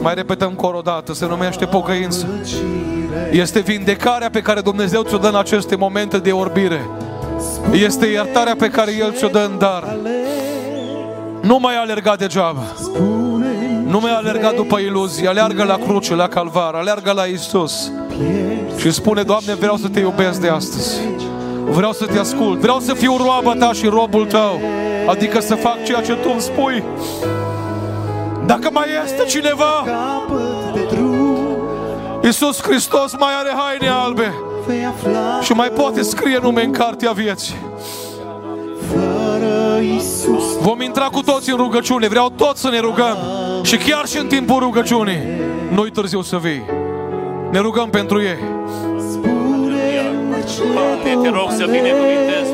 mai 0.00 0.14
repetăm 0.14 0.48
încă 0.48 0.76
o 0.76 0.80
dată, 0.80 1.12
se 1.14 1.26
numește 1.26 1.64
pocăință. 1.64 2.26
Este 3.30 3.60
vindecarea 3.60 4.30
pe 4.30 4.40
care 4.40 4.60
Dumnezeu 4.60 5.02
ți-o 5.02 5.18
dă 5.18 5.28
în 5.28 5.36
aceste 5.36 5.76
momente 5.76 6.18
de 6.18 6.32
orbire. 6.32 6.80
Este 7.72 8.06
iertarea 8.06 8.54
pe 8.58 8.68
care 8.68 8.92
El 8.98 9.12
ți-o 9.12 9.28
dă 9.28 9.48
în 9.50 9.58
dar. 9.58 9.96
Nu 11.40 11.58
mai 11.60 11.76
alerga 11.76 12.16
degeaba. 12.16 12.62
spune 12.76 13.36
Nu 13.86 14.00
mai 14.00 14.14
alerga 14.14 14.52
după 14.56 14.78
iluzii. 14.78 15.26
Aleargă 15.26 15.64
la 15.64 15.76
cruce, 15.76 16.14
la 16.14 16.28
calvar, 16.28 16.74
aleargă 16.74 17.12
la 17.12 17.22
Isus. 17.22 17.92
Și 18.76 18.90
spune, 18.90 19.22
Doamne, 19.22 19.54
vreau 19.54 19.76
să 19.76 19.88
te 19.88 20.00
iubesc 20.00 20.40
de 20.40 20.48
astăzi. 20.48 21.00
Vreau 21.64 21.92
să 21.92 22.06
te 22.06 22.18
ascult. 22.18 22.60
Vreau 22.60 22.78
să 22.80 22.94
fiu 22.94 23.16
roaba 23.16 23.54
ta 23.58 23.72
și 23.72 23.86
robul 23.86 24.26
tău. 24.26 24.60
Adică 25.06 25.40
să 25.40 25.54
fac 25.54 25.84
ceea 25.84 26.00
ce 26.00 26.12
tu 26.12 26.28
îmi 26.32 26.40
spui. 26.40 26.82
Dacă 28.46 28.70
mai 28.72 28.86
este 29.04 29.24
cineva, 29.24 29.84
capăt 29.84 30.74
de 30.74 30.94
drum 30.94 31.58
Iisus 32.22 32.62
Hristos 32.62 33.12
mai 33.18 33.32
are 33.38 33.50
haine 33.56 33.88
albe 33.88 34.34
vei 34.66 34.84
afla 34.84 35.40
și 35.40 35.52
mai 35.52 35.68
poate 35.68 36.02
scrie 36.02 36.38
nume 36.42 36.62
în 36.62 36.72
cartea 36.72 37.12
vieții. 37.12 37.54
fără 38.92 39.80
Isus 39.80 40.58
Vom 40.60 40.80
intra 40.80 41.04
cu 41.04 41.22
toți 41.22 41.50
în 41.50 41.56
rugăciune. 41.56 42.08
Vreau 42.08 42.30
toți 42.30 42.60
să 42.60 42.68
ne 42.70 42.78
rugăm. 42.78 43.16
Și 43.62 43.76
chiar 43.76 44.06
și 44.06 44.18
în 44.18 44.26
timpul 44.26 44.58
rugăciunii, 44.58 45.18
nu-i 45.72 45.90
târziu 45.90 46.22
să 46.22 46.36
vii. 46.36 46.64
Ne 47.50 47.58
rugăm 47.58 47.90
pentru 47.90 48.20
ei. 48.20 48.38
spune 49.10 50.44
ce 50.54 50.62
Doamne, 50.72 51.28
te 51.28 51.28
rog 51.36 51.50
să 51.50 51.64
binecuvintezi, 51.70 52.50